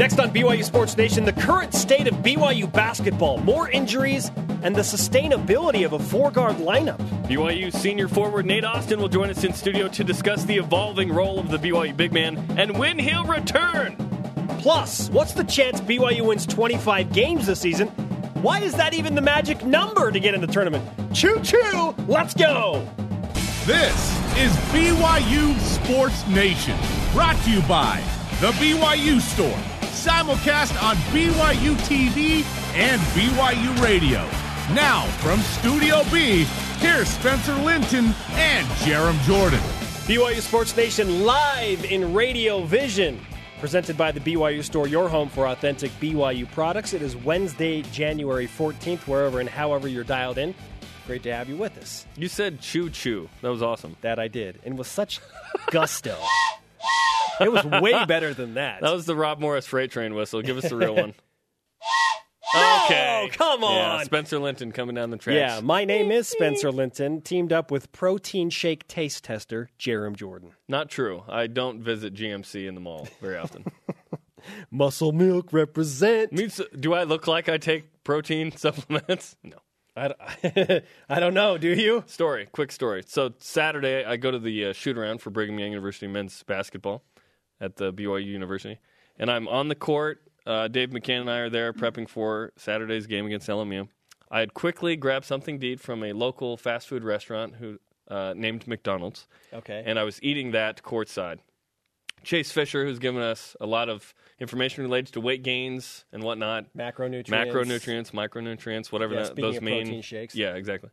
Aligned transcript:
Next 0.00 0.18
on 0.18 0.30
BYU 0.30 0.64
Sports 0.64 0.96
Nation, 0.96 1.26
the 1.26 1.32
current 1.34 1.74
state 1.74 2.08
of 2.08 2.14
BYU 2.22 2.72
basketball, 2.72 3.36
more 3.36 3.68
injuries, 3.68 4.30
and 4.62 4.74
the 4.74 4.80
sustainability 4.80 5.84
of 5.84 5.92
a 5.92 5.98
four 5.98 6.30
guard 6.30 6.56
lineup. 6.56 6.96
BYU 7.28 7.70
senior 7.70 8.08
forward 8.08 8.46
Nate 8.46 8.64
Austin 8.64 8.98
will 8.98 9.10
join 9.10 9.28
us 9.28 9.44
in 9.44 9.52
studio 9.52 9.88
to 9.88 10.02
discuss 10.02 10.44
the 10.44 10.56
evolving 10.56 11.12
role 11.12 11.38
of 11.38 11.50
the 11.50 11.58
BYU 11.58 11.94
big 11.94 12.14
man 12.14 12.38
and 12.56 12.78
when 12.78 12.98
he'll 12.98 13.26
return. 13.26 13.94
Plus, 14.60 15.10
what's 15.10 15.34
the 15.34 15.44
chance 15.44 15.82
BYU 15.82 16.28
wins 16.28 16.46
25 16.46 17.12
games 17.12 17.46
this 17.46 17.60
season? 17.60 17.88
Why 18.40 18.60
is 18.60 18.72
that 18.76 18.94
even 18.94 19.14
the 19.14 19.20
magic 19.20 19.66
number 19.66 20.10
to 20.10 20.18
get 20.18 20.32
in 20.32 20.40
the 20.40 20.46
tournament? 20.46 20.82
Choo 21.12 21.38
choo, 21.42 21.94
let's 22.08 22.32
go! 22.32 22.88
This 23.66 24.18
is 24.38 24.50
BYU 24.72 25.60
Sports 25.60 26.26
Nation, 26.28 26.78
brought 27.12 27.36
to 27.44 27.50
you 27.50 27.60
by 27.68 28.02
The 28.40 28.52
BYU 28.52 29.20
Store, 29.20 29.69
simulcast 29.90 30.80
on 30.82 30.96
BYU 31.12 31.74
TV 31.86 32.44
and 32.74 33.00
BYU 33.12 33.82
Radio. 33.82 34.20
Now, 34.74 35.06
from 35.18 35.40
Studio 35.40 36.02
B, 36.12 36.44
here's 36.78 37.08
Spencer 37.08 37.54
Linton 37.56 38.14
and 38.32 38.66
Jarom 38.78 39.20
Jordan. 39.22 39.60
BYU 40.06 40.40
Sports 40.40 40.76
Nation 40.76 41.24
live 41.24 41.84
in 41.84 42.14
Radio 42.14 42.62
Vision, 42.64 43.20
presented 43.58 43.96
by 43.98 44.12
the 44.12 44.20
BYU 44.20 44.62
Store, 44.62 44.86
your 44.86 45.08
home 45.08 45.28
for 45.28 45.48
authentic 45.48 45.90
BYU 46.00 46.50
products. 46.52 46.94
It 46.94 47.02
is 47.02 47.16
Wednesday, 47.16 47.82
January 47.82 48.46
14th, 48.46 49.06
wherever 49.06 49.40
and 49.40 49.48
however 49.48 49.88
you're 49.88 50.04
dialed 50.04 50.38
in. 50.38 50.54
Great 51.06 51.22
to 51.24 51.34
have 51.34 51.48
you 51.48 51.56
with 51.56 51.76
us. 51.78 52.06
You 52.16 52.28
said 52.28 52.60
choo 52.60 52.90
choo. 52.90 53.28
That 53.42 53.50
was 53.50 53.62
awesome. 53.62 53.96
That 54.02 54.18
I 54.20 54.28
did, 54.28 54.60
and 54.64 54.78
with 54.78 54.86
such 54.86 55.20
gusto. 55.70 56.16
It 57.40 57.50
was 57.50 57.64
way 57.64 58.04
better 58.04 58.34
than 58.34 58.54
that. 58.54 58.80
That 58.82 58.92
was 58.92 59.06
the 59.06 59.16
Rob 59.16 59.40
Morris 59.40 59.66
freight 59.66 59.90
train 59.90 60.14
whistle. 60.14 60.42
Give 60.42 60.58
us 60.58 60.68
the 60.68 60.76
real 60.76 60.94
one. 60.94 61.14
No, 62.52 62.80
okay. 62.86 63.30
come 63.32 63.62
Yeah, 63.62 63.92
on. 63.98 64.04
Spencer 64.06 64.40
Linton 64.40 64.72
coming 64.72 64.96
down 64.96 65.10
the 65.10 65.16
tracks. 65.16 65.36
Yeah, 65.36 65.60
my 65.62 65.84
name 65.84 66.10
is 66.10 66.26
Spencer 66.26 66.72
Linton, 66.72 67.20
teamed 67.20 67.52
up 67.52 67.70
with 67.70 67.92
protein 67.92 68.50
shake 68.50 68.88
taste 68.88 69.22
tester 69.22 69.70
Jarom 69.78 70.16
Jordan. 70.16 70.50
Not 70.66 70.90
true. 70.90 71.22
I 71.28 71.46
don't 71.46 71.80
visit 71.80 72.12
GNC 72.12 72.66
in 72.66 72.74
the 72.74 72.80
mall 72.80 73.06
very 73.20 73.36
often. 73.36 73.66
Muscle 74.72 75.12
milk 75.12 75.52
represent. 75.52 76.32
Means, 76.32 76.60
do 76.76 76.92
I 76.92 77.04
look 77.04 77.28
like 77.28 77.48
I 77.48 77.56
take 77.58 78.02
protein 78.02 78.50
supplements? 78.56 79.36
No. 79.44 79.58
I, 79.96 80.08
don't- 80.08 80.84
I 81.08 81.20
don't 81.20 81.34
know. 81.34 81.58
Do 81.58 81.68
you? 81.68 82.04
Story, 82.06 82.46
quick 82.52 82.72
story. 82.72 83.02
So 83.06 83.32
Saturday, 83.38 84.04
I 84.04 84.16
go 84.16 84.30
to 84.30 84.38
the 84.38 84.66
uh, 84.66 84.72
shoot 84.72 84.96
around 84.96 85.20
for 85.20 85.30
Brigham 85.30 85.58
Young 85.58 85.70
University 85.70 86.06
men's 86.06 86.42
basketball 86.44 87.02
at 87.60 87.76
the 87.76 87.92
BYU 87.92 88.24
University, 88.26 88.78
and 89.18 89.30
I'm 89.30 89.48
on 89.48 89.68
the 89.68 89.74
court. 89.74 90.22
Uh, 90.46 90.68
Dave 90.68 90.90
McCann 90.90 91.22
and 91.22 91.30
I 91.30 91.38
are 91.40 91.50
there 91.50 91.72
prepping 91.72 92.08
for 92.08 92.52
Saturday's 92.56 93.06
game 93.06 93.26
against 93.26 93.48
LMU. 93.48 93.88
I 94.30 94.40
had 94.40 94.54
quickly 94.54 94.96
grabbed 94.96 95.26
something 95.26 95.58
to 95.60 95.66
eat 95.66 95.80
from 95.80 96.02
a 96.02 96.12
local 96.12 96.56
fast 96.56 96.88
food 96.88 97.04
restaurant 97.04 97.56
who 97.56 97.78
uh, 98.08 98.32
named 98.36 98.66
McDonald's, 98.66 99.26
Okay. 99.52 99.82
and 99.84 99.98
I 99.98 100.04
was 100.04 100.18
eating 100.22 100.52
that 100.52 100.82
courtside. 100.82 101.38
Chase 102.24 102.52
Fischer, 102.52 102.84
who's 102.84 102.98
given 102.98 103.22
us 103.22 103.56
a 103.60 103.66
lot 103.66 103.88
of 103.88 104.14
information 104.38 104.82
related 104.84 105.12
to 105.14 105.20
weight 105.20 105.42
gains 105.42 106.04
and 106.12 106.22
whatnot, 106.22 106.66
Macronutrients. 106.76 107.26
macronutrients, 107.28 108.10
micronutrients, 108.12 108.90
whatever 108.92 109.14
Yeah, 109.14 109.22
that, 109.24 109.36
those 109.36 109.56
of 109.58 109.62
mean. 109.62 109.84
protein 109.86 110.02
shakes. 110.02 110.34
Yeah, 110.34 110.54
exactly. 110.54 110.90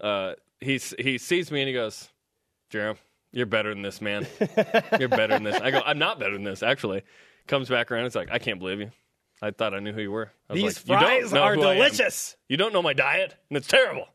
Uh, 0.00 0.34
he 0.60 0.78
he 0.98 1.18
sees 1.18 1.50
me 1.50 1.60
and 1.60 1.68
he 1.68 1.74
goes, 1.74 2.08
"Jarom, 2.72 2.96
you're 3.32 3.46
better 3.46 3.70
than 3.70 3.82
this, 3.82 4.00
man. 4.00 4.26
you're 4.98 5.08
better 5.08 5.34
than 5.34 5.44
this." 5.44 5.60
I 5.60 5.70
go, 5.70 5.80
"I'm 5.84 5.98
not 5.98 6.18
better 6.18 6.32
than 6.34 6.44
this, 6.44 6.62
actually." 6.62 7.02
Comes 7.46 7.68
back 7.68 7.90
around, 7.90 8.00
and 8.00 8.06
it's 8.06 8.16
like, 8.16 8.30
"I 8.32 8.38
can't 8.38 8.58
believe 8.58 8.80
you. 8.80 8.90
I 9.42 9.50
thought 9.50 9.74
I 9.74 9.78
knew 9.80 9.92
who 9.92 10.00
you 10.00 10.10
were." 10.10 10.30
These 10.50 10.88
like, 10.88 11.00
"You 11.00 11.06
don't 11.06 11.20
fries 11.30 11.32
are 11.34 11.54
who 11.54 11.62
I 11.62 11.72
am. 11.72 11.76
delicious. 11.78 12.36
You 12.48 12.56
don't 12.56 12.72
know 12.72 12.82
my 12.82 12.92
diet, 12.94 13.34
and 13.50 13.56
it's 13.56 13.66
terrible. 13.68 14.06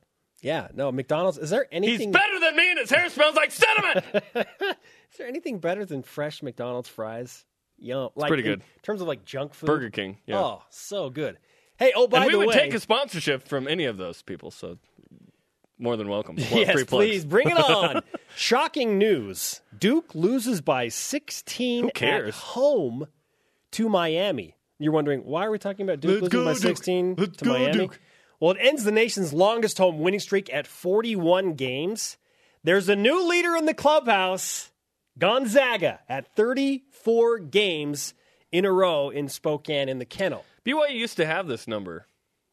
Yeah, 0.42 0.70
no, 0.73 0.92
McDonald's. 0.92 1.38
Is 1.38 1.49
there 1.49 1.67
anything? 1.71 2.08
He's 2.10 2.14
better 2.14 2.39
than 2.39 2.55
me, 2.55 2.70
and 2.71 2.80
his 2.80 2.89
hair 2.89 3.10
smells 3.10 3.36
like 3.36 3.52
cinnamon." 3.52 4.04
Is 5.11 5.17
there 5.17 5.27
anything 5.27 5.59
better 5.59 5.86
than 5.86 6.03
fresh 6.03 6.43
McDonald's 6.43 6.89
fries? 6.89 7.45
Yum. 7.80 8.09
Like 8.15 8.27
pretty 8.27 8.43
in 8.43 8.49
good. 8.55 8.64
terms 8.83 9.02
of 9.02 9.08
like 9.08 9.25
junk 9.25 9.53
food. 9.53 9.67
Burger 9.67 9.89
King, 9.89 10.17
yeah. 10.25 10.39
Oh, 10.39 10.64
so 10.70 11.09
good. 11.09 11.37
Hey, 11.77 11.93
oh 11.95 12.08
by 12.08 12.20
the 12.20 12.21
way. 12.21 12.25
and 12.25 12.27
we 12.27 12.31
the 12.33 12.37
would 12.39 12.47
way, 12.49 12.53
take 12.53 12.73
a 12.73 12.80
sponsorship 12.80 13.48
from 13.48 13.67
any 13.67 13.86
of 13.86 13.98
those 13.98 14.21
people, 14.21 14.52
so 14.52 14.77
more 15.77 15.95
than 15.95 16.09
welcome. 16.09 16.36
Yes, 16.52 16.83
please 16.83 17.23
bring 17.23 17.49
it 17.49 17.58
on. 17.58 18.03
Shocking 18.36 18.98
news: 18.98 19.61
Duke 19.77 20.14
loses 20.14 20.59
by 20.61 20.89
16 20.89 21.92
at 22.02 22.30
home 22.31 23.08
to 23.71 23.87
Miami. 23.89 24.55
You're 24.77 24.92
wondering 24.93 25.21
why 25.21 25.45
are 25.45 25.52
we 25.52 25.58
talking 25.58 25.86
about 25.87 26.02
Duke 26.02 26.21
Let's 26.21 26.33
losing 26.33 26.39
go, 26.39 26.45
by 26.45 26.53
Duke. 26.53 26.61
16 26.77 27.15
Let's 27.17 27.37
to 27.37 27.45
go, 27.45 27.53
Miami? 27.53 27.71
Duke. 27.71 27.99
Well, 28.42 28.52
it 28.52 28.58
ends 28.61 28.83
the 28.83 28.92
nation's 28.92 29.33
longest 29.33 29.77
home 29.77 29.99
winning 29.99 30.19
streak 30.21 30.53
at 30.53 30.65
41 30.67 31.53
games. 31.55 32.17
There's 32.64 32.87
a 32.89 32.95
new 32.95 33.27
leader 33.27 33.55
in 33.55 33.65
the 33.65 33.73
clubhouse, 33.73 34.68
Gonzaga, 35.19 35.99
at 36.07 36.33
34 36.35 37.39
games 37.39 38.13
in 38.52 38.65
a 38.65 38.71
row 38.71 39.09
in 39.09 39.30
Spokane 39.30 39.89
in 39.89 39.99
the 39.99 40.05
kennel. 40.05 40.45
BYU 40.65 40.95
used 40.95 41.17
to 41.17 41.25
have 41.25 41.47
this 41.47 41.67
number 41.67 42.07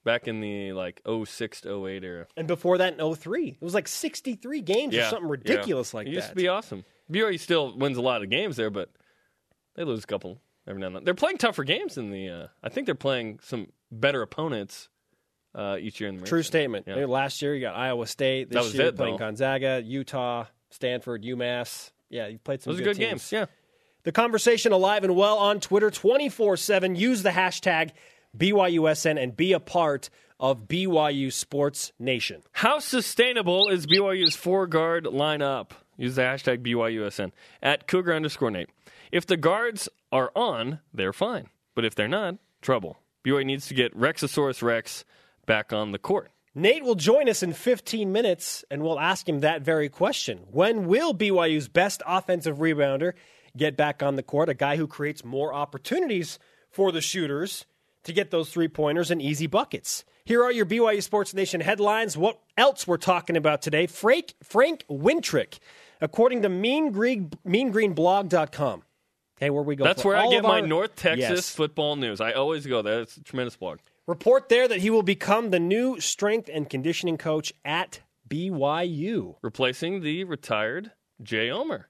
back 0.05 0.29
in 0.29 0.41
the 0.41 0.73
like 0.73 1.01
06 1.07 1.61
to 1.63 1.87
08 1.87 2.05
era. 2.05 2.27
And 2.37 2.47
before 2.47 2.79
that 2.79 2.99
in 2.99 3.15
03, 3.15 3.49
it 3.49 3.63
was 3.63 3.75
like 3.75 3.89
63 3.89 4.61
games 4.63 4.95
or 4.95 5.03
something 5.05 5.29
ridiculous 5.29 5.93
yeah. 5.93 5.97
like 5.97 6.07
it 6.07 6.13
used 6.13 6.27
that. 6.27 6.31
to 6.31 6.37
be 6.37 6.49
awesome. 6.49 6.85
BYU 7.11 7.39
still 7.39 7.77
wins 7.77 7.97
a 7.97 8.03
lot 8.03 8.23
of 8.23 8.31
games 8.31 8.57
there, 8.57 8.71
but 8.71 8.91
they 9.75 9.85
lose 9.85 10.05
a 10.05 10.07
couple 10.07 10.41
every 10.67 10.81
now 10.81 10.89
and 10.89 10.97
then. 10.97 11.05
They're 11.05 11.15
playing 11.15 11.39
tougher 11.39 11.65
games 11.65 11.99
in 11.99 12.11
the. 12.11 12.29
Uh, 12.29 12.47
I 12.63 12.69
think 12.69 12.87
they're 12.87 12.95
playing 12.95 13.41
some 13.43 13.69
better 13.93 14.23
opponents 14.23 14.89
uh, 15.55 15.77
each 15.79 16.01
year 16.01 16.09
in 16.09 16.17
the 16.17 16.27
True 16.27 16.39
American. 16.39 16.47
statement. 16.47 16.85
Yeah. 16.89 17.07
Last 17.07 17.43
year 17.43 17.55
you 17.55 17.61
got 17.61 17.77
Iowa 17.77 18.07
State. 18.07 18.49
This 18.49 18.57
That 18.57 18.65
was 18.65 18.75
year 18.75 18.87
it, 18.87 18.97
playing 18.97 19.15
though. 19.15 19.27
Gonzaga, 19.27 19.83
Utah, 19.85 20.47
Stanford, 20.71 21.23
UMass. 21.23 21.93
Yeah, 22.09 22.29
you 22.29 22.39
played 22.39 22.63
some 22.63 22.73
Those 22.73 22.81
good, 22.81 22.97
good 22.97 22.99
games. 22.99 23.31
Yeah. 23.33 23.47
The 24.05 24.13
conversation 24.13 24.73
alive 24.73 25.03
and 25.03 25.17
well 25.17 25.39
on 25.39 25.61
Twitter 25.61 25.91
24 25.91 26.57
7. 26.57 26.95
Use 26.95 27.23
the 27.23 27.31
hashtag 27.31 27.91
BYUSN 28.37 29.21
and 29.21 29.37
be 29.37 29.53
a 29.53 29.61
part 29.61 30.11
of 30.39 30.69
BYU 30.69 31.33
Sports 31.33 31.93
Nation. 31.99 32.43
How 32.53 32.79
sustainable 32.79 33.69
is 33.69 33.87
BYU's 33.87 34.37
four 34.37 34.67
guard 34.67 35.05
lineup? 35.05 35.71
Use 35.97 36.15
the 36.15 36.23
hashtag 36.23 36.59
BYUSN 36.59 37.33
at 37.63 37.87
Cougar 37.87 38.15
underscore 38.15 38.51
Nate. 38.51 38.69
If 39.11 39.27
the 39.27 39.37
guards 39.37 39.89
are 40.13 40.31
on, 40.37 40.81
they're 40.93 41.13
fine. 41.13 41.49
But 41.75 41.85
if 41.85 41.95
they're 41.95 42.09
not, 42.09 42.37
trouble. 42.61 42.99
BYU 43.25 43.45
needs 43.45 43.67
to 43.69 43.75
get 43.75 43.97
Rexosaurus 43.97 44.63
Rex 44.63 45.05
back 45.47 45.73
on 45.73 45.93
the 45.93 45.99
court. 45.99 46.31
Nate 46.59 46.83
will 46.85 46.95
join 46.95 47.29
us 47.29 47.43
in 47.43 47.53
15 47.53 48.11
minutes 48.11 48.65
and 48.71 48.83
we'll 48.83 48.99
ask 48.99 49.29
him 49.29 49.41
that 49.41 49.61
very 49.61 49.91
question. 49.91 50.39
When 50.51 50.87
will 50.87 51.13
BYU's 51.13 51.69
best 51.69 52.03
offensive 52.07 52.57
rebounder 52.57 53.13
get 53.55 53.77
back 53.77 54.03
on 54.03 54.17
the 54.17 54.23
court? 54.23 54.49
A 54.49 54.55
guy 54.55 54.77
who 54.79 54.87
creates 54.87 55.23
more 55.23 55.53
opportunities 55.53 56.39
for 56.71 56.93
the 56.93 57.03
shooters 57.03 57.67
to 58.05 58.13
get 58.15 58.31
those 58.31 58.49
three 58.51 58.69
pointers 58.69 59.11
and 59.11 59.21
easy 59.21 59.47
buckets. 59.47 60.03
Here 60.25 60.43
are 60.43 60.51
your 60.51 60.65
BYU 60.65 61.03
Sports 61.03 61.35
Nation 61.35 61.61
headlines. 61.61 62.17
What 62.17 62.41
else 62.57 62.87
we're 62.87 62.97
talking 62.97 63.37
about 63.37 63.61
today? 63.61 63.87
Frank, 63.87 64.33
Frank 64.43 64.87
Wintrick, 64.91 65.59
according 66.01 66.41
to 66.41 66.49
Mean 66.49 66.91
Green, 66.91 67.31
meangreenblog.com. 67.47 68.83
Okay, 69.37 69.51
where 69.51 69.63
we 69.63 69.77
go. 69.77 69.85
That's 69.85 70.03
where 70.03 70.17
I 70.17 70.27
get 70.31 70.39
of 70.39 70.45
my 70.45 70.61
our- 70.63 70.67
North 70.67 70.97
Texas 70.97 71.29
Yes. 71.29 71.55
football 71.55 71.97
news. 71.97 72.19
I 72.23 72.33
always 72.33 72.67
go 72.67 72.81
there. 72.81 73.03
It's 73.03 73.19
a 73.19 73.23
tremendous 73.23 73.57
blog. 73.57 73.81
Report 74.07 74.49
there 74.49 74.69
that 74.69 74.79
he 74.81 74.91
will 74.91 75.03
become 75.03 75.51
the 75.51 75.59
new 75.61 76.01
strength 76.01 76.49
and 76.53 76.71
conditioning 76.71 77.19
coach 77.19 77.53
at 77.65 78.01
BYU. 78.29 79.37
Replacing 79.43 80.01
the 80.03 80.25
retired 80.25 80.93
Jay 81.23 81.51
Omer. 81.51 81.89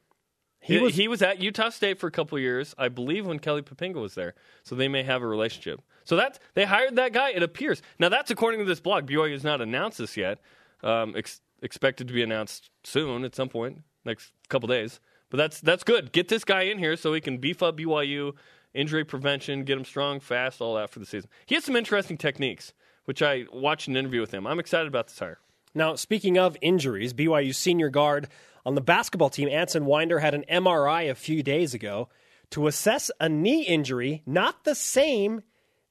He 0.61 0.75
He, 0.75 0.81
was- 0.81 0.95
he 0.97 1.09
was 1.09 1.23
at 1.23 1.41
Utah 1.41 1.69
State 1.69 1.99
for 1.99 2.07
a 2.07 2.11
couple 2.11 2.39
years, 2.39 2.75
I 2.79 2.89
believe, 2.89 3.27
when 3.27 3.39
Kelly 3.39 3.63
Papinga 3.63 4.01
was 4.01 4.15
there. 4.15 4.35
So 4.63 4.75
they 4.75 4.89
may 4.89 5.03
have 5.03 5.23
a 5.23 5.27
relationship. 5.27 5.81
So 6.05 6.17
that 6.17 6.39
they 6.55 6.65
hired 6.65 6.97
that 6.97 7.13
guy. 7.13 7.31
It 7.31 7.43
appears 7.43 7.83
now 7.99 8.09
that's 8.09 8.31
according 8.31 8.61
to 8.61 8.67
this 8.67 8.81
blog. 8.81 9.07
BYU 9.07 9.33
has 9.33 9.45
not 9.45 9.61
announced 9.61 9.99
this 9.99 10.17
yet. 10.17 10.39
Um, 10.83 11.15
ex- 11.17 11.41
expected 11.63 12.07
to 12.09 12.15
be 12.15 12.23
announced 12.23 12.71
soon 12.85 13.25
at 13.25 13.35
some 13.35 13.49
point, 13.49 13.83
next 14.05 14.33
couple 14.49 14.69
days. 14.69 15.01
But 15.31 15.39
that's 15.39 15.61
that's 15.61 15.83
good. 15.83 16.13
Get 16.13 16.29
this 16.29 16.45
guy 16.45 16.63
in 16.63 16.79
here 16.79 16.97
so 16.97 17.13
he 17.13 17.21
can 17.21 17.39
beef 17.39 17.61
up 17.63 17.77
BYU 17.77 18.35
injury 18.77 19.05
prevention, 19.05 19.65
get 19.65 19.79
him 19.79 19.85
strong, 19.85 20.21
fast, 20.21 20.61
all 20.61 20.75
that 20.77 20.91
for 20.91 20.99
the 20.99 21.07
season. 21.07 21.31
He 21.47 21.55
has 21.55 21.65
some 21.65 21.77
interesting 21.77 22.17
techniques, 22.17 22.73
which 23.05 23.23
I 23.23 23.47
watched 23.53 23.89
an 23.89 23.97
interview 23.97 24.21
with 24.21 24.33
him. 24.33 24.47
I'm 24.47 24.61
excited 24.61 24.87
about 24.87 25.09
this 25.09 25.19
hire. 25.19 25.39
Now, 25.75 25.95
speaking 25.95 26.39
of 26.39 26.57
injuries, 26.61 27.13
BYU 27.13 27.55
senior 27.55 27.91
guard 27.91 28.29
on 28.65 28.75
the 28.75 28.81
basketball 28.81 29.31
team, 29.31 29.49
Anson 29.49 29.85
Winder, 29.85 30.21
had 30.21 30.35
an 30.35 30.45
MRI 30.51 31.11
a 31.11 31.15
few 31.15 31.43
days 31.43 31.75
ago 31.75 32.09
to 32.51 32.67
assess 32.67 33.11
a 33.21 33.29
knee 33.29 33.63
injury, 33.63 34.23
not 34.25 34.65
the 34.65 34.75
same 34.75 35.43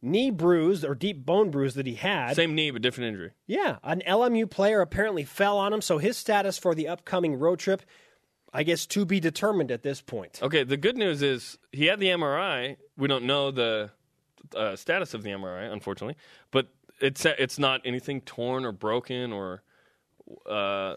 knee 0.02 0.32
bruise 0.32 0.86
or 0.86 0.96
deep 0.96 1.26
bone 1.26 1.50
bruise 1.50 1.74
that 1.76 1.88
he 1.88 1.96
had. 1.96 2.36
Same 2.36 2.56
knee, 2.56 2.72
but 2.72 2.82
different 2.82 3.10
injury. 3.10 3.32
Yeah, 3.48 3.78
an 3.84 4.02
LMU 4.08 4.50
player 4.50 4.82
apparently 4.82 5.24
fell 5.24 5.58
on 5.58 5.74
him, 5.74 5.82
so 5.82 5.98
his 5.98 6.18
status 6.18 6.58
for 6.58 6.76
the 6.76 6.88
upcoming 6.88 7.38
road 7.38 7.60
trip 7.60 7.82
I 8.56 8.64
guess, 8.64 8.86
to 8.88 9.06
be 9.06 9.20
determined 9.20 9.70
at 9.70 9.84
this 9.84 10.00
point. 10.00 10.40
Okay, 10.42 10.64
the 10.64 10.78
good 10.78 10.96
news 10.96 11.22
is 11.22 11.58
he 11.74 11.88
had 11.88 12.00
the 12.00 12.08
MRI. 12.08 12.78
We 12.96 13.10
don't 13.10 13.26
know 13.26 13.52
the 13.52 13.92
uh, 14.56 14.78
status 14.78 15.14
of 15.14 15.24
the 15.24 15.32
MRI, 15.32 15.72
unfortunately, 15.74 16.16
but 16.52 16.70
it's 17.02 17.26
it's 17.26 17.60
not 17.60 17.82
anything 17.84 18.22
torn 18.22 18.64
or 18.64 18.72
broken 18.72 19.34
or 19.34 19.62
uh, 20.50 20.96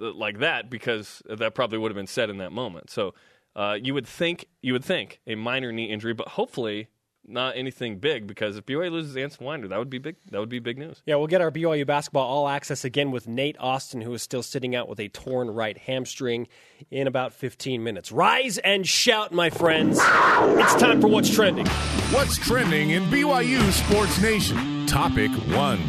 like 0.00 0.40
that 0.40 0.68
because 0.68 1.22
that 1.28 1.54
probably 1.54 1.78
would 1.78 1.92
have 1.92 1.96
been 1.96 2.08
said 2.08 2.28
in 2.28 2.38
that 2.38 2.50
moment. 2.50 2.90
So 2.90 3.14
uh, 3.54 3.78
you 3.80 3.94
would 3.94 4.06
think 4.06 4.46
you 4.60 4.72
would 4.72 4.84
think 4.84 5.20
a 5.28 5.36
minor 5.36 5.70
knee 5.70 5.90
injury, 5.92 6.12
but 6.12 6.26
hopefully 6.26 6.88
not 7.26 7.56
anything 7.56 7.98
big 7.98 8.26
because 8.26 8.56
if 8.56 8.66
BYU 8.66 8.90
loses 8.90 9.16
Anson 9.16 9.44
Winder, 9.44 9.68
that 9.68 9.78
would 9.78 9.90
be 9.90 9.98
big. 9.98 10.16
That 10.30 10.40
would 10.40 10.48
be 10.48 10.58
big 10.58 10.78
news. 10.78 11.02
Yeah, 11.06 11.16
we'll 11.16 11.26
get 11.26 11.40
our 11.40 11.50
BYU 11.50 11.86
basketball 11.86 12.26
all 12.26 12.48
access 12.48 12.84
again 12.84 13.10
with 13.10 13.28
Nate 13.28 13.56
Austin, 13.58 14.00
who 14.00 14.12
is 14.14 14.22
still 14.22 14.42
sitting 14.42 14.74
out 14.74 14.88
with 14.88 15.00
a 15.00 15.08
torn 15.08 15.50
right 15.50 15.76
hamstring 15.76 16.48
in 16.90 17.06
about 17.06 17.32
15 17.32 17.82
minutes. 17.82 18.10
Rise 18.10 18.58
and 18.58 18.86
shout, 18.86 19.32
my 19.32 19.50
friends. 19.50 19.98
It's 20.00 20.74
time 20.74 21.00
for 21.00 21.08
What's 21.08 21.32
Trending. 21.32 21.66
What's 22.10 22.36
trending 22.36 22.90
in 22.90 23.04
BYU 23.04 23.70
Sports 23.70 24.20
Nation? 24.20 24.86
Topic 24.86 25.30
one. 25.54 25.80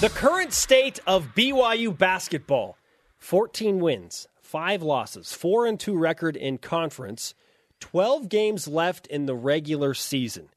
The 0.00 0.10
current 0.10 0.52
state 0.52 1.00
of 1.06 1.34
BYU 1.34 1.96
basketball 1.96 2.76
14 3.18 3.80
wins, 3.80 4.28
5 4.42 4.82
losses, 4.82 5.32
4 5.32 5.66
and 5.66 5.80
2 5.80 5.96
record 5.96 6.36
in 6.36 6.58
conference, 6.58 7.34
12 7.80 8.28
games 8.28 8.68
left 8.68 9.06
in 9.08 9.26
the 9.26 9.34
regular 9.34 9.94
season. 9.94 10.48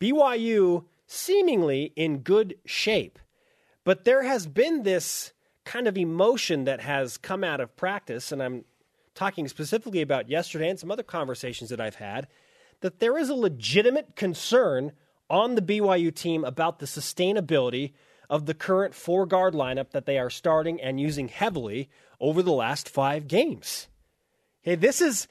BYU 0.00 0.84
seemingly 1.06 1.92
in 1.96 2.18
good 2.18 2.56
shape. 2.64 3.18
But 3.84 4.04
there 4.04 4.22
has 4.22 4.46
been 4.46 4.82
this 4.82 5.32
kind 5.64 5.86
of 5.86 5.96
emotion 5.96 6.64
that 6.64 6.80
has 6.80 7.16
come 7.16 7.42
out 7.42 7.60
of 7.60 7.76
practice, 7.76 8.32
and 8.32 8.42
I'm 8.42 8.64
talking 9.14 9.48
specifically 9.48 10.02
about 10.02 10.28
yesterday 10.28 10.68
and 10.68 10.78
some 10.78 10.90
other 10.90 11.02
conversations 11.02 11.70
that 11.70 11.80
I've 11.80 11.96
had, 11.96 12.28
that 12.80 13.00
there 13.00 13.18
is 13.18 13.28
a 13.28 13.34
legitimate 13.34 14.14
concern 14.14 14.92
on 15.28 15.54
the 15.54 15.62
BYU 15.62 16.14
team 16.14 16.44
about 16.44 16.78
the 16.78 16.86
sustainability 16.86 17.92
of 18.30 18.46
the 18.46 18.54
current 18.54 18.94
four 18.94 19.26
guard 19.26 19.54
lineup 19.54 19.90
that 19.90 20.06
they 20.06 20.18
are 20.18 20.30
starting 20.30 20.80
and 20.80 21.00
using 21.00 21.28
heavily 21.28 21.88
over 22.20 22.42
the 22.42 22.52
last 22.52 22.88
five 22.88 23.26
games. 23.26 23.88
Okay, 24.62 24.74
this 24.74 25.00
is 25.00 25.28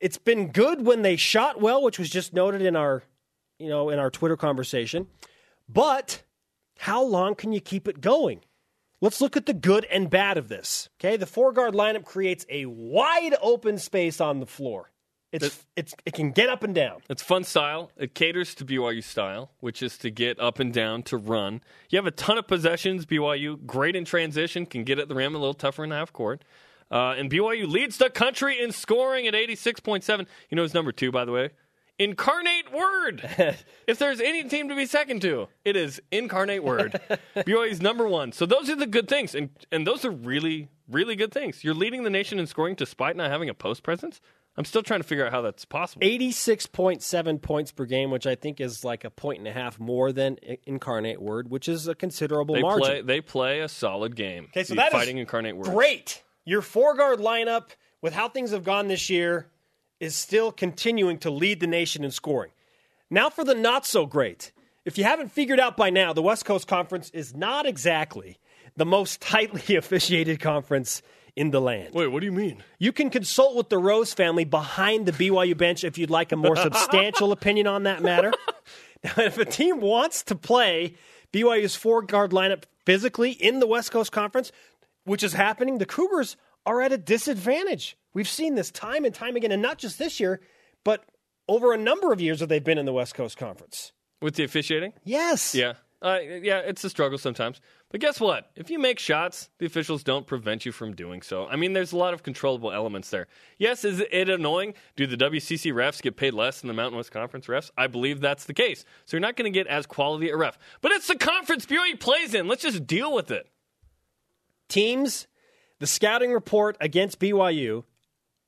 it's 0.00 0.18
been 0.18 0.48
good 0.48 0.84
when 0.84 1.02
they 1.02 1.16
shot 1.16 1.60
well, 1.60 1.82
which 1.82 1.98
was 1.98 2.10
just 2.10 2.34
noted 2.34 2.62
in 2.62 2.76
our 2.76 3.04
you 3.58 3.68
know, 3.68 3.90
in 3.90 3.98
our 3.98 4.10
Twitter 4.10 4.36
conversation. 4.36 5.06
But 5.68 6.22
how 6.78 7.02
long 7.02 7.34
can 7.34 7.52
you 7.52 7.60
keep 7.60 7.88
it 7.88 8.00
going? 8.00 8.40
Let's 9.00 9.20
look 9.20 9.36
at 9.36 9.46
the 9.46 9.54
good 9.54 9.84
and 9.86 10.08
bad 10.08 10.38
of 10.38 10.48
this. 10.48 10.88
Okay, 10.98 11.16
the 11.16 11.26
four 11.26 11.52
guard 11.52 11.74
lineup 11.74 12.04
creates 12.04 12.46
a 12.48 12.66
wide 12.66 13.34
open 13.40 13.78
space 13.78 14.20
on 14.20 14.40
the 14.40 14.46
floor. 14.46 14.90
It's, 15.30 15.66
it's 15.74 15.94
it 16.06 16.14
can 16.14 16.30
get 16.30 16.48
up 16.48 16.62
and 16.62 16.72
down. 16.72 17.02
It's 17.10 17.20
fun 17.20 17.42
style. 17.42 17.90
It 17.96 18.14
caters 18.14 18.54
to 18.54 18.64
BYU 18.64 19.02
style, 19.02 19.50
which 19.58 19.82
is 19.82 19.98
to 19.98 20.10
get 20.10 20.38
up 20.38 20.60
and 20.60 20.72
down 20.72 21.02
to 21.04 21.16
run. 21.16 21.60
You 21.90 21.96
have 21.96 22.06
a 22.06 22.12
ton 22.12 22.38
of 22.38 22.46
possessions. 22.46 23.04
BYU 23.04 23.66
great 23.66 23.96
in 23.96 24.04
transition, 24.04 24.64
can 24.64 24.84
get 24.84 25.00
at 25.00 25.08
the 25.08 25.14
rim 25.16 25.34
a 25.34 25.38
little 25.38 25.52
tougher 25.52 25.82
in 25.82 25.90
the 25.90 25.96
half 25.96 26.12
court. 26.12 26.44
Uh, 26.88 27.14
and 27.18 27.28
BYU 27.28 27.68
leads 27.68 27.96
the 27.96 28.10
country 28.10 28.62
in 28.62 28.70
scoring 28.70 29.26
at 29.26 29.34
eighty 29.34 29.56
six 29.56 29.80
point 29.80 30.04
seven. 30.04 30.28
You 30.50 30.56
know 30.56 30.62
who's 30.62 30.72
number 30.72 30.92
two, 30.92 31.10
by 31.10 31.24
the 31.24 31.32
way? 31.32 31.50
Incarnate 31.98 32.72
Word. 32.72 33.22
if 33.86 33.98
there's 33.98 34.20
any 34.20 34.44
team 34.44 34.68
to 34.68 34.76
be 34.76 34.86
second 34.86 35.22
to, 35.22 35.48
it 35.64 35.76
is 35.76 36.00
Incarnate 36.10 36.64
Word. 36.64 37.00
BYU's 37.36 37.80
number 37.80 38.06
one. 38.08 38.32
So 38.32 38.46
those 38.46 38.68
are 38.68 38.76
the 38.76 38.86
good 38.86 39.08
things, 39.08 39.34
and 39.34 39.50
and 39.70 39.86
those 39.86 40.04
are 40.04 40.10
really 40.10 40.68
really 40.88 41.16
good 41.16 41.32
things. 41.32 41.64
You're 41.64 41.74
leading 41.74 42.04
the 42.04 42.10
nation 42.10 42.38
in 42.38 42.46
scoring 42.46 42.74
despite 42.74 43.16
not 43.16 43.30
having 43.30 43.48
a 43.48 43.54
post 43.54 43.82
presence. 43.82 44.20
I'm 44.56 44.64
still 44.64 44.82
trying 44.82 45.00
to 45.00 45.06
figure 45.06 45.26
out 45.26 45.32
how 45.32 45.42
that's 45.42 45.64
possible. 45.64 46.06
86.7 46.06 47.42
points 47.42 47.72
per 47.72 47.86
game, 47.86 48.12
which 48.12 48.26
I 48.26 48.36
think 48.36 48.60
is 48.60 48.84
like 48.84 49.02
a 49.02 49.10
point 49.10 49.40
and 49.40 49.48
a 49.48 49.52
half 49.52 49.80
more 49.80 50.12
than 50.12 50.38
Incarnate 50.64 51.20
Word, 51.20 51.50
which 51.50 51.68
is 51.68 51.88
a 51.88 51.94
considerable 51.94 52.54
they 52.54 52.62
margin. 52.62 52.86
Play, 52.86 53.02
they 53.02 53.20
play 53.20 53.60
a 53.60 53.68
solid 53.68 54.14
game. 54.14 54.44
Okay, 54.50 54.62
so 54.62 54.76
that 54.76 54.92
fighting 54.92 55.18
Incarnate 55.18 55.56
Word. 55.56 55.66
Great. 55.66 56.22
Your 56.44 56.62
four 56.62 56.94
guard 56.94 57.18
lineup, 57.18 57.70
with 58.00 58.12
how 58.12 58.28
things 58.28 58.52
have 58.52 58.64
gone 58.64 58.86
this 58.86 59.10
year, 59.10 59.48
is 60.04 60.14
still 60.14 60.52
continuing 60.52 61.16
to 61.18 61.30
lead 61.30 61.60
the 61.60 61.66
nation 61.66 62.04
in 62.04 62.10
scoring. 62.10 62.50
Now 63.10 63.30
for 63.30 63.42
the 63.42 63.54
not 63.54 63.86
so 63.86 64.04
great. 64.04 64.52
If 64.84 64.98
you 64.98 65.04
haven't 65.04 65.32
figured 65.32 65.58
out 65.58 65.78
by 65.78 65.88
now, 65.88 66.12
the 66.12 66.20
West 66.20 66.44
Coast 66.44 66.68
Conference 66.68 67.10
is 67.10 67.34
not 67.34 67.64
exactly 67.64 68.36
the 68.76 68.84
most 68.84 69.22
tightly 69.22 69.76
officiated 69.76 70.40
conference 70.40 71.00
in 71.36 71.50
the 71.50 71.60
land. 71.60 71.94
Wait, 71.94 72.08
what 72.08 72.20
do 72.20 72.26
you 72.26 72.32
mean? 72.32 72.62
You 72.78 72.92
can 72.92 73.08
consult 73.08 73.56
with 73.56 73.70
the 73.70 73.78
Rose 73.78 74.12
family 74.12 74.44
behind 74.44 75.06
the 75.06 75.12
BYU 75.12 75.56
bench 75.56 75.84
if 75.84 75.96
you'd 75.96 76.10
like 76.10 76.32
a 76.32 76.36
more 76.36 76.54
substantial 76.54 77.32
opinion 77.38 77.66
on 77.66 77.84
that 77.84 78.02
matter. 78.02 78.32
Now, 79.02 79.14
if 79.18 79.38
a 79.38 79.44
team 79.44 79.80
wants 79.80 80.22
to 80.24 80.34
play 80.34 80.94
BYU's 81.32 81.74
four 81.74 82.02
guard 82.02 82.30
lineup 82.30 82.64
physically 82.84 83.32
in 83.32 83.58
the 83.58 83.66
West 83.66 83.90
Coast 83.90 84.12
Conference, 84.12 84.52
which 85.04 85.22
is 85.22 85.32
happening, 85.32 85.78
the 85.78 85.86
Cougars 85.86 86.36
are 86.66 86.82
at 86.82 86.92
a 86.92 86.98
disadvantage. 86.98 87.96
We've 88.14 88.28
seen 88.28 88.54
this 88.54 88.70
time 88.70 89.04
and 89.04 89.14
time 89.14 89.36
again, 89.36 89.52
and 89.52 89.60
not 89.60 89.78
just 89.78 89.98
this 89.98 90.20
year, 90.20 90.40
but 90.84 91.04
over 91.48 91.72
a 91.72 91.78
number 91.78 92.12
of 92.12 92.20
years 92.20 92.40
that 92.40 92.48
they've 92.48 92.64
been 92.64 92.78
in 92.78 92.86
the 92.86 92.92
West 92.92 93.14
Coast 93.14 93.36
Conference. 93.36 93.92
With 94.22 94.36
the 94.36 94.44
officiating? 94.44 94.94
Yes. 95.04 95.54
Yeah. 95.54 95.74
Uh, 96.00 96.18
yeah, 96.20 96.58
it's 96.58 96.84
a 96.84 96.90
struggle 96.90 97.16
sometimes. 97.16 97.62
But 97.90 98.00
guess 98.00 98.20
what? 98.20 98.50
If 98.56 98.68
you 98.68 98.78
make 98.78 98.98
shots, 98.98 99.48
the 99.58 99.64
officials 99.64 100.02
don't 100.02 100.26
prevent 100.26 100.66
you 100.66 100.72
from 100.72 100.94
doing 100.94 101.22
so. 101.22 101.46
I 101.46 101.56
mean, 101.56 101.72
there's 101.72 101.92
a 101.92 101.96
lot 101.96 102.12
of 102.12 102.22
controllable 102.22 102.70
elements 102.70 103.08
there. 103.08 103.26
Yes, 103.56 103.86
is 103.86 104.02
it 104.10 104.28
annoying? 104.28 104.74
Do 104.96 105.06
the 105.06 105.16
WCC 105.16 105.72
refs 105.72 106.02
get 106.02 106.16
paid 106.16 106.34
less 106.34 106.60
than 106.60 106.68
the 106.68 106.74
Mountain 106.74 106.98
West 106.98 107.10
Conference 107.10 107.46
refs? 107.46 107.70
I 107.78 107.86
believe 107.86 108.20
that's 108.20 108.44
the 108.44 108.52
case. 108.52 108.84
So 109.06 109.16
you're 109.16 109.22
not 109.22 109.36
going 109.36 109.50
to 109.50 109.58
get 109.58 109.66
as 109.66 109.86
quality 109.86 110.28
a 110.28 110.36
ref. 110.36 110.58
But 110.82 110.92
it's 110.92 111.06
the 111.06 111.16
conference 111.16 111.64
BYU 111.64 111.98
plays 111.98 112.34
in. 112.34 112.48
Let's 112.48 112.62
just 112.62 112.86
deal 112.86 113.14
with 113.14 113.30
it. 113.30 113.48
Teams, 114.68 115.26
the 115.78 115.86
scouting 115.86 116.32
report 116.32 116.76
against 116.80 117.18
BYU, 117.18 117.84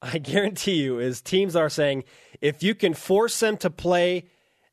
I 0.02 0.18
guarantee 0.18 0.82
you, 0.82 0.98
is 0.98 1.20
teams 1.20 1.56
are 1.56 1.70
saying 1.70 2.04
if 2.40 2.62
you 2.62 2.74
can 2.74 2.94
force 2.94 3.40
them 3.40 3.56
to 3.58 3.70
play 3.70 4.26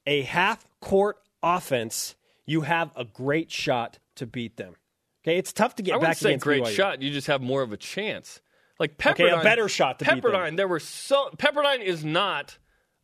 a 0.05 0.23
half 0.23 0.65
court 0.81 1.17
offense, 1.41 2.15
you 2.45 2.61
have 2.61 2.91
a 2.95 3.05
great 3.05 3.51
shot 3.51 3.99
to 4.15 4.25
beat 4.25 4.57
them. 4.57 4.75
Okay, 5.23 5.37
it's 5.37 5.53
tough 5.53 5.75
to 5.75 5.83
get 5.83 5.95
I 5.95 5.99
back 5.99 6.17
say 6.17 6.29
against 6.31 6.43
great 6.43 6.63
BYU. 6.63 6.75
shot. 6.75 7.01
You 7.01 7.11
just 7.11 7.27
have 7.27 7.41
more 7.41 7.61
of 7.61 7.71
a 7.71 7.77
chance. 7.77 8.41
Like 8.79 8.97
Pepperdine, 8.97 9.31
Okay, 9.31 9.39
a 9.39 9.43
better 9.43 9.69
shot 9.69 9.99
to 9.99 10.05
beat 10.05 10.21
them. 10.21 10.31
Pepperdine. 10.31 10.57
There 10.57 10.67
were 10.67 10.79
so 10.79 11.29
Pepperdine 11.37 11.81
is 11.81 12.03
not 12.03 12.57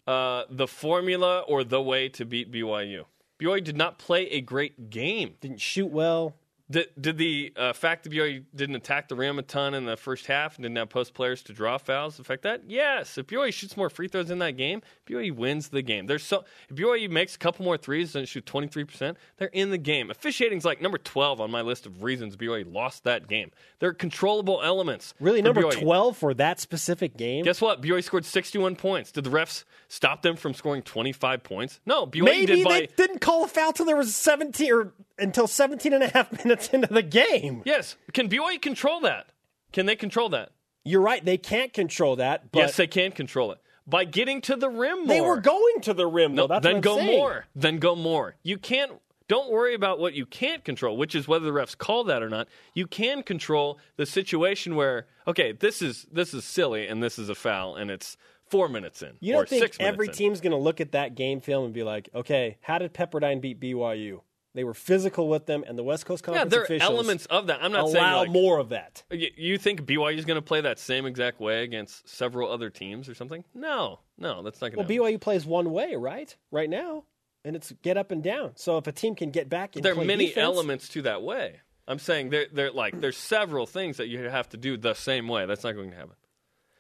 uh, 0.05 0.43
the 0.49 0.67
formula 0.67 1.39
or 1.47 1.63
the 1.63 1.81
way 1.81 2.09
to 2.09 2.25
beat 2.25 2.51
BYU. 2.51 3.05
BYU 3.39 3.63
did 3.63 3.77
not 3.77 3.97
play 3.97 4.27
a 4.31 4.41
great 4.41 4.89
game. 4.89 5.35
Didn't 5.39 5.61
shoot 5.61 5.89
well. 5.89 6.35
Did, 6.71 6.87
did 6.99 7.17
the 7.17 7.51
uh, 7.55 7.73
fact 7.73 8.03
that 8.03 8.13
BYU 8.13 8.43
didn't 8.55 8.75
attack 8.75 9.07
the 9.07 9.15
rim 9.15 9.39
a 9.39 9.41
ton 9.41 9.73
in 9.73 9.85
the 9.85 9.97
first 9.97 10.27
half 10.27 10.55
and 10.55 10.63
didn't 10.63 10.77
have 10.77 10.89
post 10.89 11.15
players 11.15 11.41
to 11.43 11.53
draw 11.53 11.79
fouls 11.79 12.19
affect 12.19 12.43
that? 12.43 12.61
Yes. 12.67 13.17
If 13.17 13.25
BYU 13.25 13.51
shoots 13.51 13.75
more 13.75 13.89
free 13.89 14.07
throws 14.07 14.29
in 14.29 14.37
that 14.39 14.55
game, 14.55 14.83
BYU 15.07 15.31
wins 15.31 15.69
the 15.69 15.81
game. 15.81 16.05
There's 16.05 16.23
so 16.23 16.45
if 16.69 16.75
BYU 16.75 17.09
makes 17.09 17.35
a 17.35 17.39
couple 17.39 17.65
more 17.65 17.77
threes 17.77 18.15
and 18.15 18.27
shoot 18.27 18.45
23 18.45 18.83
percent, 18.83 19.17
they're 19.37 19.47
in 19.47 19.71
the 19.71 19.79
game. 19.79 20.11
Officiating's 20.11 20.63
like 20.63 20.79
number 20.79 20.99
12 20.99 21.41
on 21.41 21.49
my 21.49 21.61
list 21.61 21.87
of 21.87 22.03
reasons 22.03 22.37
BYU 22.37 22.71
lost 22.71 23.03
that 23.03 23.27
game. 23.27 23.49
They're 23.79 23.93
controllable 23.93 24.61
elements. 24.63 25.15
Really, 25.19 25.41
number 25.41 25.63
BYU. 25.63 25.81
12 25.81 26.17
for 26.17 26.33
that 26.35 26.59
specific 26.59 27.17
game? 27.17 27.45
Guess 27.45 27.61
what? 27.61 27.81
BYU 27.81 28.03
scored 28.03 28.25
61 28.25 28.75
points. 28.75 29.11
Did 29.11 29.23
the 29.23 29.31
refs 29.31 29.63
stop 29.87 30.21
them 30.21 30.35
from 30.35 30.53
scoring 30.53 30.83
25 30.83 31.41
points? 31.41 31.79
No. 31.87 32.05
BYU 32.05 32.25
Maybe 32.25 32.45
did 32.45 32.63
by 32.63 32.81
they 32.81 32.89
didn't 32.95 33.21
call 33.21 33.43
a 33.43 33.47
foul 33.47 33.73
till 33.73 33.87
there 33.87 33.95
was 33.95 34.15
17 34.15 34.71
or 34.71 34.93
until 35.19 35.47
17 35.47 35.93
and 35.93 36.03
a 36.03 36.07
half 36.09 36.31
minutes 36.45 36.69
into 36.69 36.87
the 36.87 37.03
game. 37.03 37.61
yes. 37.65 37.95
Can 38.13 38.29
BYU 38.29 38.61
control 38.61 38.99
that? 39.01 39.27
Can 39.71 39.85
they 39.85 39.95
control 39.95 40.29
that? 40.29 40.51
You're 40.83 41.01
right. 41.01 41.23
They 41.23 41.37
can't 41.37 41.73
control 41.73 42.15
that. 42.17 42.51
But 42.51 42.59
yes, 42.59 42.77
they 42.77 42.87
can 42.87 43.11
control 43.11 43.51
it 43.51 43.59
by 43.85 44.05
getting 44.05 44.41
to 44.41 44.55
the 44.55 44.69
rim 44.69 44.99
more. 44.99 45.07
they 45.07 45.21
were 45.21 45.39
going 45.39 45.81
to 45.81 45.93
the 45.93 46.07
rim, 46.07 46.35
though. 46.35 46.43
No, 46.43 46.47
That's 46.47 46.63
then 46.63 46.81
go 46.81 46.97
saying. 46.97 47.17
more. 47.17 47.45
Then 47.55 47.77
go 47.77 47.95
more. 47.95 48.35
You 48.43 48.57
can't. 48.57 48.93
Don't 49.27 49.51
worry 49.51 49.75
about 49.75 49.99
what 49.99 50.15
you 50.15 50.25
can't 50.25 50.63
control, 50.63 50.97
which 50.97 51.13
is 51.13 51.27
whether 51.27 51.45
the 51.45 51.51
refs 51.51 51.77
call 51.77 52.03
that 52.05 52.23
or 52.23 52.29
not. 52.29 52.47
You 52.73 52.87
can 52.87 53.21
control 53.21 53.77
the 53.95 54.05
situation 54.07 54.75
where 54.75 55.05
okay, 55.27 55.51
this 55.51 55.81
is 55.83 56.07
this 56.11 56.33
is 56.33 56.45
silly 56.45 56.87
and 56.87 57.03
this 57.03 57.19
is 57.19 57.29
a 57.29 57.35
foul 57.35 57.75
and 57.75 57.91
it's 57.91 58.17
four 58.47 58.67
minutes 58.67 59.03
in 59.03 59.11
You 59.19 59.33
don't 59.33 59.47
think 59.47 59.75
every 59.79 60.07
in. 60.07 60.13
team's 60.13 60.41
going 60.41 60.51
to 60.53 60.57
look 60.57 60.81
at 60.81 60.93
that 60.93 61.13
game 61.13 61.39
film 61.41 61.65
and 61.65 61.73
be 61.73 61.83
like, 61.83 62.09
okay, 62.15 62.57
how 62.61 62.79
did 62.79 62.91
Pepperdine 62.95 63.39
beat 63.39 63.59
BYU? 63.59 64.21
They 64.55 64.63
were 64.63 64.73
physical 64.73 65.29
with 65.29 65.45
them, 65.45 65.63
and 65.67 65.77
the 65.77 65.83
West 65.83 66.07
Coast 66.07 66.23
Conference 66.23 66.51
Yeah, 66.51 66.65
there 66.67 66.77
are 66.77 66.81
elements 66.81 67.27
of 67.27 67.47
that. 67.47 67.61
I'm 67.61 67.71
not 67.71 67.89
saying 67.89 68.03
allow 68.03 68.21
like, 68.21 68.31
more 68.31 68.57
of 68.57 68.69
that. 68.69 69.03
You 69.11 69.59
think 69.59 69.83
BYU 69.83 70.17
is 70.17 70.25
going 70.25 70.37
to 70.37 70.41
play 70.41 70.61
that 70.61 70.79
same 70.79 71.05
exact 71.05 71.39
way 71.39 71.63
against 71.63 72.09
several 72.09 72.51
other 72.51 72.71
teams 72.71 73.07
or 73.07 73.13
something? 73.13 73.43
No, 73.53 73.99
no, 74.17 74.41
that's 74.41 74.59
not 74.59 74.71
going 74.71 74.77
to. 74.77 74.81
Happen. 74.81 74.97
Well 74.97 75.11
BYU 75.11 75.21
plays 75.21 75.45
one 75.45 75.71
way, 75.71 75.95
right? 75.95 76.35
Right 76.51 76.69
now, 76.69 77.03
and 77.45 77.55
it's 77.55 77.71
get 77.83 77.95
up 77.95 78.09
and 78.09 78.23
down. 78.23 78.53
So 78.55 78.77
if 78.79 78.87
a 78.87 78.91
team 78.91 79.13
can 79.15 79.29
get 79.29 79.49
back 79.49 79.75
and 79.75 79.85
there 79.85 79.93
are 79.93 80.03
many 80.03 80.27
defense, 80.27 80.43
elements 80.43 80.89
to 80.89 81.03
that 81.03 81.21
way. 81.21 81.61
I'm 81.87 81.99
saying 81.99 82.31
there, 82.31 82.47
there, 82.51 82.71
like, 82.71 82.99
there's 82.99 83.17
several 83.17 83.65
things 83.67 83.97
that 83.97 84.07
you 84.07 84.19
have 84.23 84.49
to 84.49 84.57
do 84.57 84.77
the 84.77 84.93
same 84.95 85.27
way. 85.27 85.45
That's 85.45 85.63
not 85.63 85.73
going 85.73 85.91
to 85.91 85.95
happen. 85.95 86.15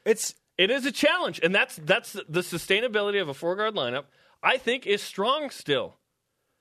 It's 0.05 0.33
It 0.57 0.71
is 0.71 0.85
a 0.85 0.91
challenge, 0.91 1.39
and 1.41 1.53
that's 1.55 1.77
that's 1.77 2.13
the 2.13 2.41
sustainability 2.41 3.21
of 3.21 3.29
a 3.29 3.33
four 3.33 3.55
guard 3.55 3.75
lineup. 3.75 4.05
I 4.43 4.57
think 4.57 4.85
is 4.87 5.01
strong 5.01 5.51
still. 5.51 5.98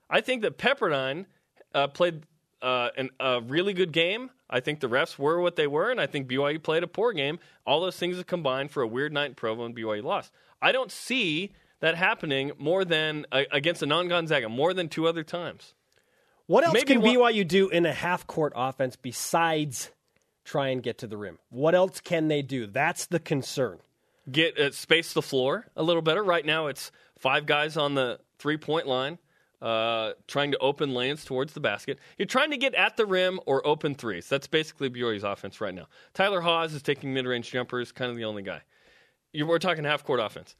I 0.09 0.21
think 0.21 0.41
that 0.41 0.57
Pepperdine 0.57 1.25
uh, 1.73 1.87
played 1.87 2.23
uh, 2.61 2.89
an, 2.97 3.09
a 3.19 3.41
really 3.41 3.73
good 3.73 3.91
game. 3.91 4.31
I 4.49 4.59
think 4.59 4.79
the 4.79 4.89
refs 4.89 5.17
were 5.19 5.39
what 5.39 5.55
they 5.55 5.67
were, 5.67 5.91
and 5.91 6.01
I 6.01 6.07
think 6.07 6.27
BYU 6.27 6.61
played 6.61 6.83
a 6.83 6.87
poor 6.87 7.13
game. 7.13 7.39
All 7.65 7.81
those 7.81 7.95
things 7.97 8.17
have 8.17 8.25
combined 8.25 8.71
for 8.71 8.81
a 8.81 8.87
weird 8.87 9.13
night 9.13 9.27
in 9.29 9.35
Provo, 9.35 9.63
and 9.65 9.75
BYU 9.75 10.03
lost. 10.03 10.31
I 10.61 10.71
don't 10.71 10.91
see 10.91 11.51
that 11.79 11.95
happening 11.95 12.51
more 12.57 12.83
than 12.83 13.25
uh, 13.31 13.43
against 13.51 13.81
a 13.83 13.85
non-Gonzaga 13.85 14.49
more 14.49 14.73
than 14.73 14.89
two 14.89 15.07
other 15.07 15.23
times. 15.23 15.73
what 16.47 16.63
else 16.65 16.73
Maybe 16.73 16.87
can 16.87 17.01
one- 17.01 17.15
BYU 17.15 17.47
do 17.47 17.69
in 17.69 17.85
a 17.85 17.93
half 17.93 18.25
court 18.27 18.51
offense 18.55 18.95
besides 18.95 19.91
try 20.43 20.69
and 20.69 20.81
get 20.81 20.97
to 20.97 21.07
the 21.07 21.15
rim? 21.15 21.37
What 21.49 21.75
else 21.75 22.01
can 22.01 22.27
they 22.27 22.41
do? 22.41 22.65
That's 22.65 23.05
the 23.05 23.19
concern. 23.19 23.77
get 24.29 24.57
uh, 24.59 24.71
space 24.71 25.13
the 25.13 25.21
floor 25.21 25.67
a 25.77 25.83
little 25.83 26.01
better. 26.01 26.23
Right 26.23 26.45
now, 26.45 26.67
it's 26.67 26.91
five 27.19 27.45
guys 27.45 27.77
on 27.77 27.93
the 27.93 28.19
three 28.39 28.57
point 28.57 28.87
line, 28.87 29.19
uh, 29.61 30.11
trying 30.27 30.51
to 30.51 30.57
open 30.59 30.93
lanes 30.93 31.25
towards 31.25 31.53
the 31.53 31.59
basket. 31.59 31.99
You're 32.17 32.25
trying 32.25 32.51
to 32.51 32.57
get 32.57 32.73
at 32.75 32.97
the 32.97 33.05
rim 33.05 33.39
or 33.45 33.65
open 33.65 33.95
threes. 33.95 34.27
That's 34.29 34.47
basically 34.47 34.89
BYU's 34.89 35.23
offense 35.23 35.59
right 35.59 35.73
now. 35.73 35.87
Tyler 36.13 36.41
Haws 36.41 36.73
is 36.73 36.81
taking 36.81 37.13
mid 37.13 37.25
range 37.25 37.51
jumpers, 37.51 37.91
kind 37.91 38.09
of 38.11 38.17
the 38.17 38.25
only 38.25 38.43
guy. 38.43 38.61
You, 39.33 39.45
we're 39.45 39.59
talking 39.59 39.83
half 39.83 40.03
court 40.03 40.19
offense. 40.19 40.55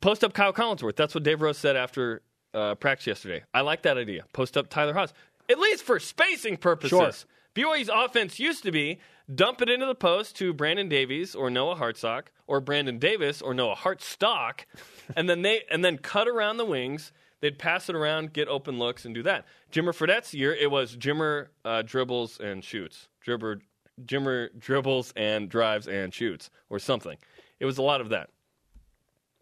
Post 0.00 0.24
up 0.24 0.34
Kyle 0.34 0.52
Collinsworth. 0.52 0.96
That's 0.96 1.14
what 1.14 1.24
Dave 1.24 1.40
Rose 1.40 1.58
said 1.58 1.76
after 1.76 2.22
uh, 2.52 2.74
practice 2.74 3.06
yesterday. 3.06 3.44
I 3.54 3.62
like 3.62 3.82
that 3.82 3.96
idea. 3.96 4.24
Post 4.32 4.56
up 4.56 4.68
Tyler 4.68 4.92
Haws, 4.92 5.12
at 5.48 5.58
least 5.58 5.82
for 5.84 5.98
spacing 5.98 6.56
purposes. 6.56 6.90
Sure. 6.90 7.12
BYU's 7.54 7.90
offense 7.92 8.38
used 8.38 8.62
to 8.64 8.70
be 8.70 8.98
dump 9.34 9.62
it 9.62 9.68
into 9.68 9.86
the 9.86 9.94
post 9.94 10.36
to 10.36 10.52
Brandon 10.52 10.88
Davies 10.88 11.34
or 11.34 11.50
Noah 11.50 11.76
Hartsock 11.76 12.24
or 12.46 12.60
Brandon 12.60 12.98
Davies 12.98 13.42
or 13.42 13.54
Noah 13.54 13.76
Hartsock, 13.76 14.66
and 15.16 15.28
then 15.28 15.42
they 15.42 15.62
and 15.70 15.84
then 15.84 15.98
cut 15.98 16.28
around 16.28 16.58
the 16.58 16.64
wings. 16.64 17.12
They'd 17.40 17.58
pass 17.58 17.88
it 17.88 17.94
around, 17.94 18.32
get 18.32 18.48
open 18.48 18.78
looks, 18.78 19.04
and 19.04 19.14
do 19.14 19.22
that. 19.24 19.44
Jimmer 19.70 19.94
Fredette's 19.94 20.32
year, 20.32 20.54
it 20.54 20.70
was 20.70 20.96
Jimmer 20.96 21.48
uh, 21.64 21.82
dribbles 21.82 22.38
and 22.40 22.64
shoots, 22.64 23.08
Jimmer, 23.26 23.60
Jimmer 24.04 24.48
dribbles 24.58 25.12
and 25.16 25.48
drives 25.48 25.86
and 25.86 26.12
shoots, 26.14 26.50
or 26.70 26.78
something. 26.78 27.16
It 27.60 27.66
was 27.66 27.78
a 27.78 27.82
lot 27.82 28.00
of 28.00 28.08
that. 28.10 28.30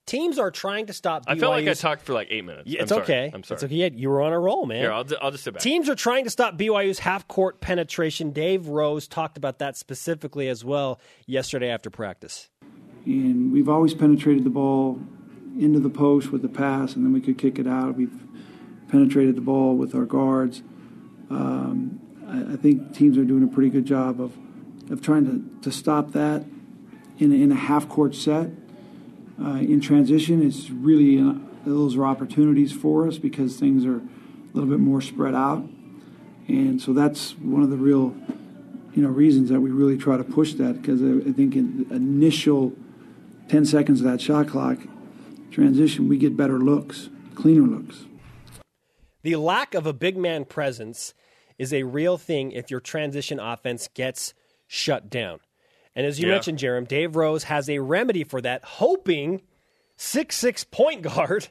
Teams 0.07 0.39
are 0.39 0.51
trying 0.51 0.87
to 0.87 0.93
stop. 0.93 1.25
I 1.27 1.35
felt 1.39 1.53
like 1.53 1.67
I 1.67 1.73
talked 1.73 2.03
for 2.03 2.13
like 2.13 2.29
eight 2.31 2.45
minutes. 2.45 2.69
Yeah, 2.69 2.81
I'm 2.81 2.83
it's 2.83 2.93
okay. 2.93 3.31
I'm 3.33 3.43
sorry. 3.43 3.57
It's 3.57 3.65
okay. 3.65 3.91
You 3.95 4.11
were 4.11 4.21
on 4.21 4.35
a 4.35 4.39
roll, 4.39 4.67
man. 4.67 4.81
Here, 4.81 4.93
I'll, 4.93 5.07
I'll 5.23 5.31
just 5.31 5.45
sit 5.45 5.55
back. 5.55 5.63
Teams 5.63 5.89
are 5.89 5.95
trying 5.95 6.25
to 6.25 6.31
stop 6.31 6.59
BYU's 6.59 6.99
half 6.99 7.27
court 7.27 7.63
penetration. 7.63 8.31
Dave 8.33 8.69
Rose 8.69 9.09
talked 9.09 9.39
about 9.39 9.61
that 9.61 9.79
specifically 9.79 10.49
as 10.49 10.63
well 10.63 11.01
yesterday 11.27 11.71
after 11.71 11.89
practice. 11.89 12.51
and 13.07 13.51
we've 13.51 13.69
always 13.69 13.95
penetrated 13.95 14.45
the 14.45 14.51
ball 14.51 15.01
into 15.59 15.81
the 15.81 15.91
post 15.91 16.33
with 16.33 16.43
the 16.43 16.49
pass, 16.49 16.95
and 16.95 17.05
then 17.05 17.13
we 17.13 17.21
could 17.21 17.39
kick 17.39 17.59
it 17.59 17.67
out. 17.67 17.97
We've 17.97 18.13
penetrated 18.89 19.37
the 19.37 19.41
ball 19.41 19.77
with 19.77 19.95
our 19.95 20.05
guards. 20.05 20.63
Um, 21.31 22.01
I, 22.27 22.55
I 22.55 22.57
think 22.57 22.95
teams 22.95 23.17
are 23.19 23.25
doing 23.25 23.43
a 23.43 23.47
pretty 23.47 23.71
good 23.71 23.87
job 23.87 24.21
of, 24.21 24.37
of 24.91 25.03
trying 25.03 25.25
to, 25.27 25.61
to 25.63 25.73
stop 25.73 26.13
that 26.13 26.45
in 27.19 27.33
a, 27.33 27.35
in 27.35 27.53
a 27.53 27.57
half 27.57 27.89
court 27.89 28.15
set. 28.15 28.51
Uh, 29.43 29.57
in 29.57 29.81
transition, 29.81 30.47
it's 30.47 30.71
really 30.71 31.19
uh, 31.19 31.35
those 31.67 31.97
are 31.97 32.05
opportunities 32.05 32.73
for 32.73 33.09
us 33.09 33.19
because 33.19 33.57
things 33.57 33.85
are 33.85 33.97
a 33.97 34.03
little 34.53 34.71
bit 34.71 34.79
more 34.79 35.01
spread 35.01 35.35
out, 35.35 35.69
and 36.47 36.81
so 36.81 36.93
that's 36.93 37.33
one 37.39 37.63
of 37.63 37.71
the 37.71 37.77
real 37.77 38.15
you 38.95 39.03
know 39.03 39.09
reasons 39.09 39.51
that 39.51 39.61
we 39.61 39.71
really 39.71 39.99
try 39.99 40.17
to 40.17 40.23
push 40.23 40.55
that 40.55 40.81
because 40.81 41.03
I, 41.03 41.29
I 41.29 41.33
think 41.33 41.57
in 41.57 41.87
initial 41.91 42.73
10 43.49 43.65
seconds 43.65 44.01
of 44.01 44.07
that 44.07 44.21
shot 44.21 44.49
clock 44.49 44.79
transition 45.55 46.09
we 46.09 46.17
get 46.19 46.37
better 46.37 46.59
looks 46.59 47.09
cleaner 47.35 47.63
looks 47.67 48.05
The 49.23 49.37
lack 49.37 49.75
of 49.75 49.87
a 49.87 49.93
big 49.93 50.17
man 50.17 50.45
presence 50.45 51.15
is 51.59 51.73
a 51.73 51.85
real 51.85 52.19
thing 52.19 52.53
if 52.53 52.71
your 52.71 52.81
transition 52.81 53.39
offense 53.39 53.89
gets 53.95 54.35
shut 54.67 55.09
down. 55.09 55.39
And 55.95 56.05
as 56.07 56.19
you 56.19 56.27
Yeah. 56.27 56.35
mentioned, 56.35 56.59
Jarom, 56.59 56.89
Dave 56.89 57.15
Rose 57.17 57.45
has 57.45 57.69
a 57.71 57.79
remedy 57.79 58.25
for 58.25 58.41
that, 58.41 58.65
hoping 58.65 59.43
six 59.97 60.37
six 60.37 60.65
point 60.65 61.03
guard, 61.03 61.49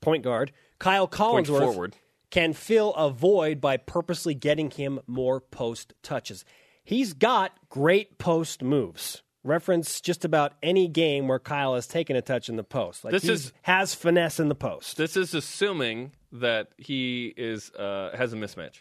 point 0.00 0.24
guard 0.24 0.52
Kyle 0.78 1.06
Point 1.06 1.46
Collinsworth 1.46 1.60
forward. 1.72 1.96
can 2.30 2.54
fill 2.54 2.94
a 2.94 3.10
void 3.10 3.60
by 3.60 3.76
purposely 3.76 4.34
getting 4.34 4.70
him 4.70 5.00
more 5.06 5.40
post 5.40 5.92
touches. 6.02 6.44
He's 6.82 7.12
got 7.12 7.52
great 7.68 8.16
post 8.18 8.62
moves. 8.62 9.22
Reference 9.46 10.00
just 10.00 10.24
about 10.24 10.54
any 10.62 10.88
game 10.88 11.28
where 11.28 11.38
Kyle 11.38 11.74
has 11.74 11.86
taken 11.86 12.16
a 12.16 12.22
touch 12.22 12.48
in 12.48 12.56
the 12.56 12.64
post. 12.64 13.04
Like 13.04 13.12
This 13.12 13.22
he 13.22 13.30
is- 13.32 13.52
has 13.62 13.94
finesse 13.94 14.40
in 14.40 14.48
the 14.48 14.54
post. 14.54 14.96
This 14.96 15.16
is 15.16 15.32
assuming 15.34 16.12
that 16.32 16.68
he 16.76 17.32
is 17.36 17.70
uh, 17.72 18.10
has 18.16 18.32
a 18.32 18.36
mismatch. 18.36 18.78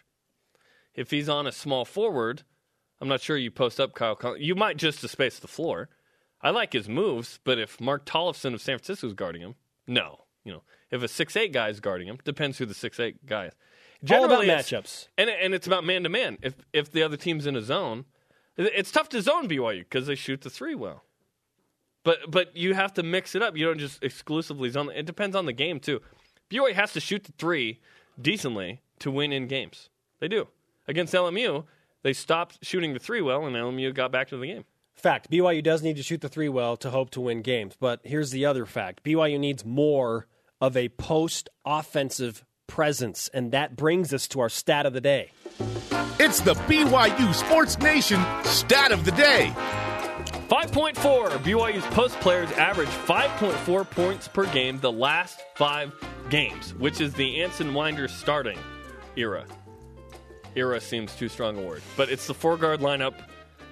If 0.96 1.12
he's 1.12 1.30
on 1.30 1.46
a 1.46 1.52
small 1.52 1.86
forward, 1.86 2.44
I'm 3.00 3.08
not 3.08 3.22
sure 3.22 3.38
you 3.38 3.52
post 3.52 3.80
up 3.80 3.94
Kyle. 3.94 4.16
Collins. 4.16 4.44
You 4.44 4.56
might 4.56 4.78
just 4.78 5.02
to 5.02 5.08
space 5.08 5.40
the 5.40 5.48
floor. 5.48 5.90
I 6.42 6.50
like 6.50 6.74
his 6.74 6.88
moves, 6.90 7.40
but 7.44 7.60
if 7.60 7.80
Mark 7.82 8.06
Tollefson 8.06 8.54
of 8.54 8.62
San 8.62 8.78
Francisco 8.78 9.08
is 9.08 9.14
guarding 9.14 9.42
him, 9.42 9.56
no. 9.88 10.26
You 10.44 10.54
know, 10.54 10.64
if 10.92 11.02
a 11.04 11.08
six 11.08 11.36
eight 11.36 11.54
guy 11.54 11.70
is 11.70 11.80
guarding 11.80 12.08
him, 12.08 12.18
depends 12.24 12.58
who 12.58 12.66
the 12.66 12.74
six 12.74 13.00
eight 13.00 13.26
guy 13.26 13.48
is. 13.48 13.54
All 14.12 14.26
about 14.26 14.44
matchups. 14.44 15.08
and 15.18 15.30
and 15.30 15.54
it's 15.54 15.66
about 15.68 15.84
man 15.84 16.04
to 16.04 16.10
man. 16.10 16.38
If 16.42 16.54
if 16.74 16.92
the 16.92 17.02
other 17.04 17.18
team's 17.18 17.46
in 17.48 17.56
a 17.56 17.62
zone, 17.62 18.06
it's 18.58 18.92
tough 18.92 19.10
to 19.10 19.22
zone 19.22 19.48
BYU 19.48 19.80
because 19.80 20.08
they 20.08 20.16
shoot 20.16 20.42
the 20.42 20.50
three 20.50 20.76
well. 20.76 21.04
But 22.04 22.30
but 22.30 22.56
you 22.56 22.74
have 22.74 22.94
to 22.94 23.04
mix 23.04 23.36
it 23.36 23.42
up. 23.42 23.58
You 23.58 23.66
don't 23.66 23.80
just 23.80 24.04
exclusively 24.04 24.70
zone. 24.70 24.92
It 24.96 25.06
depends 25.06 25.36
on 25.36 25.46
the 25.46 25.54
game 25.54 25.80
too. 25.80 26.02
BYU 26.50 26.74
has 26.74 26.94
to 26.94 27.00
shoot 27.00 27.24
the 27.24 27.34
three 27.34 27.80
decently 28.22 28.82
to 29.00 29.12
win 29.12 29.34
in 29.34 29.48
games. 29.48 29.90
They 30.20 30.28
do 30.28 30.48
against 30.88 31.14
LMU. 31.14 31.66
They 32.04 32.14
stopped 32.14 32.60
shooting 32.62 32.94
the 32.94 33.00
three 33.00 33.22
well, 33.22 33.46
and 33.46 33.56
LMU 33.56 33.94
got 33.94 34.12
back 34.12 34.28
to 34.30 34.38
the 34.38 34.46
game. 34.46 34.66
Fact, 34.94 35.30
BYU 35.30 35.64
does 35.64 35.82
need 35.82 35.98
to 35.98 36.04
shoot 36.04 36.22
the 36.22 36.30
three 36.30 36.50
well 36.50 36.78
to 36.78 36.92
hope 36.92 37.10
to 37.12 37.22
win 37.22 37.42
games. 37.42 37.76
But 37.80 38.02
here's 38.04 38.32
the 38.32 38.46
other 38.46 38.66
fact 38.66 39.04
BYU 39.04 39.40
needs 39.40 39.66
more 39.66 40.28
of 40.62 40.78
a 40.78 40.90
post 40.90 41.50
offensive 41.66 42.46
presence. 42.68 43.30
And 43.34 43.52
that 43.52 43.76
brings 43.76 44.14
us 44.14 44.28
to 44.30 44.40
our 44.40 44.50
stat 44.50 44.86
of 44.86 44.94
the 44.94 45.02
day. 45.02 45.32
It's 46.20 46.40
the 46.40 46.54
BYU 46.54 47.34
Sports 47.34 47.78
Nation 47.80 48.24
stat 48.44 48.92
of 48.92 49.06
the 49.06 49.12
day. 49.12 49.52
5.4. 50.50 51.30
BYU's 51.40 51.86
post 51.88 52.20
players 52.20 52.52
average 52.54 52.90
5.4 52.90 53.90
points 53.90 54.28
per 54.28 54.46
game 54.48 54.80
the 54.80 54.92
last 54.92 55.42
five 55.56 55.94
games, 56.30 56.74
which 56.76 57.02
is 57.02 57.14
the 57.14 57.42
Anson 57.42 57.74
Winder 57.74 58.08
starting 58.08 58.60
era. 59.16 59.46
Era 60.56 60.80
seems 60.80 61.16
too 61.16 61.28
strong 61.28 61.58
a 61.58 61.62
word, 61.62 61.82
but 61.98 62.10
it's 62.10 62.28
the 62.28 62.34
four 62.34 62.58
guard 62.58 62.80
lineup 62.80 63.16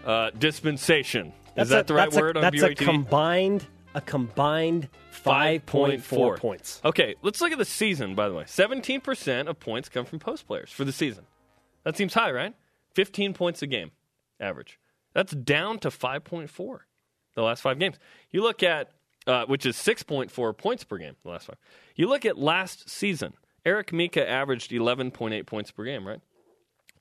uh, 0.06 0.32
dispensation. 0.38 1.32
is 1.56 1.70
that 1.70 1.86
a, 1.86 1.88
the 1.88 1.94
right 1.94 2.12
word 2.12 2.36
a, 2.36 2.40
on 2.40 2.44
That's 2.44 2.56
BYU 2.58 2.72
a 2.72 2.76
combined 2.76 3.68
a 3.96 4.02
combined 4.02 4.90
5.4 5.24 6.38
points. 6.38 6.82
Okay, 6.84 7.16
let's 7.22 7.42
look 7.42 7.52
at 7.52 7.58
the 7.58 7.66
season, 7.66 8.16
by 8.16 8.28
the 8.28 8.36
way. 8.36 8.44
17% 8.44 9.48
of 9.48 9.60
points 9.60 9.90
come 9.90 10.06
from 10.06 10.20
post 10.20 10.48
players 10.48 10.72
for 10.72 10.84
the 10.86 10.92
season. 10.92 11.26
That 11.84 11.98
seems 11.98 12.14
high, 12.14 12.32
right? 12.32 12.54
15 12.96 13.34
points 13.34 13.62
a 13.62 13.68
game 13.68 13.92
average. 14.40 14.80
That's 15.14 15.34
down 15.34 15.80
to 15.80 15.90
5.4 15.90 16.80
the 17.36 17.42
last 17.42 17.62
five 17.62 17.80
games. 17.80 17.98
You 18.32 18.44
look 18.44 18.64
at, 18.64 18.92
uh, 19.28 19.46
which 19.46 19.66
is 19.66 19.76
6.4 19.76 20.58
points 20.58 20.84
per 20.84 20.98
game 20.98 21.16
the 21.24 21.30
last 21.30 21.48
five. 21.48 21.58
You 21.96 22.08
look 22.08 22.26
at 22.26 22.38
last 22.38 22.90
season. 22.90 23.34
Eric 23.66 23.94
Mika 23.94 24.28
averaged 24.28 24.72
11.8 24.72 25.46
points 25.46 25.72
per 25.72 25.86
game, 25.86 26.08
right? 26.08 26.22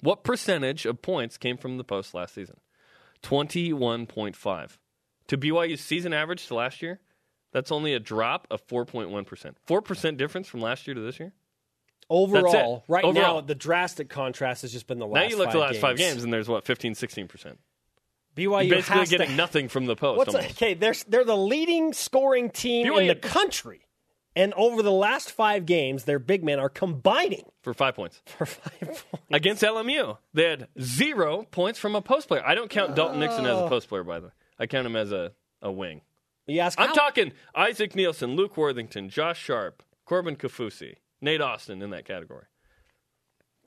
What 0.01 0.25
percentage 0.25 0.87
of 0.87 1.03
points 1.03 1.37
came 1.37 1.57
from 1.57 1.77
the 1.77 1.85
post 1.85 2.15
last 2.15 2.35
season? 2.35 2.57
21.5. 3.23 4.79
To 5.29 5.39
BYU's 5.39 5.81
season 5.81 6.13
average 6.13 6.47
to 6.49 6.55
last 6.55 6.83
year, 6.83 7.01
that's 7.53 7.71
only 7.71 7.95
a 7.95 8.01
drop 8.01 8.47
of 8.51 8.67
4.1%. 8.67 9.55
4% 9.69 10.17
difference 10.17 10.49
from 10.49 10.61
last 10.61 10.87
year 10.87 10.95
to 10.95 11.01
this 11.01 11.21
year? 11.21 11.33
Overall, 12.11 12.85
right 12.89 13.05
Overall. 13.05 13.37
now, 13.37 13.41
the 13.41 13.55
drastic 13.55 14.09
contrast 14.09 14.63
has 14.63 14.73
just 14.73 14.87
been 14.87 14.99
the 14.99 15.07
last 15.07 15.23
now 15.23 15.31
you 15.31 15.37
look 15.39 15.49
at 15.49 15.53
the 15.53 15.59
last 15.59 15.73
games. 15.73 15.81
five 15.81 15.97
games, 15.97 16.25
and 16.25 16.33
there's 16.33 16.49
what, 16.49 16.65
15, 16.65 16.95
16%. 16.95 17.57
BYU 18.37 18.67
You're 18.67 18.77
basically 18.77 18.99
has 18.99 19.11
getting 19.11 19.29
to, 19.29 19.35
nothing 19.35 19.69
from 19.69 19.87
the 19.87 19.97
post. 19.97 20.19
What's 20.19 20.35
almost. 20.35 20.51
okay? 20.63 20.75
They're 20.75 20.95
they're 21.09 21.25
the 21.25 21.37
leading 21.37 21.93
scoring 21.93 22.51
team 22.51 22.91
in 22.93 23.07
the 23.07 23.15
country, 23.15 23.87
and 24.35 24.55
over 24.55 24.83
the 24.83 24.93
last 24.93 25.31
five 25.31 25.67
games, 25.67 26.05
their 26.05 26.19
big 26.19 26.43
men 26.43 26.59
are 26.59 26.71
combining 26.71 27.45
for 27.63 27.75
five 27.75 27.95
points. 27.95 28.23
for 28.39 28.47
five 28.47 28.79
points. 28.81 29.05
Against 29.31 29.63
LMU, 29.63 30.17
they 30.33 30.45
had 30.45 30.69
zero 30.81 31.47
points 31.51 31.79
from 31.79 31.95
a 31.95 32.01
post 32.03 32.29
player. 32.29 32.43
I 32.45 32.55
don't 32.55 32.71
count 32.71 32.95
Dalton 32.95 33.21
Nixon 33.21 33.47
as 33.47 33.59
a 33.59 33.69
post 33.69 33.89
player, 33.89 34.05
by 34.05 34.21
the 34.21 34.27
way. 34.27 34.33
I 34.59 34.67
count 34.67 34.87
him 34.87 34.97
as 34.97 35.13
a, 35.13 35.33
a 35.61 35.71
wing. 35.71 36.01
You 36.47 36.61
ask, 36.61 36.79
I'm 36.81 36.89
how- 36.89 36.95
talking 36.95 37.33
Isaac 37.55 37.93
Neilson, 37.93 38.37
Luke 38.37 38.57
Worthington, 38.57 39.09
Josh 39.09 39.41
Sharp, 39.41 39.83
Corbin 40.05 40.37
Kaufusi, 40.37 40.97
Nate 41.21 41.41
Austin 41.41 41.83
in 41.83 41.91
that 41.91 42.05
category. 42.05 42.45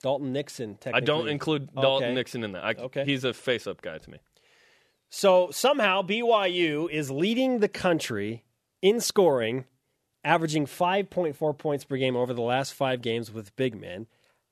Dalton 0.02 0.32
Nixon. 0.32 0.78
I 0.92 1.00
don't 1.00 1.28
include 1.28 1.74
Dalton 1.74 2.08
Okay. 2.08 2.14
Nixon 2.14 2.44
in 2.44 2.52
that. 2.52 2.64
I, 2.64 2.70
Okay. 2.78 3.04
He's 3.04 3.24
a 3.24 3.32
face 3.32 3.66
up 3.66 3.80
guy 3.80 3.98
to 3.98 4.10
me. 4.10 4.18
So 5.08 5.50
somehow 5.50 6.02
BYU 6.02 6.90
is 6.90 7.10
leading 7.10 7.60
the 7.60 7.68
country 7.68 8.44
in 8.82 9.00
scoring, 9.00 9.64
averaging 10.22 10.66
5.4 10.66 11.56
points 11.56 11.84
per 11.84 11.96
game 11.96 12.14
over 12.16 12.34
the 12.34 12.42
last 12.42 12.74
five 12.74 13.00
games 13.00 13.32
with 13.32 13.56
big 13.56 13.80
men. 13.80 14.06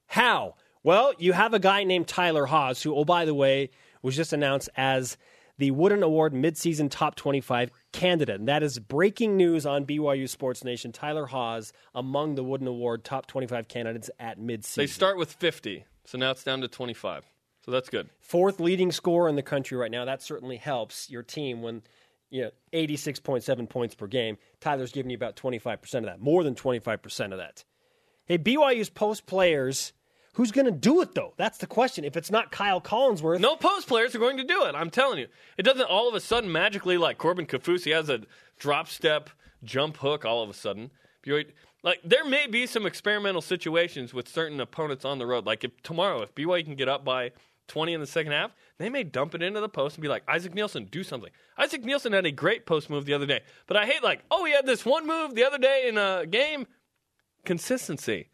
How? 0.09 0.55
Well, 0.83 1.13
you 1.19 1.33
have 1.35 1.53
a 1.55 1.59
guy 1.59 1.85
named 1.85 2.09
Tyler 2.09 2.47
Haws, 2.47 2.83
who, 2.83 2.95
oh, 2.95 3.05
by 3.05 3.25
the 3.25 3.35
way, 3.35 3.71
was 4.03 4.17
just 4.17 4.33
announced 4.33 4.69
as 4.77 5.17
the 5.59 5.71
Wooden 5.73 6.03
Award 6.03 6.33
midseason 6.33 6.91
top 6.91 7.17
25 7.17 7.71
candidate. 7.95 8.41
And 8.41 8.49
that 8.49 8.63
is 8.63 8.79
breaking 8.79 9.37
news 9.37 9.65
on 9.65 9.87
BYU 9.87 10.29
Sports 10.29 10.65
Nation. 10.65 10.93
Tyler 10.93 11.27
Haws 11.27 11.73
among 11.95 12.35
the 12.35 12.43
Wooden 12.43 12.67
Award 12.67 13.05
top 13.05 13.27
25 13.27 13.69
candidates 13.69 14.11
at 14.19 14.39
midseason. 14.39 14.75
They 14.75 14.87
start 14.87 15.17
with 15.17 15.33
50, 15.33 15.85
so 16.05 16.19
now 16.19 16.33
it's 16.33 16.45
down 16.45 16.61
to 16.61 16.69
25. 16.69 17.25
So 17.65 17.71
that's 17.71 17.89
good. 17.89 18.11
Fourth 18.21 18.61
leading 18.61 18.93
scorer 18.93 19.29
in 19.29 19.37
the 19.37 19.43
country 19.43 19.79
right 19.79 19.91
now. 19.91 20.05
That 20.05 20.23
certainly 20.23 20.57
helps 20.57 21.09
your 21.09 21.23
team 21.23 21.63
when 21.63 21.83
you 22.29 22.43
know 22.43 22.51
86.7 22.75 23.69
points 23.71 23.95
per 23.95 24.07
game. 24.07 24.37
Tyler's 24.61 24.93
giving 24.93 25.11
you 25.11 25.17
about 25.17 25.37
25% 25.37 25.95
of 25.95 26.05
that, 26.05 26.21
more 26.21 26.45
than 26.45 26.55
25% 26.55 27.33
of 27.33 27.39
that. 27.39 27.65
Hey, 28.27 28.39
BYU's 28.39 28.91
post 28.91 29.25
players 29.25 29.93
Who's 30.35 30.51
going 30.53 30.67
to 30.67 30.73
do 30.73 31.01
it 31.01 31.15
though? 31.15 31.33
That's 31.37 31.59
the 31.59 31.67
question. 31.67 32.05
If 32.05 32.17
it's 32.17 32.31
not 32.31 32.51
Kyle 32.51 32.81
Collinsworth, 32.81 33.41
no 33.41 33.57
post 33.57 33.87
players 33.87 34.15
are 34.15 34.19
going 34.19 34.37
to 34.37 34.45
do 34.45 34.65
it. 34.65 34.75
I'm 34.75 34.91
telling 34.91 35.19
you, 35.19 35.29
it 35.57 35.63
doesn't 35.63 35.89
all 35.89 36.09
of 36.09 36.15
a 36.15 36.21
sudden 36.21 36.51
magically 36.51 36.99
like 36.99 37.19
Corbin 37.19 37.47
Kaufusi 37.47 37.95
has 37.95 38.09
a 38.09 38.21
drop 38.59 38.89
step 38.89 39.31
jump 39.63 39.97
hook 39.99 40.25
all 40.25 40.43
of 40.43 40.51
a 40.51 40.55
sudden. 40.55 40.91
Like 41.83 42.01
there 42.05 42.25
may 42.25 42.47
be 42.47 42.67
some 42.67 42.85
experimental 42.85 43.43
situations 43.43 44.13
with 44.13 44.29
certain 44.29 44.61
opponents 44.61 45.05
on 45.05 45.19
the 45.19 45.27
road. 45.27 45.47
Like 45.47 45.65
if 45.65 45.83
tomorrow, 45.83 46.23
if 46.23 46.35
BYU 46.35 46.65
can 46.65 46.75
get 46.75 46.89
up 46.89 47.05
by 47.05 47.31
20 47.69 47.95
in 47.95 48.01
the 48.01 48.07
second 48.07 48.33
half, 48.33 48.51
they 48.79 48.89
may 48.89 49.05
dump 49.05 49.35
it 49.35 49.43
into 49.43 49.61
the 49.61 49.69
post 49.69 49.97
and 49.97 50.03
be 50.03 50.09
like, 50.09 50.23
Isaac 50.29 50.55
Neilson, 50.55 50.91
do 50.91 51.03
something. 51.05 51.31
Isaac 51.57 51.83
Neilson 51.83 52.13
had 52.13 52.27
a 52.27 52.33
great 52.33 52.67
post 52.67 52.91
move 52.91 53.05
the 53.05 53.15
other 53.15 53.27
day, 53.27 53.41
but 53.67 53.77
I 53.77 53.87
hate 53.87 54.03
like, 54.03 54.23
oh, 54.31 54.45
he 54.45 54.53
had 54.53 54.67
this 54.67 54.85
one 54.85 55.07
move 55.07 55.35
the 55.35 55.45
other 55.45 55.59
day 55.59 55.87
in 55.89 55.97
a 55.97 56.27
game. 56.27 56.67
Consistency. 57.45 58.31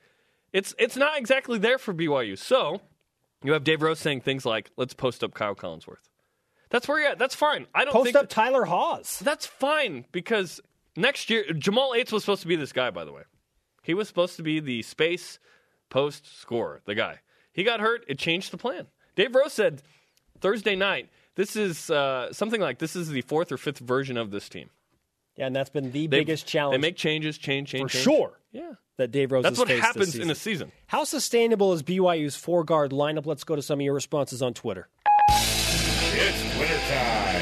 It's 0.53 0.75
it's 0.79 0.97
not 0.97 1.19
exactly 1.19 1.59
there 1.59 1.79
for 1.79 1.95
BYU. 1.95 2.37
So 2.37 2.81
you 3.43 3.53
have 3.53 3.65
Dave 3.65 3.83
Rose 3.83 3.99
saying 3.99 4.23
things 4.23 4.45
like, 4.45 4.71
"Let's 4.77 4.95
post 4.95 5.23
up 5.23 5.35
Kyle 5.35 5.55
Collinsworth." 5.55 6.09
That's 6.71 6.87
where 6.87 7.01
you're 7.01 7.11
at. 7.11 7.19
That's 7.19 7.35
fine. 7.35 7.67
I 7.75 7.85
don't 7.85 7.93
post 7.93 8.17
up 8.17 8.29
Tyler 8.29 8.65
Haws. 8.65 9.19
That's 9.21 9.47
fine 9.47 10.05
because 10.13 10.61
next 10.97 11.31
year 11.31 11.45
Jamal 11.53 11.93
Aytes 11.93 12.13
was 12.13 12.23
supposed 12.25 12.43
to 12.43 12.49
be 12.49 12.57
this 12.57 12.73
guy. 12.73 12.91
By 12.91 13.05
the 13.05 13.13
way, 13.13 13.23
he 13.83 13.95
was 13.95 14.09
supposed 14.09 14.37
to 14.37 14.43
be 14.43 14.61
the 14.61 14.83
space 14.83 15.39
post 15.89 16.41
scorer, 16.41 16.81
the 16.85 16.95
guy. 16.95 17.21
He 17.53 17.65
got 17.65 17.81
hurt. 17.81 18.05
It 18.09 18.19
changed 18.19 18.53
the 18.53 18.57
plan. 18.57 18.87
Dave 19.17 19.35
Rose 19.35 19.53
said 19.53 19.83
Thursday 20.41 20.77
night, 20.77 21.11
"This 21.35 21.57
is 21.57 21.91
uh, 21.91 22.33
something 22.33 22.61
like 22.61 22.79
this 22.79 22.97
is 22.97 23.09
the 23.09 23.23
fourth 23.23 23.53
or 23.53 23.57
fifth 23.57 23.79
version 23.79 24.17
of 24.17 24.31
this 24.31 24.49
team." 24.49 24.71
Yeah, 25.41 25.47
and 25.47 25.57
that's 25.57 25.71
been 25.71 25.91
the 25.91 26.07
they, 26.07 26.19
biggest 26.19 26.47
challenge. 26.47 26.75
They 26.75 26.87
make 26.87 26.97
changes, 26.97 27.39
change, 27.39 27.71
change, 27.71 27.91
for 27.91 27.97
change. 27.97 28.05
sure. 28.05 28.39
Yeah, 28.53 28.73
that 28.99 29.11
Dave 29.11 29.33
Rose. 29.33 29.43
That's 29.43 29.59
what 29.59 29.69
happens 29.69 30.15
in 30.15 30.31
a 30.31 30.35
season. 30.35 30.71
How 30.87 31.05
sustainable 31.05 31.73
is 31.73 31.83
BYU's 31.83 32.37
four 32.37 32.63
guard 32.63 32.91
lineup? 32.91 33.25
Let's 33.25 33.43
go 33.43 33.57
to 33.57 33.63
some 33.63 33.81
of 33.81 33.85
your 33.85 33.95
responses 33.95 34.43
on 34.43 34.53
Twitter. 34.53 34.91
It's 35.31 36.59
wintertime. 36.59 37.41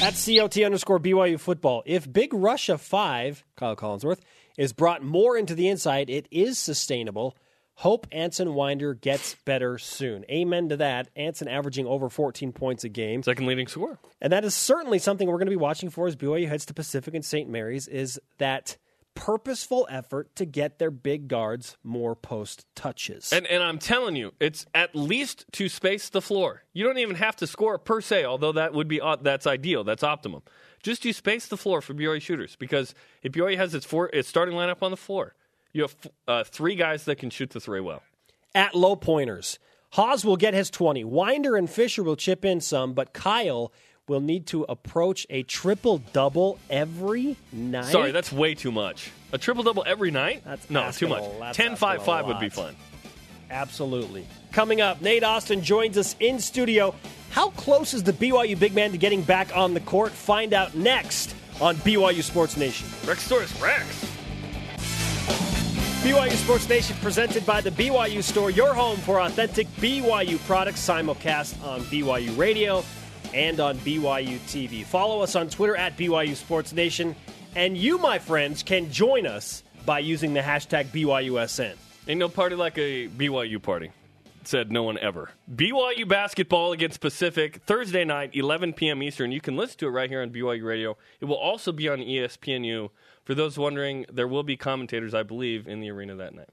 At 0.00 0.14
COT 0.24 0.56
underscore 0.64 0.98
BYU 0.98 1.38
football. 1.38 1.82
If 1.84 2.10
Big 2.10 2.32
Russia 2.32 2.78
5, 2.78 3.44
Kyle 3.54 3.76
Collinsworth, 3.76 4.20
is 4.56 4.72
brought 4.72 5.04
more 5.04 5.36
into 5.36 5.54
the 5.54 5.68
inside, 5.68 6.08
it 6.08 6.28
is 6.30 6.58
sustainable. 6.58 7.36
Hope 7.78 8.08
Anson 8.10 8.54
Winder 8.54 8.92
gets 8.92 9.36
better 9.44 9.78
soon. 9.78 10.24
Amen 10.28 10.68
to 10.70 10.78
that. 10.78 11.10
Anson 11.14 11.46
averaging 11.46 11.86
over 11.86 12.08
14 12.08 12.50
points 12.50 12.82
a 12.82 12.88
game. 12.88 13.22
Second 13.22 13.46
leading 13.46 13.68
scorer. 13.68 14.00
And 14.20 14.32
that 14.32 14.44
is 14.44 14.52
certainly 14.52 14.98
something 14.98 15.28
we're 15.28 15.38
going 15.38 15.46
to 15.46 15.50
be 15.50 15.56
watching 15.56 15.88
for 15.88 16.08
as 16.08 16.16
BYU 16.16 16.48
heads 16.48 16.66
to 16.66 16.74
Pacific 16.74 17.14
and 17.14 17.24
St. 17.24 17.48
Mary's 17.48 17.86
is 17.86 18.18
that 18.38 18.78
purposeful 19.14 19.86
effort 19.88 20.34
to 20.34 20.44
get 20.44 20.80
their 20.80 20.90
big 20.90 21.28
guards 21.28 21.76
more 21.84 22.16
post 22.16 22.66
touches. 22.74 23.32
And, 23.32 23.46
and 23.46 23.62
I'm 23.62 23.78
telling 23.78 24.16
you, 24.16 24.32
it's 24.40 24.66
at 24.74 24.96
least 24.96 25.44
to 25.52 25.68
space 25.68 26.08
the 26.08 26.20
floor. 26.20 26.64
You 26.72 26.82
don't 26.84 26.98
even 26.98 27.14
have 27.14 27.36
to 27.36 27.46
score 27.46 27.78
per 27.78 28.00
se, 28.00 28.24
although 28.24 28.52
that 28.52 28.74
would 28.74 28.88
be 28.88 29.00
uh, 29.00 29.18
that's 29.22 29.46
ideal, 29.46 29.84
that's 29.84 30.02
optimum. 30.02 30.42
Just 30.82 31.04
to 31.04 31.12
space 31.12 31.46
the 31.46 31.56
floor 31.56 31.80
for 31.80 31.94
BYU 31.94 32.20
shooters 32.20 32.56
because 32.56 32.92
if 33.22 33.30
BYU 33.30 33.56
has 33.56 33.72
its, 33.72 33.86
four, 33.86 34.10
its 34.12 34.28
starting 34.28 34.56
lineup 34.56 34.82
on 34.82 34.90
the 34.90 34.96
floor, 34.96 35.36
you 35.72 35.82
have 35.82 35.96
uh, 36.26 36.44
three 36.44 36.74
guys 36.74 37.04
that 37.04 37.16
can 37.16 37.30
shoot 37.30 37.50
the 37.50 37.60
three 37.60 37.80
well. 37.80 38.02
At 38.54 38.74
low 38.74 38.96
pointers, 38.96 39.58
Haws 39.90 40.24
will 40.24 40.36
get 40.36 40.54
his 40.54 40.70
20. 40.70 41.04
Winder 41.04 41.56
and 41.56 41.68
Fischer 41.68 42.02
will 42.02 42.16
chip 42.16 42.44
in 42.44 42.60
some, 42.60 42.94
but 42.94 43.12
Kyle 43.12 43.72
will 44.06 44.20
need 44.20 44.46
to 44.46 44.64
approach 44.64 45.26
a 45.30 45.42
triple 45.42 45.98
double 46.12 46.58
every 46.70 47.36
night. 47.52 47.86
Sorry, 47.86 48.10
that's 48.10 48.32
way 48.32 48.54
too 48.54 48.72
much. 48.72 49.10
A 49.32 49.38
triple 49.38 49.62
double 49.62 49.84
every 49.86 50.10
night? 50.10 50.42
That's 50.44 50.70
no, 50.70 50.90
too 50.90 51.08
much. 51.08 51.22
A, 51.22 51.52
10 51.52 51.76
5 51.76 52.04
5 52.04 52.26
would 52.26 52.40
be 52.40 52.48
fun. 52.48 52.74
Absolutely. 53.50 54.26
Coming 54.52 54.80
up, 54.80 55.00
Nate 55.00 55.24
Austin 55.24 55.62
joins 55.62 55.96
us 55.96 56.16
in 56.20 56.38
studio. 56.38 56.94
How 57.30 57.50
close 57.50 57.94
is 57.94 58.02
the 58.02 58.12
BYU 58.12 58.58
big 58.58 58.74
man 58.74 58.92
to 58.92 58.98
getting 58.98 59.22
back 59.22 59.56
on 59.56 59.74
the 59.74 59.80
court? 59.80 60.12
Find 60.12 60.52
out 60.52 60.74
next 60.74 61.34
on 61.60 61.76
BYU 61.76 62.22
Sports 62.22 62.56
Nation. 62.56 62.88
Rex 63.06 63.22
Stories 63.22 63.60
Rex. 63.60 64.06
BYU 66.02 66.30
Sports 66.30 66.68
Nation 66.68 66.96
presented 67.02 67.44
by 67.44 67.60
the 67.60 67.72
BYU 67.72 68.22
Store, 68.22 68.52
your 68.52 68.72
home 68.72 68.98
for 68.98 69.20
authentic 69.20 69.66
BYU 69.78 70.38
products, 70.46 70.86
simulcast 70.86 71.60
on 71.66 71.80
BYU 71.82 72.38
Radio 72.38 72.84
and 73.34 73.58
on 73.58 73.76
BYU 73.78 74.38
TV. 74.46 74.84
Follow 74.84 75.22
us 75.22 75.34
on 75.34 75.50
Twitter 75.50 75.76
at 75.76 75.98
BYU 75.98 76.36
Sports 76.36 76.72
Nation, 76.72 77.16
and 77.56 77.76
you, 77.76 77.98
my 77.98 78.20
friends, 78.20 78.62
can 78.62 78.92
join 78.92 79.26
us 79.26 79.64
by 79.84 79.98
using 79.98 80.34
the 80.34 80.40
hashtag 80.40 80.86
BYUSN. 80.86 81.74
Ain't 82.06 82.20
no 82.20 82.28
party 82.28 82.54
like 82.54 82.78
a 82.78 83.08
BYU 83.08 83.60
party, 83.60 83.90
said 84.44 84.70
no 84.70 84.84
one 84.84 84.98
ever. 84.98 85.32
BYU 85.52 86.08
basketball 86.08 86.70
against 86.70 87.00
Pacific, 87.00 87.60
Thursday 87.66 88.04
night, 88.04 88.30
11 88.34 88.74
p.m. 88.74 89.02
Eastern. 89.02 89.32
You 89.32 89.40
can 89.40 89.56
listen 89.56 89.78
to 89.78 89.88
it 89.88 89.90
right 89.90 90.08
here 90.08 90.22
on 90.22 90.30
BYU 90.30 90.62
Radio. 90.62 90.96
It 91.20 91.24
will 91.24 91.34
also 91.36 91.72
be 91.72 91.88
on 91.88 91.98
ESPNU 91.98 92.90
for 93.28 93.34
those 93.34 93.58
wondering, 93.58 94.06
there 94.10 94.26
will 94.26 94.42
be 94.42 94.56
commentators, 94.56 95.12
I 95.12 95.22
believe, 95.22 95.68
in 95.68 95.80
the 95.80 95.90
arena 95.90 96.14
that 96.14 96.34
night. 96.34 96.48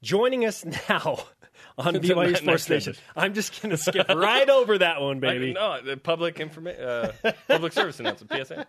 Joining 0.00 0.44
us 0.44 0.64
now 0.64 1.24
on 1.76 1.94
BYU 1.96 2.36
Sports 2.36 2.62
Station. 2.62 2.94
I'm 3.16 3.34
just 3.34 3.60
going 3.60 3.70
to 3.76 3.76
skip 3.76 4.08
right 4.08 4.48
over 4.48 4.78
that 4.78 5.00
one, 5.00 5.18
baby. 5.18 5.54
no, 5.54 5.82
the 5.82 5.96
public 5.96 6.38
information, 6.38 6.80
uh, 6.84 7.12
public 7.48 7.72
service 7.72 7.98
announcement, 7.98 8.46
PSA. 8.46 8.66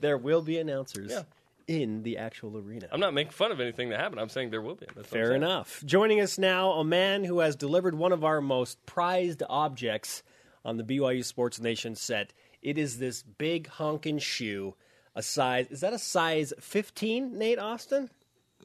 There 0.00 0.18
will 0.18 0.42
be 0.42 0.58
announcers. 0.58 1.12
Yeah. 1.12 1.22
In 1.68 2.02
the 2.02 2.18
actual 2.18 2.58
arena. 2.58 2.88
I'm 2.90 2.98
not 2.98 3.14
making 3.14 3.30
fun 3.30 3.52
of 3.52 3.60
anything 3.60 3.90
that 3.90 4.00
happened. 4.00 4.20
I'm 4.20 4.28
saying 4.28 4.50
there 4.50 4.60
will 4.60 4.74
be. 4.74 4.86
Fair 5.04 5.32
enough. 5.36 5.84
Joining 5.86 6.20
us 6.20 6.36
now, 6.36 6.72
a 6.72 6.84
man 6.84 7.22
who 7.22 7.38
has 7.38 7.54
delivered 7.54 7.94
one 7.94 8.10
of 8.10 8.24
our 8.24 8.40
most 8.40 8.84
prized 8.84 9.44
objects 9.48 10.24
on 10.64 10.78
the 10.78 10.82
BYU 10.82 11.24
Sports 11.24 11.60
Nation 11.60 11.94
set. 11.94 12.32
It 12.60 12.76
is 12.76 12.98
this 12.98 13.22
big 13.22 13.68
honking 13.68 14.18
shoe 14.18 14.74
a 15.14 15.22
size. 15.22 15.66
Is 15.70 15.80
that 15.80 15.92
a 15.92 15.98
size 15.98 16.52
15, 16.60 17.38
Nate 17.38 17.58
Austin? 17.58 18.10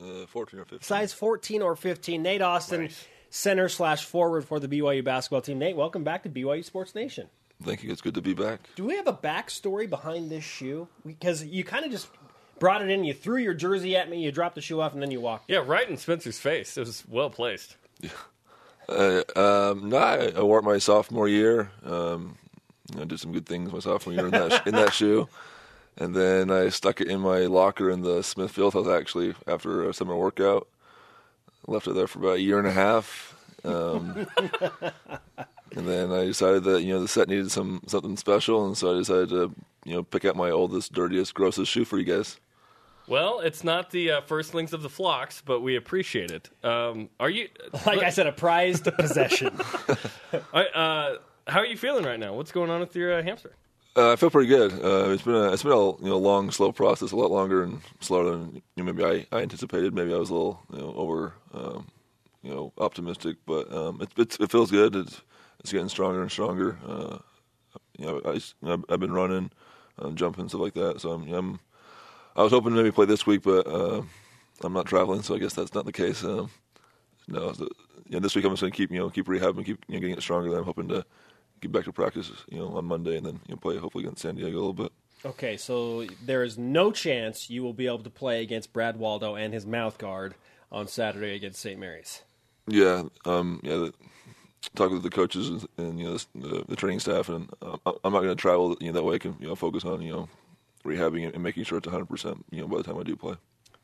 Uh, 0.01 0.25
14 0.27 0.59
or 0.59 0.65
15. 0.65 0.81
Size 0.81 1.13
14 1.13 1.61
or 1.61 1.75
15. 1.75 2.21
Nate 2.21 2.41
Austin, 2.41 2.83
nice. 2.83 3.07
center 3.29 3.69
slash 3.69 4.05
forward 4.05 4.45
for 4.45 4.59
the 4.59 4.67
BYU 4.67 5.03
basketball 5.03 5.41
team. 5.41 5.59
Nate, 5.59 5.75
welcome 5.75 6.03
back 6.03 6.23
to 6.23 6.29
BYU 6.29 6.63
Sports 6.63 6.95
Nation. 6.95 7.27
Thank 7.63 7.83
you. 7.83 7.91
It's 7.91 8.01
good 8.01 8.13
to 8.13 8.21
be 8.21 8.33
back. 8.33 8.59
Do 8.75 8.85
we 8.85 8.95
have 8.97 9.07
a 9.07 9.13
backstory 9.13 9.89
behind 9.89 10.29
this 10.29 10.43
shoe? 10.43 10.87
Because 11.05 11.43
you 11.43 11.63
kind 11.63 11.85
of 11.85 11.91
just 11.91 12.07
brought 12.59 12.83
it 12.83 12.89
in, 12.89 13.03
you 13.03 13.13
threw 13.13 13.37
your 13.37 13.55
jersey 13.55 13.95
at 13.95 14.09
me, 14.09 14.23
you 14.23 14.31
dropped 14.31 14.55
the 14.55 14.61
shoe 14.61 14.79
off, 14.79 14.93
and 14.93 15.01
then 15.01 15.11
you 15.11 15.19
walked. 15.19 15.49
Yeah, 15.49 15.63
right 15.65 15.87
in 15.89 15.97
Spencer's 15.97 16.39
face. 16.39 16.77
It 16.77 16.81
was 16.81 17.03
well 17.07 17.29
placed. 17.29 17.75
Yeah. 17.99 18.09
Uh, 18.87 19.23
um, 19.35 19.89
no, 19.89 19.97
I, 19.97 20.31
I, 20.35 20.41
wore 20.43 20.59
it 20.59 20.63
my 20.63 20.77
sophomore 20.77 21.27
year. 21.27 21.71
Um, 21.83 22.37
I 22.97 23.03
did 23.03 23.19
some 23.19 23.33
good 23.33 23.45
things 23.45 23.71
my 23.73 23.79
sophomore 23.79 24.13
year 24.13 24.25
in 24.25 24.31
that 24.31 24.65
in 24.65 24.75
that 24.75 24.93
shoe 24.93 25.27
and 25.97 26.15
then 26.15 26.51
I 26.51 26.69
stuck 26.69 27.01
it 27.01 27.07
in 27.07 27.19
my 27.21 27.39
locker 27.41 27.89
in 27.89 28.01
the 28.01 28.21
Smith 28.21 28.55
Fieldhouse 28.55 28.95
actually 28.95 29.35
after 29.47 29.89
a 29.89 29.93
summer 29.93 30.15
workout. 30.15 30.67
Left 31.67 31.87
it 31.87 31.95
there 31.95 32.07
for 32.07 32.19
about 32.19 32.37
a 32.37 32.41
year 32.41 32.59
and 32.59 32.67
a 32.67 32.71
half, 32.71 33.35
um, 33.65 34.25
and 35.75 35.87
then 35.87 36.13
I 36.13 36.25
decided 36.25 36.63
that 36.63 36.83
you 36.83 36.93
know 36.93 37.01
the 37.01 37.07
set 37.07 37.27
needed 37.27 37.51
some 37.51 37.81
something 37.87 38.15
special, 38.15 38.65
and 38.65 38.77
so 38.77 38.93
I 38.93 38.99
decided 38.99 39.29
to 39.29 39.53
you 39.83 39.95
know 39.95 40.03
pick 40.03 40.23
out 40.23 40.37
my 40.37 40.49
oldest, 40.49 40.93
dirtiest, 40.93 41.33
grossest 41.33 41.69
shoe 41.71 41.83
for 41.83 41.97
you 41.97 42.05
guys. 42.05 42.39
Well, 43.07 43.39
it's 43.39 43.63
not 43.63 43.91
the 43.91 44.11
uh, 44.11 44.21
firstlings 44.21 44.73
of 44.73 44.81
the 44.81 44.89
flocks, 44.89 45.41
but 45.45 45.61
we 45.61 45.77
appreciate 45.77 46.31
it. 46.31 46.49
Um, 46.63 47.09
are 47.19 47.29
you 47.29 47.49
like 47.85 48.03
I 48.03 48.09
said, 48.09 48.27
a 48.27 48.31
prized 48.31 48.85
possession? 48.85 49.59
uh, 50.53 51.15
how 51.47 51.59
are 51.59 51.65
you 51.65 51.77
feeling 51.77 52.05
right 52.05 52.19
now? 52.19 52.33
What's 52.33 52.51
going 52.51 52.69
on 52.69 52.79
with 52.81 52.95
your 52.95 53.19
uh, 53.19 53.23
hamster? 53.23 53.55
Uh, 53.97 54.13
I 54.13 54.17
feel 54.17 54.31
pretty 54.31 54.49
good. 54.49 54.73
Uh, 54.73 55.09
it's 55.11 55.23
been 55.23 55.35
a 55.35 55.53
it's 55.53 55.63
been 55.63 55.73
a 55.73 55.77
you 55.97 56.09
know 56.09 56.19
long, 56.19 56.51
slow 56.51 56.71
process, 56.71 57.13
a 57.13 57.17
lot 57.17 57.31
longer 57.31 57.63
and 57.63 57.81
slower 58.01 58.31
than 58.31 58.61
you 58.77 58.85
know, 58.85 58.93
maybe 58.93 59.03
I, 59.31 59.37
I 59.37 59.41
anticipated. 59.41 59.95
Maybe 59.95 60.13
I 60.13 60.17
was 60.17 60.31
a 60.31 60.35
little 60.35 60.61
you 60.71 60.79
know 60.79 60.93
over 60.95 61.33
um, 61.53 61.87
you 62.43 62.51
know 62.53 62.73
optimistic, 62.79 63.37
but 63.47 63.73
um, 63.73 64.01
it, 64.01 64.09
it, 64.17 64.41
it 64.41 64.51
feels 64.51 64.71
good. 64.71 64.95
It's 64.95 65.21
it's 65.61 65.73
getting 65.73 65.89
stronger 65.89 66.21
and 66.21 66.31
stronger. 66.31 66.77
Uh, 66.87 67.19
you 67.99 68.05
know, 68.07 68.21
I, 68.25 68.39
I've, 68.71 68.85
I've 68.89 68.99
been 68.99 69.13
running, 69.13 69.51
um, 69.99 70.15
jumping 70.15 70.49
stuff 70.49 70.61
like 70.61 70.75
that. 70.75 71.01
So 71.01 71.11
I'm, 71.11 71.33
I'm 71.33 71.59
I 72.35 72.43
was 72.43 72.53
hoping 72.53 72.71
to 72.71 72.77
maybe 72.77 72.91
play 72.91 73.05
this 73.07 73.27
week, 73.27 73.43
but 73.43 73.67
uh, 73.67 74.03
I'm 74.63 74.73
not 74.73 74.87
traveling, 74.87 75.23
so 75.23 75.35
I 75.35 75.39
guess 75.39 75.53
that's 75.53 75.73
not 75.75 75.85
the 75.85 75.93
case. 75.93 76.23
Um, 76.23 76.51
no, 77.27 77.51
the, 77.51 77.69
this 78.09 78.35
week 78.35 78.45
I'm 78.45 78.53
just 78.53 78.63
to 78.63 78.71
keep 78.71 78.91
you 78.91 78.99
know 78.99 79.09
keep 79.09 79.27
rehabbing, 79.27 79.65
keep 79.65 79.85
you 79.87 79.95
know, 79.95 80.01
getting 80.01 80.17
it 80.17 80.21
stronger. 80.21 80.49
Then 80.49 80.59
I'm 80.59 80.65
hoping 80.65 80.89
to 80.89 81.05
get 81.61 81.71
back 81.71 81.85
to 81.85 81.91
practice, 81.91 82.31
you 82.49 82.59
know, 82.59 82.77
on 82.77 82.85
Monday, 82.85 83.17
and 83.17 83.25
then 83.25 83.39
you 83.47 83.55
know, 83.55 83.57
play 83.57 83.77
hopefully 83.77 84.03
against 84.03 84.21
San 84.21 84.35
Diego 84.35 84.55
a 84.55 84.59
little 84.59 84.73
bit. 84.73 84.91
Okay, 85.25 85.57
so 85.57 86.05
there 86.25 86.43
is 86.43 86.57
no 86.57 86.91
chance 86.91 87.49
you 87.49 87.63
will 87.63 87.73
be 87.73 87.87
able 87.87 88.03
to 88.03 88.09
play 88.09 88.41
against 88.41 88.71
Brad 88.71 88.97
Waldow 88.97 89.35
and 89.35 89.53
his 89.53 89.65
mouth 89.65 89.97
guard 89.97 90.35
on 90.71 90.87
Saturday 90.87 91.35
against 91.35 91.59
St. 91.59 91.79
Mary's. 91.79 92.21
Yeah, 92.67 93.03
um, 93.25 93.59
yeah. 93.63 93.75
The, 93.75 93.93
talk 94.75 94.91
with 94.91 95.03
the 95.03 95.09
coaches 95.09 95.49
and, 95.49 95.67
and 95.77 95.99
you 95.99 96.05
know 96.05 96.17
the, 96.35 96.65
the, 96.67 96.75
training 96.75 96.99
staff, 96.99 97.29
and 97.29 97.49
uh, 97.61 97.77
I'm 97.85 98.13
not 98.13 98.21
going 98.21 98.29
to 98.29 98.35
travel. 98.35 98.75
You 98.79 98.87
know 98.87 98.93
that 98.93 99.03
way 99.03 99.15
I 99.15 99.19
can 99.19 99.35
you 99.39 99.47
know 99.47 99.55
focus 99.55 99.85
on 99.85 100.01
you 100.01 100.11
know 100.11 100.29
rehabbing 100.85 101.33
and 101.33 101.43
making 101.43 101.63
sure 101.63 101.77
it's 101.77 101.87
100. 101.87 102.05
percent 102.05 102.45
You 102.51 102.61
know 102.61 102.67
by 102.67 102.77
the 102.77 102.83
time 102.83 102.97
I 102.97 103.03
do 103.03 103.15
play. 103.15 103.35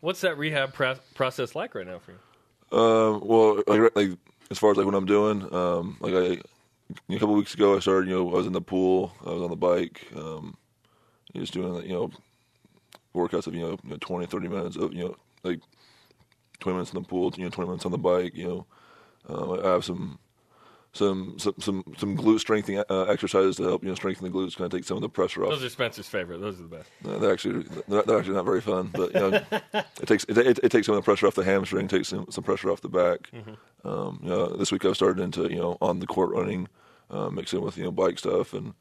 What's 0.01 0.21
that 0.21 0.37
rehab 0.37 0.73
pro- 0.73 0.99
process 1.15 1.55
like 1.55 1.75
right 1.75 1.87
now 1.87 1.99
for 1.99 2.11
you? 2.11 2.77
Uh, 2.77 3.17
well, 3.19 3.63
like, 3.67 3.95
like, 3.95 4.17
as 4.51 4.59
far 4.59 4.71
as 4.71 4.77
like 4.77 4.85
what 4.85 4.95
I'm 4.95 5.05
doing, 5.05 5.53
um, 5.53 5.97
like 6.01 6.13
I 6.13 6.41
a 7.09 7.19
couple 7.19 7.35
weeks 7.35 7.53
ago 7.53 7.75
I 7.75 7.79
started. 7.79 8.09
You 8.09 8.15
know, 8.15 8.29
I 8.29 8.33
was 8.33 8.47
in 8.47 8.53
the 8.53 8.61
pool, 8.61 9.13
I 9.25 9.31
was 9.31 9.41
on 9.41 9.49
the 9.49 9.55
bike, 9.55 10.07
um, 10.15 10.57
just 11.35 11.53
doing 11.53 11.85
you 11.85 11.93
know 11.93 12.11
workouts 13.15 13.47
of 13.47 13.55
you 13.55 13.61
know, 13.61 13.77
you 13.83 13.89
know 13.91 13.97
20, 13.99 14.25
30 14.25 14.47
minutes 14.47 14.75
of 14.75 14.93
you 14.93 15.05
know 15.05 15.15
like 15.43 15.61
20 16.59 16.75
minutes 16.75 16.93
in 16.93 17.01
the 17.01 17.07
pool, 17.07 17.33
you 17.37 17.43
know 17.43 17.49
20 17.49 17.67
minutes 17.69 17.85
on 17.85 17.91
the 17.91 17.97
bike. 17.97 18.35
You 18.35 18.47
know, 18.47 18.65
uh, 19.29 19.61
I 19.61 19.73
have 19.73 19.85
some 19.85 20.19
some 20.93 21.39
some 21.39 21.55
some, 21.59 21.83
some 21.97 22.15
glute 22.15 22.39
strengthening 22.39 22.83
uh, 22.89 23.03
exercises 23.03 23.55
to 23.57 23.63
help 23.63 23.83
you 23.83 23.89
know 23.89 23.95
strengthen 23.95 24.31
the 24.31 24.37
glutes, 24.37 24.55
kind 24.55 24.71
of 24.71 24.77
take 24.77 24.85
some 24.85 24.95
of 24.95 25.01
the 25.01 25.09
pressure 25.09 25.43
off. 25.43 25.49
Those 25.49 25.63
are 25.63 25.69
Spencer's 25.69 26.07
favorite. 26.07 26.39
Those 26.39 26.59
are 26.59 26.63
the 26.63 26.77
best. 26.77 26.89
Uh, 27.03 27.17
they're 27.17 27.33
actually 27.33 27.63
they're, 27.87 28.03
they're, 28.03 28.19
actually 28.19 28.35
not 28.35 28.45
very 28.45 28.61
fun, 28.61 28.91
but 28.93 29.13
you 29.13 29.19
know, 29.19 29.41
it 29.73 30.05
takes 30.05 30.23
it, 30.25 30.37
it, 30.37 30.59
it, 30.63 30.69
takes 30.69 30.85
some 30.85 30.95
of 30.95 31.01
the 31.01 31.05
pressure 31.05 31.25
off 31.25 31.33
the 31.33 31.43
hamstring, 31.43 31.87
takes 31.87 32.09
some, 32.09 32.27
some 32.29 32.43
pressure 32.43 32.69
off 32.69 32.81
the 32.81 32.89
back. 32.89 33.31
Mm-hmm. 33.31 33.87
Um, 33.87 34.19
you 34.21 34.29
know, 34.29 34.55
this 34.55 34.71
week 34.71 34.85
I've 34.85 34.95
started 34.95 35.21
into 35.21 35.49
you 35.49 35.57
know 35.57 35.77
on 35.81 35.99
the 35.99 36.07
court 36.07 36.29
running, 36.29 36.67
uh, 37.09 37.29
mixing 37.29 37.61
with 37.61 37.75
you 37.75 37.85
know 37.85 37.91
bike 37.91 38.19
stuff, 38.19 38.53
and 38.53 38.75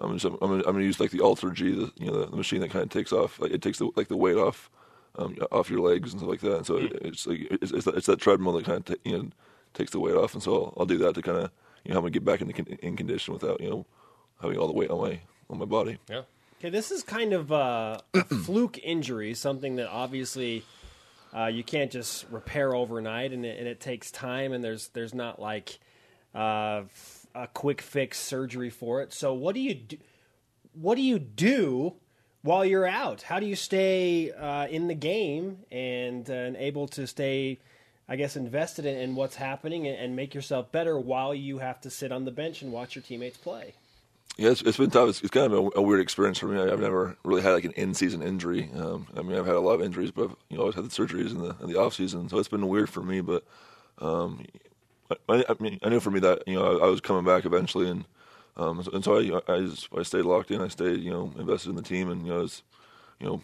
I'm 0.00 0.16
just, 0.16 0.24
I'm, 0.40 0.52
I'm 0.52 0.62
gonna 0.62 0.82
use 0.82 1.00
like 1.00 1.10
the 1.10 1.20
Alter 1.20 1.50
G, 1.50 1.72
the, 1.72 1.92
you 1.96 2.12
know 2.12 2.20
the, 2.20 2.26
the 2.30 2.36
machine 2.36 2.60
that 2.60 2.70
kind 2.70 2.84
of 2.84 2.90
takes 2.90 3.12
off, 3.12 3.40
like, 3.40 3.50
it 3.50 3.60
takes 3.60 3.78
the 3.78 3.90
like 3.96 4.08
the 4.08 4.16
weight 4.16 4.36
off. 4.36 4.70
Um, 5.18 5.34
off 5.50 5.70
your 5.70 5.80
legs 5.80 6.12
and 6.12 6.20
stuff 6.20 6.28
like 6.28 6.42
that, 6.42 6.56
and 6.58 6.66
so 6.66 6.74
mm. 6.74 6.92
it's 7.00 7.26
like 7.26 7.48
it's, 7.50 7.72
it's, 7.72 7.86
that, 7.86 7.94
it's 7.94 8.04
that 8.04 8.20
treadmill 8.20 8.52
that 8.52 8.66
kind 8.66 8.80
of 8.80 8.84
t- 8.84 9.10
you 9.10 9.16
know 9.16 9.30
takes 9.76 9.92
the 9.92 10.00
weight 10.00 10.16
off, 10.16 10.34
and 10.34 10.42
so 10.42 10.54
I'll, 10.54 10.74
I'll 10.78 10.86
do 10.86 10.98
that 10.98 11.14
to 11.14 11.22
kind 11.22 11.38
of 11.38 11.50
you 11.84 11.90
know, 11.90 11.94
help 11.94 12.06
me 12.06 12.10
get 12.10 12.24
back 12.24 12.40
in, 12.40 12.48
the, 12.48 12.84
in 12.84 12.96
condition 12.96 13.32
without 13.32 13.60
you 13.60 13.70
know 13.70 13.86
having 14.40 14.58
all 14.58 14.66
the 14.66 14.72
weight 14.72 14.90
on 14.90 15.00
my 15.00 15.20
on 15.48 15.58
my 15.58 15.64
body. 15.64 15.98
Yeah. 16.08 16.22
Okay, 16.58 16.70
this 16.70 16.90
is 16.90 17.02
kind 17.02 17.32
of 17.32 17.52
uh, 17.52 17.98
a 18.14 18.24
fluke 18.44 18.78
injury, 18.82 19.34
something 19.34 19.76
that 19.76 19.88
obviously 19.88 20.64
uh, 21.36 21.46
you 21.46 21.62
can't 21.62 21.90
just 21.90 22.26
repair 22.30 22.74
overnight, 22.74 23.32
and 23.32 23.44
it, 23.44 23.58
and 23.58 23.68
it, 23.68 23.78
takes 23.78 24.10
time, 24.10 24.52
and 24.52 24.64
there's 24.64 24.88
there's 24.88 25.14
not 25.14 25.38
like 25.38 25.78
uh, 26.34 26.82
a 27.34 27.46
quick 27.52 27.82
fix 27.82 28.18
surgery 28.18 28.70
for 28.70 29.02
it. 29.02 29.12
So 29.12 29.34
what 29.34 29.54
do 29.54 29.60
you 29.60 29.74
do? 29.74 29.98
What 30.72 30.96
do 30.96 31.02
you 31.02 31.18
do 31.18 31.94
while 32.42 32.64
you're 32.64 32.86
out? 32.86 33.22
How 33.22 33.38
do 33.38 33.46
you 33.46 33.56
stay 33.56 34.30
uh, 34.32 34.66
in 34.66 34.88
the 34.88 34.94
game 34.94 35.58
and, 35.70 36.28
uh, 36.28 36.34
and 36.34 36.56
able 36.56 36.86
to 36.88 37.06
stay? 37.06 37.58
I 38.08 38.16
guess, 38.16 38.36
invested 38.36 38.86
in, 38.86 38.96
in 38.96 39.14
what's 39.14 39.36
happening 39.36 39.86
and, 39.86 39.96
and, 39.96 40.14
make 40.14 40.34
yourself 40.34 40.70
better 40.70 40.98
while 40.98 41.34
you 41.34 41.58
have 41.58 41.80
to 41.80 41.90
sit 41.90 42.12
on 42.12 42.24
the 42.24 42.30
bench 42.30 42.62
and 42.62 42.72
watch 42.72 42.94
your 42.94 43.02
teammates 43.02 43.36
play. 43.36 43.74
Yeah, 44.36 44.50
it's, 44.50 44.62
it's 44.62 44.76
been 44.76 44.90
tough. 44.90 45.08
It's, 45.08 45.20
it's 45.22 45.30
kind 45.30 45.52
of 45.52 45.52
a, 45.52 45.70
a, 45.78 45.82
weird 45.82 46.00
experience 46.00 46.38
for 46.38 46.46
me. 46.46 46.60
I've 46.60 46.80
never 46.80 47.16
really 47.24 47.42
had 47.42 47.52
like 47.52 47.64
an 47.64 47.72
in-season 47.72 48.22
injury. 48.22 48.70
Um, 48.76 49.06
I 49.16 49.22
mean, 49.22 49.36
I've 49.36 49.46
had 49.46 49.56
a 49.56 49.60
lot 49.60 49.74
of 49.74 49.82
injuries, 49.82 50.10
but 50.10 50.24
I've, 50.24 50.36
you 50.50 50.56
know, 50.56 50.62
always 50.62 50.76
had 50.76 50.84
the 50.84 50.90
surgeries 50.90 51.30
in 51.30 51.38
the 51.38 51.56
in 51.62 51.72
the 51.72 51.80
off 51.80 51.94
season, 51.94 52.28
so 52.28 52.38
it's 52.38 52.48
been 52.48 52.68
weird 52.68 52.90
for 52.90 53.02
me. 53.02 53.22
But 53.22 53.44
um, 53.98 54.44
I, 55.28 55.44
I, 55.48 55.56
mean, 55.58 55.78
I 55.82 55.88
knew 55.88 56.00
for 56.00 56.10
me 56.10 56.20
that 56.20 56.46
you 56.46 56.54
know 56.54 56.78
I, 56.78 56.86
I 56.86 56.88
was 56.88 57.00
coming 57.00 57.24
back 57.24 57.46
eventually, 57.46 57.88
and 57.88 58.04
um, 58.58 58.86
and 58.92 59.02
so 59.02 59.16
I 59.16 59.40
I, 59.52 59.60
just, 59.62 59.88
I 59.96 60.02
stayed 60.02 60.26
locked 60.26 60.50
in. 60.50 60.60
I 60.60 60.68
stayed 60.68 61.00
you 61.00 61.10
know 61.10 61.32
invested 61.38 61.70
in 61.70 61.76
the 61.76 61.82
team, 61.82 62.10
and 62.10 62.26
you 62.26 62.32
know, 62.32 62.40
was, 62.40 62.62
you 63.20 63.26
know 63.26 63.40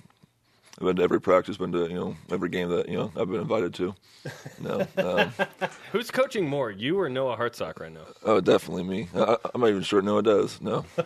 I've 0.83 0.87
been 0.87 0.97
to 0.97 1.03
every 1.05 1.21
practice, 1.21 1.57
been 1.57 1.71
to 1.71 1.87
you 1.87 1.95
know 1.95 2.17
every 2.29 2.49
game 2.49 2.69
that 2.71 2.89
you 2.89 2.97
know 2.97 3.13
I've 3.17 3.31
been 3.31 3.41
invited 3.41 3.73
to. 3.75 3.95
No, 4.59 4.85
um, 4.97 5.33
who's 5.93 6.11
coaching 6.11 6.49
more, 6.49 6.73
you 6.73 6.99
or 6.99 7.09
Noah 7.09 7.37
Hartsock 7.37 7.79
right 7.79 7.93
now? 7.93 8.01
Oh, 8.25 8.41
definitely 8.41 8.83
me. 8.83 9.09
I, 9.15 9.37
am 9.55 9.61
not 9.61 9.69
even 9.69 9.83
sure 9.83 10.03
Noah 10.03 10.25
does. 10.25 10.61
No, 10.61 10.85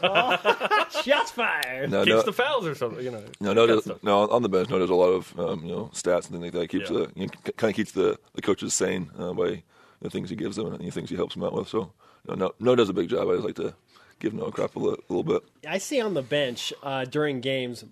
shots 1.02 1.30
fired. 1.30 1.90
No, 1.90 2.04
Keeps 2.04 2.16
no, 2.16 2.22
the 2.22 2.32
fouls 2.32 2.66
or 2.66 2.74
something. 2.74 3.04
You 3.04 3.10
know. 3.10 3.24
No, 3.38 3.52
no, 3.52 3.66
does, 3.66 3.90
no. 4.02 4.26
On 4.30 4.40
the 4.40 4.48
bench, 4.48 4.70
no, 4.70 4.78
there's 4.78 4.88
a 4.88 4.94
lot 4.94 5.10
of 5.10 5.38
um, 5.38 5.62
you 5.62 5.72
know 5.72 5.90
stats 5.92 6.30
and 6.30 6.40
things 6.40 6.44
like 6.44 6.52
that. 6.52 6.68
Keeps 6.68 6.90
yeah. 6.90 7.00
the 7.00 7.12
you 7.14 7.26
know, 7.26 7.52
kind 7.58 7.70
of 7.70 7.76
keeps 7.76 7.92
the 7.92 8.18
the 8.32 8.40
coaches 8.40 8.72
sane 8.72 9.10
uh, 9.18 9.34
by 9.34 9.62
the 10.00 10.08
things 10.08 10.30
he 10.30 10.36
gives 10.36 10.56
them 10.56 10.72
and 10.72 10.82
the 10.82 10.90
things 10.90 11.10
he 11.10 11.16
helps 11.16 11.34
them 11.34 11.44
out 11.44 11.52
with. 11.52 11.68
So, 11.68 11.92
you 12.26 12.34
know, 12.34 12.46
no, 12.46 12.54
no 12.60 12.76
does 12.76 12.88
a 12.88 12.94
big 12.94 13.10
job. 13.10 13.28
I 13.28 13.34
just 13.34 13.44
like 13.44 13.56
to 13.56 13.74
give 14.20 14.32
Noah 14.32 14.52
crap 14.52 14.76
a 14.76 14.78
little, 14.78 15.04
a 15.10 15.12
little 15.12 15.22
bit. 15.22 15.42
I 15.68 15.76
see 15.76 16.00
on 16.00 16.14
the 16.14 16.22
bench 16.22 16.72
uh, 16.82 17.04
during 17.04 17.42
games 17.42 17.84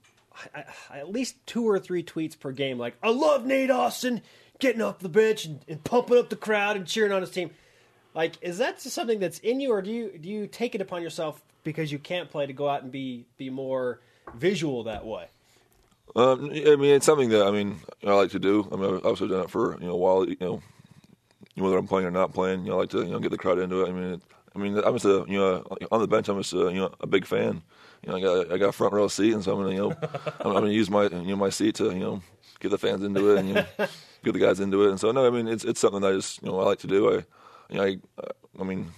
I, 0.54 0.64
I, 0.90 0.98
at 0.98 1.10
least 1.10 1.36
two 1.46 1.68
or 1.68 1.78
three 1.78 2.02
tweets 2.02 2.38
per 2.38 2.52
game, 2.52 2.78
like 2.78 2.96
I 3.02 3.10
love 3.10 3.44
Nate 3.44 3.70
Austin 3.70 4.22
getting 4.58 4.82
off 4.82 4.98
the 4.98 5.08
bench 5.08 5.44
and, 5.44 5.60
and, 5.68 5.82
pumping 5.84 6.18
up 6.18 6.30
the 6.30 6.36
crowd 6.36 6.76
and 6.76 6.86
cheering 6.86 7.12
on 7.12 7.20
his 7.20 7.30
team. 7.30 7.50
Like, 8.14 8.34
is 8.40 8.58
that 8.58 8.80
something 8.80 9.18
that's 9.18 9.38
in 9.40 9.60
you, 9.60 9.72
or 9.72 9.82
do 9.82 9.90
you 9.90 10.18
do 10.18 10.28
you 10.28 10.46
take 10.46 10.74
it 10.74 10.80
upon 10.80 11.02
yourself 11.02 11.42
because 11.64 11.90
you 11.90 11.98
can't 11.98 12.30
play 12.30 12.46
to 12.46 12.52
go 12.52 12.68
out 12.68 12.82
and 12.82 12.92
be 12.92 13.26
be 13.36 13.50
more 13.50 14.00
visual 14.34 14.84
that 14.84 15.04
way? 15.04 15.26
Um, 16.14 16.50
I 16.50 16.76
mean, 16.76 16.94
it's 16.94 17.06
something 17.06 17.30
that 17.30 17.46
I 17.46 17.50
mean 17.50 17.80
I 18.06 18.12
like 18.12 18.30
to 18.30 18.38
do. 18.38 18.68
I 18.72 18.76
mean, 18.76 18.96
I've 18.96 19.06
also 19.06 19.26
done 19.26 19.42
it 19.42 19.50
for 19.50 19.76
you 19.80 19.86
know 19.86 19.96
while. 19.96 20.28
You 20.28 20.36
know, 20.40 20.62
whether 21.56 21.76
I'm 21.76 21.88
playing 21.88 22.06
or 22.06 22.10
not 22.10 22.32
playing, 22.32 22.64
you 22.64 22.70
know, 22.70 22.76
I 22.76 22.80
like 22.80 22.90
to 22.90 22.98
you 22.98 23.10
know 23.10 23.18
get 23.18 23.30
the 23.30 23.38
crowd 23.38 23.58
into 23.58 23.82
it. 23.82 23.88
I 23.88 23.92
mean, 23.92 24.14
it, 24.14 24.22
I 24.54 24.58
mean, 24.60 24.78
I'm 24.78 24.94
just 24.94 25.04
a 25.04 25.24
you 25.28 25.38
know 25.38 25.64
on 25.90 26.00
the 26.00 26.06
bench. 26.06 26.28
I'm 26.28 26.38
just 26.40 26.52
a, 26.52 26.70
you 26.70 26.80
know 26.80 26.94
a 27.00 27.06
big 27.06 27.26
fan 27.26 27.62
you 28.06 28.12
know, 28.12 28.16
I 28.16 28.20
got 28.20 28.52
I 28.52 28.58
got 28.58 28.74
front 28.74 28.92
row 28.92 29.08
seat, 29.08 29.32
and 29.32 29.42
so 29.42 29.52
I'm 29.52 29.62
gonna 29.62 29.74
you 29.74 29.80
know 29.80 29.96
I'm, 30.40 30.46
I'm, 30.48 30.52
gonna 30.54 30.70
use 30.70 30.90
my 30.90 31.04
you 31.04 31.22
know 31.22 31.36
my 31.36 31.50
seat 31.50 31.76
to 31.76 31.84
you 31.84 32.00
know 32.00 32.22
get 32.60 32.70
the 32.70 32.78
fans 32.78 33.02
into 33.02 33.32
it 33.32 33.38
and 33.38 33.48
you 33.48 33.54
know, 33.54 33.66
get 34.24 34.32
the 34.32 34.38
guys 34.38 34.60
into 34.60 34.84
it. 34.84 34.90
And 34.90 35.00
so 35.00 35.10
no, 35.12 35.26
I 35.26 35.30
mean 35.30 35.48
it's 35.48 35.64
it's 35.64 35.80
something 35.80 36.00
that 36.02 36.12
I 36.12 36.16
just 36.16 36.42
you 36.42 36.50
know 36.50 36.60
I 36.60 36.64
like 36.64 36.80
to 36.80 36.86
do. 36.86 37.10
I 37.10 37.14
you 37.70 37.76
know 37.78 37.84
I 37.84 37.98
I 38.60 38.64
mean 38.64 38.90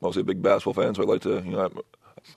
mostly 0.00 0.22
a 0.22 0.24
big 0.24 0.42
basketball 0.42 0.74
fan, 0.74 0.94
so 0.94 1.02
I 1.02 1.06
like 1.06 1.22
to 1.22 1.42
you 1.44 1.52
know 1.52 1.66
I, 1.66 1.80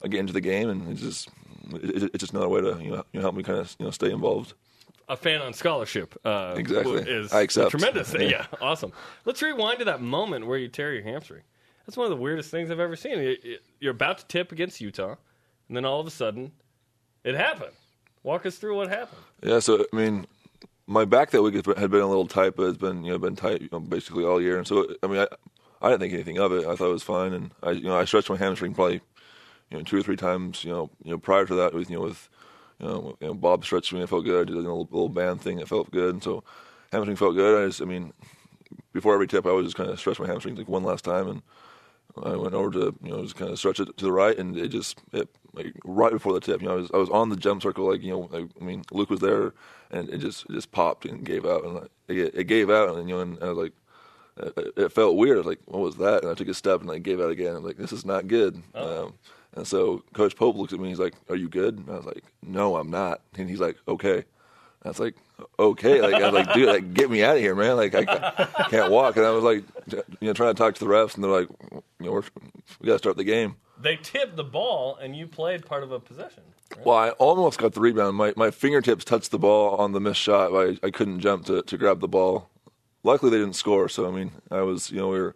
I 0.04 0.08
get 0.08 0.20
into 0.20 0.32
the 0.32 0.40
game, 0.40 0.70
and 0.70 0.90
it's 0.90 1.00
just 1.00 1.28
it, 1.72 2.10
it's 2.14 2.18
just 2.18 2.32
another 2.32 2.48
way 2.48 2.60
to 2.60 2.78
you 2.82 2.90
know, 2.90 3.04
you 3.12 3.20
know 3.20 3.20
help 3.20 3.34
me 3.34 3.42
kind 3.42 3.58
of 3.58 3.74
you 3.78 3.84
know 3.84 3.90
stay 3.90 4.10
involved 4.10 4.54
a 5.08 5.16
fan 5.16 5.40
on 5.40 5.52
scholarship. 5.52 6.16
Uh, 6.24 6.54
exactly. 6.56 7.02
Is 7.02 7.32
I 7.32 7.42
accept. 7.42 7.70
Tremendous. 7.70 8.12
Yeah. 8.12 8.22
yeah. 8.22 8.46
awesome. 8.60 8.92
Let's 9.24 9.40
rewind 9.40 9.78
to 9.78 9.84
that 9.84 10.02
moment 10.02 10.46
where 10.46 10.58
you 10.58 10.68
tear 10.68 10.92
your 10.92 11.04
hamstring. 11.04 11.42
That's 11.86 11.96
one 11.96 12.06
of 12.06 12.10
the 12.10 12.20
weirdest 12.20 12.50
things 12.50 12.70
I've 12.70 12.80
ever 12.80 12.96
seen. 12.96 13.36
You're 13.78 13.92
about 13.92 14.18
to 14.18 14.26
tip 14.26 14.50
against 14.50 14.80
Utah 14.80 15.14
and 15.68 15.76
then 15.76 15.84
all 15.84 16.00
of 16.00 16.06
a 16.06 16.10
sudden, 16.10 16.52
it 17.24 17.34
happened. 17.34 17.72
Walk 18.22 18.46
us 18.46 18.56
through 18.56 18.76
what 18.76 18.88
happened. 18.88 19.22
Yeah, 19.42 19.58
so 19.60 19.84
I 19.92 19.96
mean, 19.96 20.26
my 20.86 21.04
back 21.04 21.30
that 21.30 21.42
week 21.42 21.54
had 21.54 21.90
been 21.90 22.00
a 22.00 22.06
little 22.06 22.26
tight, 22.26 22.56
but 22.56 22.64
it's 22.64 22.78
been 22.78 23.04
you 23.04 23.12
know 23.12 23.18
been 23.18 23.36
tight 23.36 23.62
you 23.62 23.68
know, 23.72 23.80
basically 23.80 24.24
all 24.24 24.40
year. 24.40 24.58
And 24.58 24.66
so 24.66 24.86
I 25.02 25.06
mean, 25.06 25.18
I, 25.18 25.26
I 25.82 25.90
didn't 25.90 26.00
think 26.00 26.14
anything 26.14 26.38
of 26.38 26.52
it. 26.52 26.66
I 26.66 26.76
thought 26.76 26.88
it 26.88 26.92
was 26.92 27.02
fine, 27.02 27.32
and 27.32 27.52
I 27.62 27.72
you 27.72 27.84
know 27.84 27.96
I 27.98 28.04
stretched 28.04 28.30
my 28.30 28.36
hamstring 28.36 28.74
probably 28.74 29.00
you 29.70 29.78
know 29.78 29.82
two 29.82 29.98
or 29.98 30.02
three 30.02 30.16
times. 30.16 30.64
You 30.64 30.70
know 30.70 30.90
you 31.02 31.10
know 31.10 31.18
prior 31.18 31.46
to 31.46 31.54
that 31.54 31.74
with 31.74 31.90
you 31.90 31.96
know 31.96 32.02
with 32.02 32.28
you 32.80 32.86
know, 32.86 33.16
you 33.20 33.26
know 33.28 33.34
Bob 33.34 33.64
stretched 33.64 33.92
me, 33.92 34.02
it 34.02 34.08
felt 34.08 34.24
good. 34.24 34.42
I 34.42 34.44
did 34.44 34.56
a 34.56 34.60
little, 34.60 34.88
little 34.90 35.08
band 35.08 35.40
thing, 35.40 35.58
it 35.58 35.68
felt 35.68 35.90
good, 35.90 36.14
and 36.14 36.22
so 36.22 36.44
hamstring 36.92 37.16
felt 37.16 37.34
good. 37.34 37.62
I 37.62 37.66
just 37.66 37.82
I 37.82 37.84
mean, 37.84 38.12
before 38.92 39.14
every 39.14 39.26
tip, 39.26 39.46
I 39.46 39.52
would 39.52 39.64
just 39.64 39.76
kind 39.76 39.90
of 39.90 39.98
stretch 39.98 40.20
my 40.20 40.26
hamstring 40.26 40.56
like 40.56 40.68
one 40.68 40.84
last 40.84 41.04
time 41.04 41.28
and. 41.28 41.42
I 42.22 42.36
went 42.36 42.54
over 42.54 42.70
to 42.70 42.94
you 43.02 43.10
know 43.10 43.22
just 43.22 43.36
kind 43.36 43.50
of 43.50 43.58
stretch 43.58 43.80
it 43.80 43.96
to 43.96 44.04
the 44.04 44.12
right, 44.12 44.36
and 44.36 44.56
it 44.56 44.68
just 44.68 44.98
it 45.12 45.28
like 45.52 45.72
right 45.84 46.12
before 46.12 46.32
the 46.32 46.40
tip. 46.40 46.62
You 46.62 46.68
know, 46.68 46.74
I 46.74 46.76
was 46.76 46.90
I 46.94 46.96
was 46.96 47.10
on 47.10 47.28
the 47.28 47.36
jump 47.36 47.62
circle, 47.62 47.90
like 47.90 48.02
you 48.02 48.10
know, 48.10 48.28
like, 48.32 48.48
I 48.60 48.64
mean, 48.64 48.84
Luke 48.90 49.10
was 49.10 49.20
there, 49.20 49.54
and 49.90 50.08
it 50.08 50.18
just 50.18 50.44
it 50.48 50.52
just 50.52 50.72
popped 50.72 51.04
and 51.04 51.24
gave 51.24 51.44
out, 51.44 51.64
and 51.64 51.88
it, 52.08 52.34
it 52.34 52.44
gave 52.44 52.70
out, 52.70 52.96
and 52.96 53.08
you 53.08 53.16
know, 53.16 53.20
and 53.22 53.42
I 53.42 53.48
was 53.48 53.58
like, 53.58 53.72
it, 54.56 54.72
it, 54.76 54.92
felt 54.92 55.16
weird. 55.16 55.36
I 55.36 55.40
was 55.40 55.46
like, 55.46 55.60
what 55.66 55.80
was 55.80 55.96
that? 55.96 56.22
And 56.22 56.30
I 56.30 56.34
took 56.34 56.48
a 56.48 56.54
step 56.54 56.80
and 56.80 56.90
I 56.90 56.98
gave 56.98 57.20
out 57.20 57.30
again. 57.30 57.56
I'm 57.56 57.64
like, 57.64 57.78
this 57.78 57.92
is 57.92 58.04
not 58.04 58.28
good. 58.28 58.62
Oh. 58.74 59.06
Um, 59.06 59.14
and 59.54 59.66
so 59.66 60.04
Coach 60.12 60.36
Pope 60.36 60.56
looks 60.56 60.72
at 60.72 60.78
me. 60.78 60.84
And 60.84 60.90
he's 60.90 61.00
like, 61.00 61.14
"Are 61.30 61.36
you 61.36 61.48
good?" 61.48 61.78
And 61.78 61.88
I 61.88 61.96
was 61.96 62.04
like, 62.04 62.24
"No, 62.42 62.76
I'm 62.76 62.90
not." 62.90 63.22
And 63.36 63.48
he's 63.48 63.60
like, 63.60 63.76
"Okay." 63.88 64.24
I 64.82 64.88
was 64.88 65.00
like, 65.00 65.16
okay, 65.58 66.00
like 66.00 66.14
I 66.14 66.30
was 66.30 66.32
like, 66.32 66.54
dude, 66.54 66.68
like 66.68 66.94
get 66.94 67.10
me 67.10 67.22
out 67.22 67.36
of 67.36 67.42
here, 67.42 67.54
man. 67.54 67.76
Like 67.76 67.94
I, 67.94 68.04
can't 68.70 68.90
walk. 68.90 69.16
And 69.16 69.26
I 69.26 69.30
was 69.30 69.44
like, 69.44 69.64
you 70.20 70.28
know, 70.28 70.32
trying 70.32 70.54
to 70.54 70.58
talk 70.58 70.74
to 70.74 70.84
the 70.84 70.90
refs, 70.90 71.14
and 71.14 71.24
they're 71.24 71.30
like, 71.30 71.48
you 72.00 72.06
know, 72.06 72.22
we 72.80 72.86
got 72.86 72.92
to 72.92 72.98
start 72.98 73.16
the 73.16 73.24
game. 73.24 73.56
They 73.80 73.96
tipped 73.96 74.36
the 74.36 74.44
ball, 74.44 74.96
and 74.96 75.14
you 75.14 75.26
played 75.26 75.66
part 75.66 75.82
of 75.82 75.92
a 75.92 76.00
possession. 76.00 76.42
Right? 76.76 76.86
Well, 76.86 76.96
I 76.96 77.10
almost 77.10 77.58
got 77.58 77.74
the 77.74 77.80
rebound. 77.80 78.16
My 78.16 78.32
my 78.36 78.50
fingertips 78.50 79.04
touched 79.04 79.30
the 79.30 79.38
ball 79.38 79.76
on 79.76 79.92
the 79.92 80.00
missed 80.00 80.20
shot. 80.20 80.52
I 80.52 80.78
I 80.86 80.90
couldn't 80.90 81.20
jump 81.20 81.46
to 81.46 81.62
to 81.62 81.76
grab 81.76 82.00
the 82.00 82.08
ball. 82.08 82.50
Luckily, 83.02 83.30
they 83.30 83.38
didn't 83.38 83.56
score. 83.56 83.88
So 83.88 84.08
I 84.08 84.10
mean, 84.10 84.32
I 84.50 84.62
was 84.62 84.90
you 84.90 84.98
know 84.98 85.08
we 85.08 85.18
were 85.18 85.34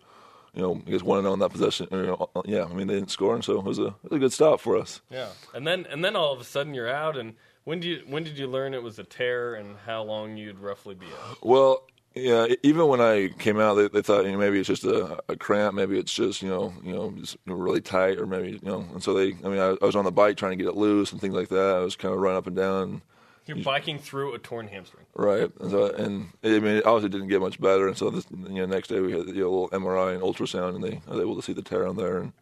you 0.54 0.62
know, 0.62 0.82
I 0.86 0.90
guess 0.90 1.02
one 1.02 1.18
and 1.18 1.28
oh 1.28 1.32
on 1.32 1.38
that 1.40 1.50
possession. 1.50 1.88
Or, 1.90 2.00
you 2.00 2.06
know, 2.06 2.30
yeah, 2.44 2.64
I 2.64 2.72
mean 2.72 2.86
they 2.86 2.94
didn't 2.94 3.10
score, 3.10 3.34
and 3.34 3.44
so 3.44 3.58
it 3.58 3.64
was 3.64 3.78
a, 3.78 3.86
it 3.86 3.94
was 4.10 4.12
a 4.12 4.18
good 4.18 4.32
stop 4.32 4.60
for 4.60 4.76
us. 4.76 5.00
Yeah, 5.10 5.28
and 5.54 5.66
then 5.66 5.86
and 5.86 6.04
then 6.04 6.16
all 6.16 6.32
of 6.32 6.40
a 6.40 6.44
sudden 6.44 6.74
you're 6.74 6.88
out. 6.88 7.16
And 7.16 7.34
when 7.64 7.80
did 7.80 7.88
you 7.88 8.02
when 8.06 8.24
did 8.24 8.38
you 8.38 8.46
learn 8.46 8.74
it 8.74 8.82
was 8.82 8.98
a 8.98 9.04
tear, 9.04 9.54
and 9.54 9.76
how 9.86 10.02
long 10.02 10.36
you'd 10.36 10.58
roughly 10.58 10.94
be 10.94 11.06
out? 11.06 11.38
Well, 11.42 11.86
yeah, 12.14 12.46
even 12.62 12.88
when 12.88 13.00
I 13.00 13.28
came 13.38 13.60
out, 13.60 13.74
they, 13.74 13.88
they 13.88 14.02
thought 14.02 14.24
you 14.24 14.32
know, 14.32 14.38
maybe 14.38 14.58
it's 14.58 14.66
just 14.66 14.84
a, 14.84 15.22
a 15.28 15.36
cramp, 15.36 15.74
maybe 15.74 15.98
it's 15.98 16.12
just 16.12 16.42
you 16.42 16.48
know 16.48 16.72
you 16.82 16.92
know 16.92 17.10
just 17.12 17.36
really 17.46 17.80
tight, 17.80 18.18
or 18.18 18.26
maybe 18.26 18.52
you 18.52 18.60
know. 18.62 18.86
And 18.92 19.02
so 19.02 19.14
they, 19.14 19.28
I 19.44 19.48
mean, 19.48 19.58
I, 19.58 19.76
I 19.80 19.84
was 19.84 19.96
on 19.96 20.04
the 20.04 20.10
bike 20.10 20.36
trying 20.36 20.52
to 20.52 20.62
get 20.62 20.68
it 20.68 20.76
loose 20.76 21.12
and 21.12 21.20
things 21.20 21.34
like 21.34 21.48
that. 21.48 21.76
I 21.76 21.80
was 21.80 21.96
kind 21.96 22.12
of 22.12 22.20
running 22.20 22.38
up 22.38 22.46
and 22.46 22.56
down. 22.56 23.02
You're 23.46 23.64
biking 23.64 23.98
through 23.98 24.34
a 24.34 24.38
torn 24.38 24.68
hamstring. 24.68 25.06
Right, 25.14 25.50
and, 25.60 25.70
so, 25.70 25.86
and 25.86 26.28
I 26.44 26.48
mean, 26.48 26.76
it 26.76 26.86
obviously 26.86 27.08
didn't 27.08 27.28
get 27.28 27.40
much 27.40 27.60
better. 27.60 27.88
And 27.88 27.96
so, 27.96 28.10
this, 28.10 28.26
you 28.30 28.48
know, 28.48 28.66
next 28.66 28.88
day 28.88 29.00
we 29.00 29.12
had 29.12 29.26
you 29.26 29.34
know, 29.34 29.48
a 29.48 29.50
little 29.50 29.70
MRI 29.70 30.14
and 30.14 30.22
ultrasound, 30.22 30.76
and 30.76 30.84
they 30.84 31.00
I 31.08 31.10
was 31.10 31.20
able 31.20 31.36
to 31.36 31.42
see 31.42 31.52
the 31.52 31.62
tear 31.62 31.86
on 31.86 31.96
there. 31.96 32.18
And 32.18 32.32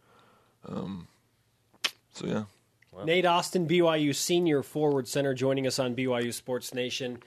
um, 0.67 1.07
so, 2.13 2.27
yeah, 2.27 2.43
Nate 3.05 3.25
Austin, 3.25 3.67
BYU 3.67 4.13
senior 4.13 4.63
forward 4.63 5.07
center, 5.07 5.33
joining 5.33 5.67
us 5.67 5.79
on 5.79 5.95
BYU 5.95 6.33
Sports 6.33 6.73
Nation. 6.73 7.19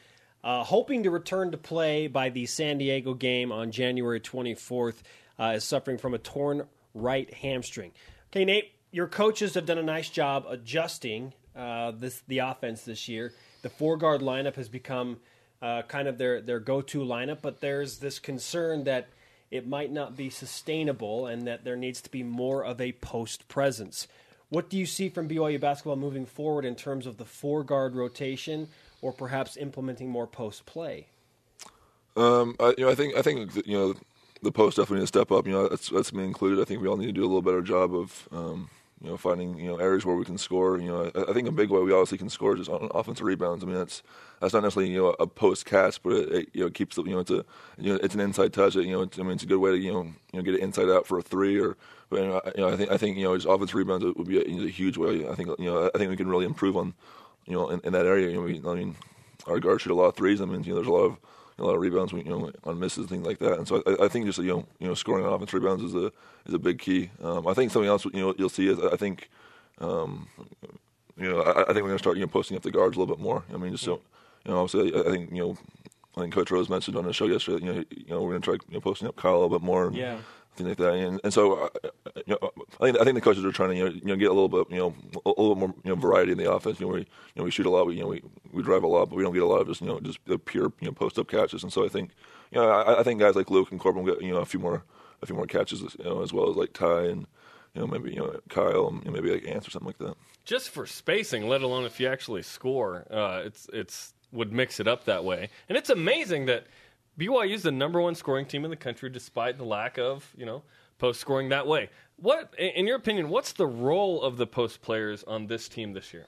Uh, 0.45 0.65
hoping 0.65 1.05
to 1.05 1.11
return 1.11 1.53
to 1.53 1.57
play 1.57 2.09
by 2.09 2.29
the 2.29 2.47
San 2.47 2.79
Diego 2.79 3.15
game 3.15 3.53
on 3.53 3.71
January 3.71 4.21
24th, 4.21 4.97
uh, 5.39 5.55
is 5.57 5.65
suffering 5.65 5.99
from 5.99 6.15
a 6.15 6.19
torn 6.19 6.67
right 6.95 7.33
hamstring. 7.33 7.93
Okay, 8.31 8.45
Nate, 8.45 8.73
your 8.91 9.07
coaches 9.07 9.55
have 9.55 9.67
done 9.67 9.79
a 9.79 9.83
nice 9.83 10.11
job 10.11 10.45
adjusting 10.49 11.33
uh, 11.55 11.93
this 11.93 12.23
the 12.27 12.39
offense 12.39 12.83
this 12.83 13.09
year. 13.09 13.33
The 13.63 13.71
four 13.71 13.97
guard 13.97 14.21
lineup 14.21 14.57
has 14.57 14.69
become 14.69 15.19
uh, 15.61 15.83
kind 15.83 16.09
of 16.09 16.19
their, 16.19 16.41
their 16.41 16.61
go 16.61 16.83
to 16.83 16.99
lineup, 17.01 17.39
but 17.41 17.61
there's 17.61 17.99
this 17.99 18.19
concern 18.19 18.85
that 18.85 19.09
it 19.51 19.67
might 19.67 19.93
not 19.93 20.17
be 20.17 20.29
sustainable 20.29 21.27
and 21.27 21.47
that 21.47 21.63
there 21.63 21.77
needs 21.77 22.01
to 22.03 22.11
be 22.11 22.23
more 22.23 22.65
of 22.65 22.81
a 22.81 22.93
post 22.93 23.47
presence. 23.49 24.09
What 24.53 24.69
do 24.69 24.77
you 24.77 24.85
see 24.85 25.09
from 25.09 25.31
BYU 25.31 25.59
basketball 25.59 25.97
moving 25.97 26.27
forward 26.27 26.67
in 26.67 26.75
terms 26.75 27.07
of 27.07 27.17
the 27.17 27.25
four 27.25 27.65
guard 27.65 27.97
rotation 27.97 28.69
or 29.01 29.11
perhaps 29.11 29.57
implementing 29.57 30.11
more 30.11 30.27
post 30.27 30.67
play? 30.67 31.07
Um, 32.19 32.55
I, 32.61 32.75
you 32.77 32.85
know, 32.85 32.91
I 32.91 32.95
think 32.95 33.17
I 33.17 33.23
think 33.23 33.67
you 33.67 33.79
know 33.79 33.95
the 34.43 34.53
post 34.53 34.77
definitely 34.77 34.99
need 34.99 35.05
to 35.05 35.07
step 35.07 35.33
up. 35.33 35.47
You 35.47 35.55
know, 35.55 35.69
that's 35.69 35.89
that's 35.89 36.13
me 36.13 36.25
included. 36.25 36.61
I 36.61 36.67
think 36.67 36.83
we 36.83 36.89
all 36.89 36.99
need 36.99 37.07
to 37.07 37.13
do 37.13 37.23
a 37.23 37.25
little 37.25 37.41
better 37.41 37.63
job 37.63 37.95
of 37.95 38.29
um, 38.31 38.69
you 39.03 39.11
know 39.11 39.17
finding 39.17 39.59
you 39.59 39.67
know 39.67 39.77
areas 39.77 40.07
where 40.07 40.15
we 40.15 40.25
can 40.25 40.39
score. 40.39 40.79
You 40.79 40.89
know, 40.89 41.11
I, 41.15 41.31
I 41.31 41.33
think 41.33 41.49
a 41.49 41.53
big 41.53 41.71
way 41.71 41.81
we 41.81 41.93
obviously 41.93 42.19
can 42.19 42.29
score 42.29 42.53
is 42.53 42.67
just 42.67 42.71
on 42.71 42.89
offensive 42.95 43.27
rebounds. 43.27 43.65
I 43.65 43.67
mean, 43.67 43.77
that's 43.77 44.03
that's 44.41 44.55
not 44.55 44.63
necessarily 44.63 44.93
you 44.93 44.99
know 45.03 45.17
a 45.19 45.27
post 45.27 45.67
catch, 45.67 46.03
but 46.03 46.13
it, 46.13 46.33
it 46.33 46.49
you 46.53 46.65
know 46.65 46.71
keeps 46.71 46.97
the, 46.97 47.03
you 47.03 47.11
know 47.11 47.21
it's 47.21 47.31
a 47.31 47.45
you 47.79 47.93
know 47.93 48.01
it's 48.03 48.15
an 48.15 48.21
inside 48.21 48.53
touch. 48.53 48.77
You 48.77 48.93
know, 48.93 49.09
I 49.19 49.23
mean 49.23 49.33
it's 49.33 49.43
a 49.43 49.47
good 49.47 49.59
way 49.59 49.73
to 49.73 49.79
you 49.79 49.93
know 49.93 50.03
you 50.03 50.39
know 50.39 50.43
get 50.43 50.55
it 50.55 50.61
inside 50.61 50.89
out 50.89 51.07
for 51.07 51.19
a 51.19 51.23
three 51.23 51.61
or. 51.61 51.77
But 52.11 52.21
you 52.21 52.29
know, 52.29 52.41
I, 52.45 52.53
you 52.55 52.61
know, 52.61 52.69
I 52.69 52.77
think 52.77 52.91
I 52.91 52.97
think 52.99 53.17
you 53.17 53.25
know 53.25 53.35
just 53.37 53.49
offensive 53.49 53.75
rebounds 53.75 54.05
would 54.05 54.29
be 54.29 54.39
a, 54.39 54.67
a 54.67 54.69
huge 54.69 54.99
way. 54.99 55.29
I 55.29 55.35
think 55.35 55.49
you 55.59 55.65
know 55.65 55.91
I 55.95 55.99
think 55.99 56.11
we 56.11 56.17
can 56.17 56.29
really 56.29 56.45
improve 56.45 56.77
on 56.77 56.95
you 57.47 57.55
know 57.55 57.71
in, 57.71 57.81
in 57.85 57.93
that 57.95 58.07
area. 58.07 58.29
You 58.29 58.37
know, 58.37 58.43
we, 58.43 58.61
I 58.65 58.75
mean 58.75 58.97
our 59.47 59.59
guards 59.59 59.83
shoot 59.83 59.93
a 59.93 59.95
lot 59.95 60.07
of 60.07 60.15
threes. 60.15 60.41
I 60.41 60.45
mean, 60.45 60.63
you 60.63 60.71
know, 60.71 60.77
there's 60.77 60.87
a 60.87 60.93
lot 60.93 61.05
of 61.05 61.17
a 61.59 61.65
lot 61.65 61.75
of 61.75 61.81
rebounds, 61.81 62.13
you 62.13 62.25
know, 62.25 62.51
on 62.65 62.79
misses, 62.79 63.07
things 63.07 63.27
like 63.27 63.39
that. 63.39 63.59
And 63.59 63.69
so 63.69 63.83
I, 63.87 64.05
I 64.05 64.09
think 64.09 64.27
just 64.27 64.39
you 64.39 64.49
know, 64.49 64.67
you 64.79 64.89
know, 64.89 64.95
scoring 64.95 65.25
on 65.25 65.33
offense 65.33 65.53
rebounds 65.53 65.83
is 65.83 65.95
a 65.95 66.13
is 66.47 66.55
a 66.55 66.59
big 66.59 66.79
key. 66.79 67.11
Um, 67.23 67.47
I 67.47 67.55
think 67.55 67.73
something 67.73 67.89
else, 67.89 68.05
you 68.05 68.21
know, 68.21 68.35
you'll 68.39 68.49
see 68.49 68.69
is 68.69 68.79
I 68.81 68.97
think, 68.97 69.31
um, 69.79 70.29
you 71.17 71.31
know, 71.31 71.41
I, 71.43 71.63
I 71.63 71.65
think 71.67 71.77
we're 71.77 71.91
going 71.91 71.93
to 71.93 71.99
start 71.99 72.17
you 72.17 72.23
know 72.23 72.29
posting 72.29 72.57
up 72.57 72.63
the 72.63 72.71
guards 72.71 72.97
a 72.97 73.01
little 73.01 73.15
bit 73.15 73.23
more. 73.23 73.45
I 73.53 73.57
mean, 73.57 73.73
just 73.73 73.85
so 73.85 74.01
you 74.45 74.53
know, 74.53 74.63
obviously, 74.63 74.95
I, 74.95 75.01
I 75.01 75.11
think 75.11 75.31
you 75.31 75.43
know, 75.43 75.59
I 76.17 76.21
think 76.21 76.35
Coach 76.35 76.51
Rose 76.51 76.69
mentioned 76.69 76.97
on 76.97 77.05
the 77.05 77.13
show 77.13 77.27
yesterday, 77.27 77.65
you 77.65 77.73
know, 77.73 77.85
you 77.91 78.07
know, 78.09 78.23
we're 78.23 78.31
going 78.31 78.43
to 78.43 78.45
try 78.45 78.55
you 78.69 78.75
know, 78.75 78.81
posting 78.81 79.09
up 79.09 79.17
Kyle 79.17 79.33
a 79.33 79.41
little 79.41 79.59
bit 79.59 79.63
more. 79.63 79.91
Yeah. 79.93 80.19
Things 80.55 80.69
like 80.69 80.79
that, 80.79 80.93
and, 80.95 81.19
and 81.25 81.33
so 81.33 81.55
uh, 81.55 81.69
you 82.27 82.37
know, 82.43 82.51
I 82.79 82.85
think 82.85 83.01
I 83.01 83.05
think 83.05 83.15
the 83.15 83.23
coaches 83.23 83.43
are 83.43 83.53
trying 83.53 83.71
to 83.71 83.77
you 83.77 83.85
know, 83.85 83.91
you 83.91 84.05
know 84.05 84.17
get 84.17 84.31
a 84.31 84.35
little 84.35 84.51
bit 84.51 84.71
you 84.71 84.77
know 84.77 84.95
a, 85.25 85.29
a 85.31 85.41
little 85.41 85.57
more 85.57 85.75
you 85.83 85.91
know 85.91 85.95
variety 85.95 86.33
in 86.33 86.39
the 86.39 86.53
offense. 86.53 86.79
You 86.79 86.87
know, 86.87 86.93
we 86.93 87.01
you 87.01 87.07
know 87.37 87.45
we 87.45 87.51
shoot 87.51 87.65
a 87.65 87.71
lot, 87.71 87.87
we 87.87 87.95
you 87.95 88.03
know 88.03 88.09
we, 88.09 88.23
we 88.53 88.63
drive 88.63 88.83
a 88.83 88.87
lot, 88.87 89.09
but 89.09 89.17
we 89.17 89.23
don't 89.23 89.33
get 89.33 89.43
a 89.43 89.47
lot 89.47 89.63
of 89.63 89.69
just 89.69 89.81
you 89.81 89.87
know 89.87 89.99
just 90.01 90.19
the 90.27 90.39
pure 90.39 90.71
you 90.81 90.89
know 90.89 90.93
post 90.93 91.19
up 91.19 91.29
catches. 91.29 91.63
And 91.63 91.73
so 91.73 91.87
I 91.87 91.89
think 91.89 92.11
you 92.51 92.61
know 92.61 92.69
I, 92.69 93.01
I 93.01 93.03
think 93.03 93.19
guys 93.19 93.35
like 93.35 93.51
Luke 93.51 93.71
and 93.71 93.81
Corbin 93.81 94.05
will 94.05 94.15
get 94.15 94.23
you 94.23 94.35
know 94.35 94.41
a 94.41 94.45
few 94.45 94.61
more 94.61 94.85
a 95.23 95.27
few 95.27 95.35
more 95.35 95.47
catches 95.47 95.81
you 95.81 96.05
know 96.05 96.23
as 96.23 96.35
well 96.35 96.51
as 96.51 96.57
like 96.57 96.75
Ty 96.75 97.05
and 97.05 97.27
you 97.75 97.81
know 97.81 97.87
maybe 97.87 98.11
you 98.11 98.19
know 98.19 98.39
Kyle 98.51 98.89
and 98.89 99.03
you 99.05 99.11
know, 99.11 99.13
maybe 99.13 99.33
like 99.33 99.49
Ants 99.49 99.67
or 99.67 99.71
something 99.71 99.87
like 99.87 99.99
that. 99.99 100.17
Just 100.45 100.69
for 100.69 100.87
spacing, 100.87 101.49
let 101.49 101.63
alone 101.63 101.85
if 101.85 101.99
you 101.99 102.09
actually 102.09 102.43
score, 102.43 103.07
uh, 103.11 103.43
it's 103.45 103.69
it's 103.73 104.13
would 104.33 104.53
mix 104.53 104.81
it 104.81 104.89
up 104.89 105.05
that 105.05 105.25
way. 105.25 105.49
And 105.69 105.79
it's 105.79 105.91
amazing 105.91 106.47
that 106.47 106.67
BYU 107.19 107.53
is 107.53 107.63
the 107.63 107.73
number 107.73 108.01
one 108.01 108.15
scoring 108.15 108.47
team 108.47 108.65
in 108.65 108.71
the 108.71 108.77
country, 108.77 109.11
despite 109.11 109.59
the 109.59 109.65
lack 109.65 109.99
of 109.99 110.33
you 110.37 110.47
know 110.47 110.63
post 110.99 111.21
scoring 111.21 111.49
that 111.51 111.67
way. 111.67 111.91
What, 112.17 112.55
in 112.59 112.87
your 112.87 112.97
opinion, 112.97 113.29
what's 113.29 113.53
the 113.53 113.67
role 113.67 114.23
of 114.23 114.37
the 114.37 114.47
post 114.47 114.81
players 114.81 115.25
on 115.25 115.49
this 115.49 115.69
team 115.69 115.93
this 115.93 116.15
year? 116.15 116.27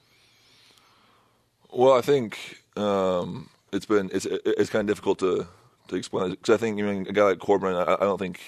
Well, 1.72 1.92
I 1.92 2.00
think 2.00 2.62
um, 2.76 3.48
it's 3.72 3.86
been 3.86 4.10
it's 4.12 4.26
it's 4.26 4.70
kind 4.70 4.88
of 4.88 4.94
difficult 4.94 5.20
to 5.20 5.46
to 5.88 5.96
explain 5.96 6.30
because 6.30 6.54
I 6.54 6.56
think 6.58 6.78
I 6.78 6.82
mean 6.82 7.06
a 7.08 7.12
guy 7.12 7.24
like 7.24 7.38
Corbin, 7.38 7.74
I, 7.74 7.94
I 7.94 8.00
don't 8.00 8.18
think 8.18 8.40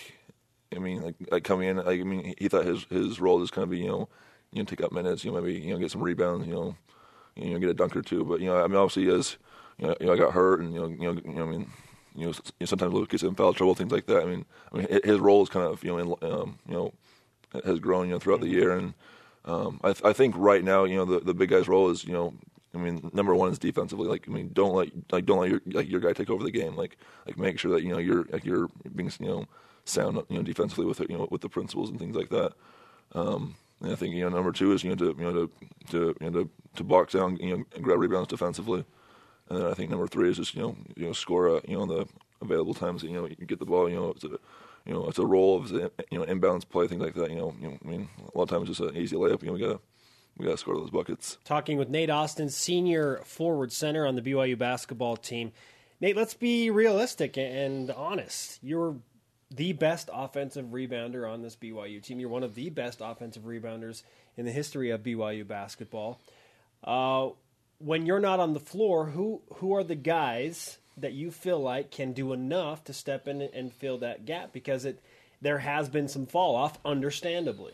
I 0.74 0.78
mean 0.78 1.02
like, 1.02 1.14
like 1.30 1.44
coming 1.44 1.68
in, 1.68 1.76
like, 1.78 2.00
I 2.00 2.04
mean 2.04 2.34
he 2.38 2.48
thought 2.48 2.66
his 2.66 2.84
his 2.90 3.20
role 3.20 3.42
is 3.42 3.50
kind 3.50 3.62
of 3.62 3.70
be 3.70 3.78
you 3.78 3.88
know 3.88 4.08
you 4.52 4.60
know 4.60 4.64
take 4.64 4.82
up 4.82 4.92
minutes, 4.92 5.24
you 5.24 5.32
know 5.32 5.40
maybe 5.40 5.58
you 5.58 5.72
know 5.72 5.78
get 5.78 5.90
some 5.90 6.02
rebounds, 6.02 6.46
you 6.46 6.52
know 6.52 6.76
you 7.34 7.52
know 7.52 7.58
get 7.58 7.70
a 7.70 7.74
dunk 7.74 7.96
or 7.96 8.02
two, 8.02 8.24
but 8.24 8.40
you 8.40 8.46
know 8.46 8.62
I 8.62 8.66
mean 8.66 8.76
obviously 8.76 9.04
he 9.04 9.10
is 9.10 9.36
you 9.78 9.86
know, 9.86 9.96
you 10.00 10.06
know 10.06 10.12
I 10.12 10.16
got 10.16 10.32
hurt 10.32 10.60
and 10.60 10.74
you 10.74 10.80
know 10.80 10.88
you 10.88 10.96
know, 10.98 11.20
you 11.24 11.34
know 11.34 11.44
I 11.44 11.46
mean. 11.46 11.70
You 12.16 12.26
know, 12.26 12.32
sometimes 12.64 12.92
Luke 12.92 13.10
gets 13.10 13.22
in 13.22 13.34
foul 13.34 13.52
trouble, 13.52 13.74
things 13.74 13.92
like 13.92 14.06
that. 14.06 14.22
I 14.22 14.26
mean, 14.26 14.44
I 14.72 14.78
mean, 14.78 14.86
his 15.04 15.18
role 15.18 15.42
is 15.42 15.48
kind 15.48 15.66
of 15.66 15.82
you 15.84 15.90
know, 15.90 15.98
in, 15.98 16.32
um, 16.32 16.58
you 16.66 16.74
know, 16.74 16.92
has 17.64 17.78
grown 17.78 18.06
you 18.06 18.12
know 18.14 18.18
throughout 18.18 18.40
the 18.40 18.48
year, 18.48 18.72
and 18.76 18.94
um, 19.44 19.80
I, 19.84 19.94
I 20.04 20.12
think 20.12 20.34
right 20.36 20.64
now 20.64 20.84
you 20.84 20.96
know 20.96 21.04
the 21.04 21.20
the 21.20 21.34
big 21.34 21.50
guy's 21.50 21.68
role 21.68 21.90
is 21.90 22.04
you 22.04 22.12
know 22.12 22.34
I 22.76 22.78
mean, 22.78 23.10
number 23.12 23.34
one 23.34 23.50
is 23.50 23.58
defensively. 23.58 24.06
Like, 24.06 24.28
I 24.28 24.30
mean, 24.30 24.50
don't 24.52 24.74
let 24.74 24.90
like 25.10 25.24
don't 25.24 25.40
let 25.40 25.50
your 25.50 25.62
like 25.72 25.88
your 25.88 26.00
guy 26.00 26.12
take 26.12 26.30
over 26.30 26.44
the 26.44 26.50
game. 26.50 26.76
Like, 26.76 26.98
like 27.26 27.38
make 27.38 27.58
sure 27.58 27.72
that 27.72 27.82
you 27.82 27.88
know 27.88 27.98
you're 27.98 28.26
like 28.30 28.44
you're 28.44 28.68
being 28.94 29.10
you 29.18 29.26
know 29.28 29.46
sound 29.84 30.22
you 30.28 30.36
know 30.36 30.42
defensively 30.42 30.84
with 30.84 31.00
it, 31.00 31.10
you 31.10 31.16
know 31.16 31.26
with 31.30 31.40
the 31.40 31.48
principles 31.48 31.90
and 31.90 31.98
things 31.98 32.14
like 32.14 32.28
that. 32.28 32.52
Um, 33.12 33.54
and 33.80 33.92
I 33.92 33.94
think 33.94 34.14
you 34.14 34.22
know 34.22 34.28
number 34.28 34.52
two 34.52 34.72
is 34.72 34.84
you 34.84 34.90
know 34.90 34.96
to 34.96 35.16
you 35.18 35.24
know 35.24 35.32
to 35.32 35.50
to 35.90 36.16
you 36.20 36.30
know 36.30 36.42
to, 36.42 36.50
to 36.76 36.84
box 36.84 37.14
down 37.14 37.36
you 37.36 37.56
know 37.56 37.64
and 37.74 37.84
grab 37.84 37.98
rebounds 37.98 38.28
defensively, 38.28 38.84
and 39.48 39.58
then 39.58 39.66
I 39.66 39.74
think 39.74 39.90
number 39.90 40.06
three 40.06 40.30
is 40.30 40.36
just 40.36 40.54
you 40.54 40.62
know 40.62 40.76
you 40.96 41.06
know 41.06 41.12
score 41.12 41.56
uh, 41.56 41.60
you 41.66 41.76
know 41.76 41.86
the 41.86 42.06
available 42.40 42.74
times 42.74 43.02
you 43.02 43.10
know 43.10 43.26
you 43.26 43.46
get 43.46 43.58
the 43.58 43.66
ball. 43.66 43.88
You 43.88 43.96
know 43.96 44.10
it's 44.10 44.24
a 44.24 44.38
you 44.84 44.92
know 44.92 45.08
it's 45.08 45.18
a 45.18 45.26
role 45.26 45.56
of 45.56 45.70
you 45.70 46.18
know 46.18 46.24
inbounds 46.24 46.68
play 46.68 46.86
things 46.88 47.02
like 47.02 47.14
that. 47.14 47.30
You 47.30 47.36
know, 47.36 47.54
you 47.60 47.68
know 47.68 47.78
I 47.84 47.88
mean 47.88 48.08
a 48.32 48.36
lot 48.38 48.44
of 48.44 48.50
times 48.50 48.68
it's 48.68 48.78
just 48.78 48.90
an 48.90 48.96
easy 48.96 49.16
layup. 49.16 49.42
You 49.42 49.48
know 49.48 49.54
we 49.54 49.60
gotta 49.60 49.80
we 50.36 50.44
got 50.44 50.52
to 50.52 50.58
score 50.58 50.76
those 50.76 50.90
buckets. 50.90 51.38
Talking 51.44 51.78
with 51.78 51.88
Nate 51.88 52.10
Austin, 52.10 52.50
senior 52.50 53.22
forward 53.24 53.72
center 53.72 54.06
on 54.06 54.16
the 54.16 54.22
BYU 54.22 54.58
basketball 54.58 55.16
team. 55.16 55.52
Nate, 56.00 56.16
let's 56.16 56.34
be 56.34 56.68
realistic 56.68 57.38
and 57.38 57.90
honest. 57.90 58.58
You're 58.62 58.96
the 59.50 59.72
best 59.72 60.10
offensive 60.12 60.66
rebounder 60.66 61.30
on 61.30 61.40
this 61.40 61.56
BYU 61.56 62.02
team. 62.02 62.20
You're 62.20 62.28
one 62.28 62.42
of 62.42 62.54
the 62.54 62.68
best 62.68 63.00
offensive 63.02 63.44
rebounders 63.44 64.02
in 64.36 64.44
the 64.44 64.52
history 64.52 64.90
of 64.90 65.02
BYU 65.02 65.46
basketball. 65.46 66.20
Uh, 66.84 67.30
when 67.78 68.06
you're 68.06 68.20
not 68.20 68.40
on 68.40 68.52
the 68.52 68.60
floor, 68.60 69.06
who 69.06 69.42
who 69.54 69.74
are 69.74 69.84
the 69.84 69.94
guys 69.94 70.78
that 70.96 71.12
you 71.12 71.30
feel 71.30 71.58
like 71.58 71.90
can 71.90 72.12
do 72.12 72.32
enough 72.32 72.84
to 72.84 72.92
step 72.92 73.28
in 73.28 73.42
and 73.42 73.72
fill 73.72 73.98
that 73.98 74.24
gap? 74.24 74.52
Because 74.52 74.84
it 74.84 75.02
there 75.40 75.58
has 75.58 75.88
been 75.88 76.08
some 76.08 76.26
fall 76.26 76.56
off, 76.56 76.78
understandably. 76.84 77.72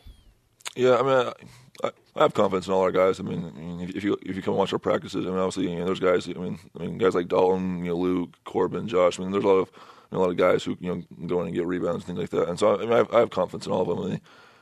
Yeah, 0.75 0.97
I 0.97 1.03
mean, 1.03 1.33
I, 1.83 1.91
I 2.15 2.21
have 2.23 2.33
confidence 2.33 2.67
in 2.67 2.73
all 2.73 2.81
our 2.81 2.91
guys. 2.91 3.19
I 3.19 3.23
mean, 3.23 3.45
I 3.45 3.59
mean, 3.59 3.91
if 3.95 4.03
you 4.03 4.17
if 4.23 4.35
you 4.35 4.41
come 4.41 4.55
watch 4.55 4.73
our 4.73 4.79
practices, 4.79 5.25
I 5.25 5.29
mean, 5.29 5.39
obviously, 5.39 5.71
you 5.71 5.79
know, 5.79 5.85
there's 5.85 5.99
guys. 5.99 6.27
I 6.27 6.33
mean, 6.33 6.59
I 6.77 6.83
mean, 6.83 6.97
guys 6.97 7.15
like 7.15 7.27
Dalton, 7.27 7.79
you 7.79 7.91
know, 7.91 7.97
Luke, 7.97 8.35
Corbin, 8.43 8.87
Josh. 8.87 9.19
I 9.19 9.23
mean, 9.23 9.31
there's 9.31 9.43
a 9.43 9.47
lot 9.47 9.59
of 9.59 9.71
you 10.11 10.17
know, 10.17 10.19
a 10.19 10.21
lot 10.23 10.31
of 10.31 10.37
guys 10.37 10.63
who 10.63 10.77
you 10.79 10.95
know 10.95 11.27
go 11.27 11.41
in 11.41 11.47
and 11.47 11.55
get 11.55 11.65
rebounds 11.65 12.05
and 12.07 12.17
things 12.17 12.19
like 12.19 12.29
that. 12.31 12.49
And 12.49 12.59
so, 12.59 12.75
I 12.75 12.79
mean, 12.79 12.93
I 12.93 12.97
have, 12.97 13.13
I 13.13 13.19
have 13.19 13.29
confidence 13.29 13.65
in 13.65 13.71
all 13.71 13.81
of 13.81 13.87
them. 13.87 13.99
I 13.99 14.09
mean, 14.09 14.21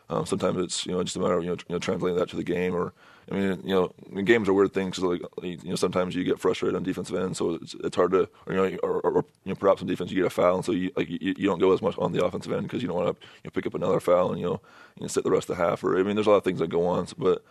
um, 0.10 0.26
sometimes 0.26 0.60
it's 0.60 0.86
you 0.86 0.92
know 0.92 1.04
just 1.04 1.16
a 1.16 1.20
matter 1.20 1.38
of 1.38 1.44
you 1.44 1.50
know, 1.50 1.58
you 1.68 1.76
know 1.76 1.80
translating 1.80 2.20
that 2.20 2.30
to 2.30 2.36
the 2.36 2.44
game, 2.44 2.76
or 2.76 2.94
I 3.32 3.34
mean, 3.34 3.62
you 3.64 3.74
know, 3.74 4.22
games 4.24 4.50
are 4.50 4.54
weird 4.54 4.74
things. 4.74 5.00
Because, 5.00 5.22
like 5.22 5.22
you 5.42 5.70
know, 5.70 5.76
sometimes 5.76 6.16
you 6.16 6.24
get 6.24 6.40
frustrated 6.40 6.76
on 6.76 6.84
defensive 6.84 7.16
end, 7.16 7.38
so 7.38 7.54
it's, 7.56 7.74
it's 7.76 7.96
hard 7.96 8.12
to, 8.12 8.30
or, 8.46 8.54
you 8.54 8.56
know, 8.56 8.78
or, 8.84 9.00
or, 9.00 9.26
you 9.46 9.52
know, 9.52 9.56
perhaps 9.56 9.82
on 9.82 9.88
defense 9.88 10.12
you 10.12 10.18
get 10.18 10.28
a 10.28 10.30
foul, 10.30 10.56
and 10.56 10.66
so 10.66 10.74
you 10.74 10.92
like 10.98 11.10
you, 11.10 11.18
you 11.22 11.48
don't 11.48 11.60
go 11.60 11.74
as 11.74 11.82
much 11.82 11.98
on 11.98 12.12
the 12.12 12.24
offensive 12.24 12.52
end 12.52 12.64
because 12.64 12.82
you 12.82 12.90
don't 12.90 12.98
want 12.98 13.20
to 13.20 13.28
you 13.28 13.42
know, 13.46 13.52
pick 13.52 13.66
up 13.66 13.74
another 13.74 14.00
foul 14.00 14.32
and 14.32 14.40
you 14.40 14.46
know 14.46 14.62
you 14.98 15.04
know, 15.04 15.08
sit 15.08 15.24
the 15.24 15.32
rest 15.32 15.50
of 15.50 15.58
the 15.58 15.64
half. 15.64 15.84
Or 15.84 15.98
I 15.98 16.04
mean, 16.04 16.16
there's 16.16 16.28
a 16.28 16.32
lot 16.32 16.38
of 16.38 16.44
things 16.44 16.60
that 16.60 16.70
go 16.70 16.86
on, 16.88 17.08
but. 17.18 17.44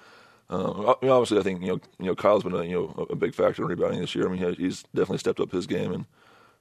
Um, 0.53 0.85
obviously, 0.89 1.39
I 1.39 1.43
think 1.43 1.61
you 1.61 1.69
know, 1.69 1.81
you 2.01 2.07
know, 2.07 2.17
Kyle's 2.17 2.43
been 2.43 2.57
a 2.57 2.65
you 2.65 2.73
know 2.73 3.07
a 3.09 3.15
big 3.15 3.37
factor 3.37 3.63
in 3.63 3.69
rebounding 3.69 4.01
this 4.01 4.17
year. 4.17 4.29
I 4.29 4.37
mean, 4.37 4.57
he's 4.57 4.83
definitely 4.83 5.19
stepped 5.19 5.39
up 5.39 5.53
his 5.53 5.69
game, 5.69 5.93
and 5.93 6.05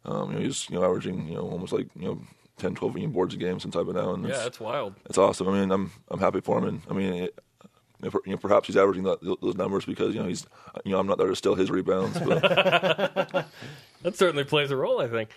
um, 0.06 0.30
you 0.30 0.38
know, 0.38 0.44
he's 0.44 0.70
you 0.70 0.76
know 0.76 0.86
averaging 0.86 1.28
you 1.28 1.34
know 1.34 1.50
almost 1.50 1.74
like 1.74 1.88
you 1.96 2.06
know 2.06 2.22
10, 2.60 2.76
12 2.76 2.98
you 3.00 3.08
boards 3.08 3.34
a 3.34 3.38
game 3.38 3.60
since 3.60 3.76
I've 3.76 3.88
been 3.88 3.98
out. 3.98 4.14
And 4.14 4.26
Yeah, 4.26 4.36
it's, 4.36 4.44
that's 4.44 4.60
wild. 4.60 4.94
it's 5.06 5.18
awesome. 5.18 5.48
I 5.50 5.54
mean, 5.54 5.72
I'm 5.72 5.92
I'm 6.10 6.20
happy 6.20 6.42
for 6.42 6.60
him, 6.60 6.66
and 6.66 6.82
I 6.88 6.94
mean, 6.94 7.14
it, 7.16 7.40
you 8.02 8.22
know, 8.26 8.38
perhaps 8.38 8.68
he's 8.68 8.78
averaging 8.78 9.04
that, 9.04 9.22
those 9.42 9.56
numbers 9.56 9.86
because 9.86 10.14
you 10.14 10.22
know 10.22 10.28
he's 10.28 10.46
you 10.86 10.92
know 10.92 11.00
I'm 11.00 11.08
not 11.08 11.18
there 11.18 11.28
to 11.28 11.36
steal 11.36 11.56
his 11.56 11.70
rebounds, 11.70 12.20
but 12.20 13.46
That 14.02 14.16
certainly 14.16 14.44
plays 14.44 14.72
a 14.72 14.78
role, 14.78 15.02
I 15.02 15.08
think. 15.08 15.30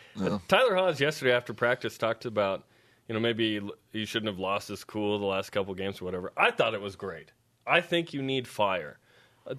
Tyler 0.48 0.76
Haws 0.76 1.00
yesterday 1.00 1.32
after 1.32 1.52
practice 1.52 1.98
talked 1.98 2.24
about, 2.24 2.64
you 3.08 3.14
know, 3.14 3.20
maybe 3.20 3.60
he 3.92 4.04
shouldn't 4.04 4.30
have 4.30 4.38
lost 4.38 4.68
his 4.68 4.84
cool 4.84 5.18
the 5.18 5.26
last 5.26 5.50
couple 5.50 5.74
games 5.74 6.00
or 6.00 6.04
whatever. 6.04 6.32
I 6.36 6.50
thought 6.52 6.74
it 6.74 6.80
was 6.80 6.94
great. 6.94 7.32
I 7.66 7.80
think 7.80 8.14
you 8.14 8.22
need 8.22 8.46
fire. 8.46 8.98
Uh, 9.46 9.54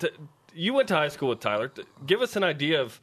you 0.54 0.74
went 0.74 0.88
to 0.90 0.96
high 0.96 1.10
school 1.10 1.30
with 1.30 1.42
Tyler. 1.42 1.72
Give 2.06 2.22
us 2.22 2.36
an 2.36 2.44
idea 2.44 2.82
of, 2.82 3.02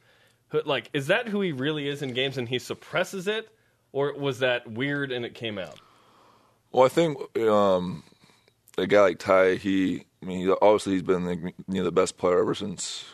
like, 0.65 0.89
is 0.93 1.07
that 1.07 1.27
who 1.27 1.41
he 1.41 1.51
really 1.51 1.87
is 1.87 2.01
in 2.01 2.13
games 2.13 2.37
and 2.37 2.49
he 2.49 2.57
suppresses 2.57 3.27
it, 3.27 3.49
or 3.91 4.13
was 4.17 4.39
that 4.39 4.69
weird 4.71 5.11
and 5.11 5.23
it 5.23 5.35
came 5.35 5.59
out? 5.59 5.79
Well, 6.71 6.85
I 6.85 6.89
think 6.89 7.37
um, 7.37 8.03
a 8.81 8.87
guy 8.87 9.01
like 9.01 9.19
Ty, 9.19 9.55
he, 9.55 10.05
I 10.21 10.25
mean, 10.25 10.39
he, 10.39 10.51
obviously 10.61 10.93
he's 10.93 11.03
been 11.03 11.25
like, 11.25 11.39
you 11.41 11.53
know, 11.67 11.83
the 11.83 11.91
best 11.91 12.17
player 12.17 12.39
ever 12.39 12.55
since, 12.55 13.05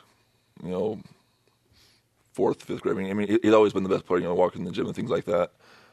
you 0.63 0.69
know, 0.69 1.01
fourth, 2.33 2.63
fifth 2.63 2.81
grade. 2.81 2.95
I 2.95 2.99
mean, 2.99 3.11
I 3.11 3.13
mean, 3.13 3.39
he's 3.41 3.53
always 3.53 3.73
been 3.73 3.83
the 3.83 3.89
best 3.89 4.05
player. 4.05 4.19
You 4.19 4.27
know, 4.27 4.35
walking 4.35 4.61
in 4.61 4.65
the 4.65 4.71
gym 4.71 4.85
and 4.85 4.95
things 4.95 5.09
like 5.09 5.25
that. 5.25 5.51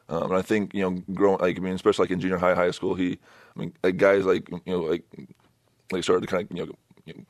Um, 0.08 0.24
and 0.24 0.34
I 0.34 0.42
think 0.42 0.74
you 0.74 0.82
know, 0.82 1.02
growing 1.14 1.40
like 1.40 1.56
I 1.56 1.60
mean, 1.60 1.74
especially 1.74 2.04
like 2.04 2.10
in 2.10 2.20
junior 2.20 2.36
high, 2.36 2.54
high 2.54 2.70
school, 2.70 2.94
he, 2.94 3.18
I 3.56 3.58
mean, 3.58 3.72
like 3.82 3.96
guys 3.96 4.26
like 4.26 4.50
you 4.50 4.60
know, 4.66 4.80
like 4.80 5.04
like 5.90 6.04
started 6.04 6.20
to 6.20 6.26
kind 6.26 6.50
of 6.50 6.56
you 6.56 6.66
know. 7.06 7.24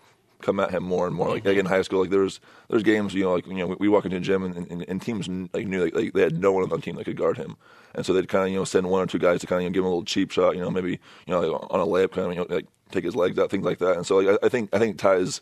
Come 0.45 0.61
at 0.61 0.71
him 0.71 0.83
more 0.83 1.07
and 1.07 1.17
more. 1.17 1.31
Like, 1.31 1.39
mm-hmm. 1.39 1.49
like 1.49 1.57
in 1.57 1.65
high 1.65 1.81
school, 1.81 2.03
like 2.03 2.11
there's 2.11 2.39
there's 2.69 2.83
games, 2.83 3.15
you 3.15 3.25
know, 3.25 3.33
like 3.33 3.47
you 3.47 3.55
know, 3.55 3.67
we, 3.69 3.77
we 3.81 3.89
walk 3.89 4.05
into 4.05 4.19
a 4.19 4.21
gym 4.21 4.45
and, 4.45 4.71
and, 4.71 4.85
and 4.87 5.01
teams 5.01 5.27
like 5.55 5.67
knew 5.67 5.83
like, 5.83 5.95
like 5.95 6.13
they 6.13 6.21
had 6.21 6.39
no 6.39 6.53
one 6.53 6.63
on 6.63 6.69
the 6.69 6.79
team 6.79 6.97
that 6.97 7.05
could 7.05 7.17
guard 7.17 7.39
him, 7.39 7.57
and 7.95 8.05
so 8.05 8.13
they'd 8.13 8.29
kind 8.29 8.45
of 8.45 8.51
you 8.51 8.59
know 8.59 8.65
send 8.65 8.91
one 8.91 9.01
or 9.01 9.07
two 9.07 9.19
guys 9.19 9.41
to 9.41 9.47
kind 9.47 9.61
of 9.61 9.63
you 9.63 9.71
know, 9.71 9.73
give 9.73 9.81
him 9.81 9.87
a 9.87 9.89
little 9.89 10.05
cheap 10.05 10.31
shot, 10.31 10.55
you 10.55 10.61
know, 10.61 10.71
maybe 10.71 10.91
you 11.27 11.33
know 11.33 11.41
like 11.41 11.67
on 11.71 11.81
a 11.81 11.87
layup, 11.87 12.13
kind 12.13 12.27
of 12.27 12.35
you 12.35 12.41
know 12.41 12.47
like 12.55 12.67
take 12.91 13.05
his 13.05 13.17
legs 13.17 13.39
out, 13.39 13.51
things 13.51 13.65
like 13.65 13.79
that. 13.79 13.97
And 13.97 14.07
so 14.07 14.19
like 14.19 14.39
I, 14.43 14.47
I 14.47 14.49
think 14.51 14.69
I 14.75 14.79
think 14.79 14.99
Ty's 14.99 15.41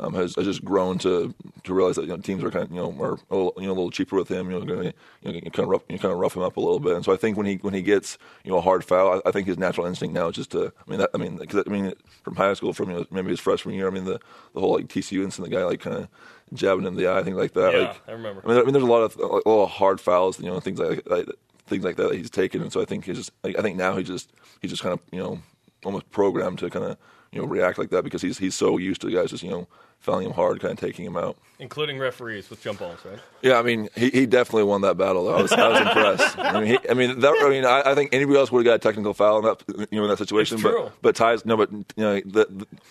um, 0.00 0.14
has, 0.14 0.34
has 0.36 0.44
just 0.44 0.64
grown 0.64 0.98
to 0.98 1.34
to 1.64 1.74
realize 1.74 1.96
that 1.96 2.02
you 2.02 2.08
know, 2.08 2.16
teams 2.18 2.44
are 2.44 2.50
kind 2.50 2.64
of 2.64 2.70
you 2.70 2.76
know 2.76 2.94
are 3.00 3.18
a 3.30 3.36
little, 3.36 3.54
you 3.56 3.66
know 3.66 3.72
a 3.72 3.74
little 3.74 3.90
cheaper 3.90 4.16
with 4.16 4.28
him. 4.30 4.50
You 4.50 4.60
know, 4.60 4.64
gonna, 4.64 4.92
you 5.22 5.32
know 5.32 5.40
kind 5.50 5.60
of 5.60 5.68
rough, 5.68 5.82
you 5.88 5.98
kind 5.98 6.12
of 6.12 6.18
rough 6.18 6.36
him 6.36 6.42
up 6.42 6.56
a 6.56 6.60
little 6.60 6.78
bit. 6.78 6.94
And 6.94 7.04
so 7.04 7.12
I 7.12 7.16
think 7.16 7.36
when 7.36 7.46
he 7.46 7.56
when 7.56 7.74
he 7.74 7.82
gets 7.82 8.16
you 8.44 8.52
know 8.52 8.58
a 8.58 8.60
hard 8.60 8.84
foul, 8.84 9.14
I, 9.14 9.28
I 9.28 9.32
think 9.32 9.48
his 9.48 9.58
natural 9.58 9.86
instinct 9.86 10.14
now 10.14 10.28
is 10.28 10.36
just 10.36 10.52
to. 10.52 10.72
I 10.86 10.90
mean, 10.90 11.00
that, 11.00 11.10
I 11.14 11.18
mean, 11.18 11.38
cause, 11.38 11.64
I 11.66 11.70
mean, 11.70 11.92
from 12.22 12.36
high 12.36 12.54
school, 12.54 12.72
from 12.72 12.90
you 12.90 12.96
know, 12.96 13.06
maybe 13.10 13.30
his 13.30 13.40
freshman 13.40 13.74
year. 13.74 13.88
I 13.88 13.90
mean, 13.90 14.04
the 14.04 14.20
the 14.54 14.60
whole 14.60 14.74
like 14.74 14.86
TCU 14.86 15.24
incident, 15.24 15.50
the 15.50 15.56
guy 15.56 15.64
like 15.64 15.80
kind 15.80 15.96
of 15.96 16.08
jabbing 16.54 16.84
him 16.84 16.94
in 16.94 16.96
the 16.96 17.08
eye, 17.08 17.22
things 17.22 17.36
like 17.36 17.54
that. 17.54 17.72
Yeah, 17.72 17.80
like, 17.80 18.08
I 18.08 18.12
remember. 18.12 18.42
I 18.44 18.46
mean, 18.46 18.54
there, 18.54 18.62
I 18.62 18.66
mean, 18.66 18.72
there's 18.72 18.84
a 18.84 18.86
lot 18.86 19.02
of 19.02 19.16
a 19.16 19.48
lot 19.48 19.64
of 19.64 19.70
hard 19.70 20.00
fouls, 20.00 20.38
you 20.38 20.46
know, 20.46 20.60
things 20.60 20.78
like, 20.78 21.08
like 21.08 21.26
things 21.66 21.84
like 21.84 21.96
that 21.96 22.10
that 22.10 22.16
he's 22.16 22.30
taken. 22.30 22.62
And 22.62 22.72
so 22.72 22.80
I 22.80 22.84
think 22.84 23.04
he's 23.04 23.16
just. 23.16 23.32
Like, 23.42 23.58
I 23.58 23.62
think 23.62 23.76
now 23.76 23.96
he 23.96 24.04
just 24.04 24.32
he's 24.62 24.70
just 24.70 24.82
kind 24.82 24.92
of 24.92 25.00
you 25.10 25.18
know 25.18 25.40
almost 25.84 26.10
programmed 26.10 26.58
to 26.60 26.70
kind 26.70 26.84
of 26.84 26.96
you 27.32 27.40
know 27.40 27.46
react 27.46 27.78
like 27.78 27.90
that 27.90 28.04
because 28.04 28.22
he's 28.22 28.38
he's 28.38 28.54
so 28.54 28.78
used 28.78 29.00
to 29.02 29.06
the 29.06 29.14
guys 29.14 29.30
just 29.30 29.42
you 29.42 29.50
know 29.50 29.68
fouling 30.00 30.26
him 30.26 30.32
hard, 30.32 30.60
kind 30.60 30.72
of 30.72 30.78
taking 30.80 31.04
him 31.04 31.16
out. 31.16 31.36
Including 31.60 31.98
referees 31.98 32.48
with 32.50 32.62
jump 32.62 32.78
balls, 32.78 33.00
right? 33.04 33.18
Yeah, 33.42 33.58
I 33.58 33.62
mean, 33.62 33.88
he, 33.96 34.10
he 34.10 34.26
definitely 34.26 34.62
won 34.62 34.82
that 34.82 34.96
battle. 34.96 35.24
Though. 35.24 35.34
I 35.34 35.42
was 35.42 35.52
I 35.52 35.68
was 35.68 35.80
impressed. 35.80 36.38
I 36.38 36.60
mean, 36.60 36.66
he, 36.66 36.78
I 36.88 36.94
mean, 36.94 37.18
that, 37.18 37.34
I 37.40 37.48
mean, 37.48 37.64
I, 37.64 37.82
I 37.84 37.94
think 37.96 38.14
anybody 38.14 38.38
else 38.38 38.52
would 38.52 38.64
have 38.64 38.64
got 38.64 38.74
a 38.76 38.78
technical 38.78 39.12
foul 39.12 39.38
in 39.38 39.44
that 39.44 39.88
you 39.90 39.98
know 39.98 40.04
in 40.04 40.10
that 40.10 40.18
situation. 40.18 40.54
It's 40.54 40.62
but 40.62 40.70
true. 40.70 40.92
but 41.02 41.16
Ty's 41.16 41.44
no, 41.44 41.56
but 41.56 41.72
you 41.72 41.84
know 41.96 42.20
the, 42.20 42.46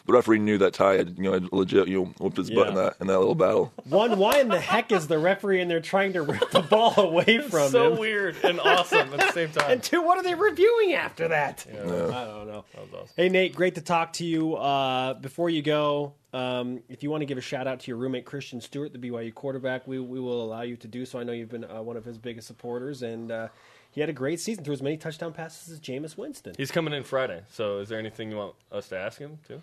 the 0.05 0.13
referee 0.13 0.39
knew 0.39 0.57
that 0.57 0.73
Ty 0.73 0.97
had 0.97 1.17
you 1.17 1.23
know 1.23 1.31
had 1.31 1.51
legit 1.53 1.87
you 1.87 1.99
know 1.99 2.13
whooped 2.19 2.35
his 2.35 2.51
butt 2.51 2.67
in 2.67 2.75
that 2.75 2.97
in 2.99 3.07
that 3.07 3.17
little 3.19 3.35
battle. 3.35 3.71
One, 3.85 4.17
why 4.17 4.39
in 4.41 4.49
the 4.49 4.59
heck 4.59 4.91
is 4.91 5.07
the 5.07 5.17
referee 5.17 5.61
in 5.61 5.69
there 5.69 5.79
trying 5.79 6.11
to 6.13 6.21
rip 6.23 6.51
the 6.51 6.61
ball 6.61 6.93
away 6.97 7.39
from 7.39 7.69
so 7.69 7.91
him? 7.91 7.95
So 7.95 7.99
weird 8.01 8.35
and 8.43 8.59
awesome 8.59 9.13
at 9.13 9.19
the 9.19 9.31
same 9.31 9.49
time. 9.53 9.71
And 9.71 9.81
two, 9.83 10.01
what 10.01 10.17
are 10.17 10.23
they 10.23 10.35
reviewing 10.35 10.93
after 10.93 11.29
that? 11.29 11.65
I 11.69 11.73
don't 11.73 11.87
know. 11.87 12.65
That 12.73 12.81
was 12.81 12.93
awesome. 12.93 13.13
Hey, 13.15 13.29
Nate, 13.29 13.55
great 13.55 13.75
to 13.75 13.81
talk 13.81 14.11
to 14.13 14.25
you. 14.25 14.55
Uh, 14.55 15.13
before 15.13 15.49
you 15.49 15.61
go, 15.61 16.13
um, 16.37 16.81
if 16.87 17.01
you 17.01 17.09
want 17.09 17.21
to 17.21 17.25
give 17.25 17.37
a 17.37 17.41
shout 17.41 17.65
out 17.65 17.79
to 17.79 17.87
your 17.87 17.97
roommate, 17.97 18.25
Christian 18.25 18.61
Stewart, 18.61 18.93
the 18.93 18.99
BYU 18.99 19.33
quarterback, 19.33 19.87
we, 19.87 19.99
we 19.99 20.19
will 20.19 20.43
allow 20.43 20.61
you 20.61 20.77
to 20.77 20.87
do 20.87 21.03
so. 21.03 21.19
I 21.19 21.23
know 21.23 21.31
you've 21.31 21.49
been 21.49 21.63
uh, 21.63 21.81
one 21.81 21.97
of 21.97 22.05
his 22.05 22.19
biggest 22.19 22.45
supporters, 22.45 23.01
and 23.01 23.31
uh, 23.31 23.47
he 23.91 24.01
had 24.01 24.09
a 24.09 24.13
great 24.13 24.39
season, 24.39 24.63
threw 24.63 24.73
as 24.73 24.83
many 24.83 24.97
touchdown 24.97 25.33
passes 25.33 25.71
as 25.71 25.79
Jameis 25.79 26.15
Winston. 26.15 26.53
He's 26.55 26.69
coming 26.69 26.93
in 26.93 27.03
Friday, 27.03 27.41
so 27.49 27.79
is 27.79 27.89
there 27.89 27.97
anything 27.97 28.29
you 28.29 28.37
want 28.37 28.53
us 28.71 28.87
to 28.89 28.99
ask 28.99 29.17
him 29.17 29.39
too? 29.47 29.61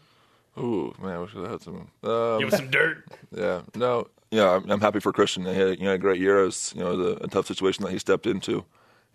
Ooh, 0.58 0.94
man, 1.00 1.12
I 1.12 1.18
wish 1.20 1.36
I 1.36 1.48
had 1.48 1.62
some. 1.62 1.88
Um, 2.02 2.38
Give 2.40 2.52
us 2.52 2.56
some 2.56 2.70
dirt. 2.70 3.04
Yeah, 3.36 3.62
no, 3.74 4.08
yeah, 4.30 4.50
I'm, 4.50 4.70
I'm 4.70 4.80
happy 4.80 5.00
for 5.00 5.12
Christian. 5.12 5.44
He 5.44 5.54
had 5.54 5.78
you 5.78 5.84
know, 5.84 5.94
a 5.94 5.98
great 5.98 6.20
year. 6.20 6.42
It 6.42 6.46
was 6.46 6.72
you 6.76 6.82
know 6.82 6.96
the, 6.96 7.24
a 7.24 7.28
tough 7.28 7.46
situation 7.46 7.84
that 7.84 7.92
he 7.92 7.98
stepped 7.98 8.26
into, 8.26 8.64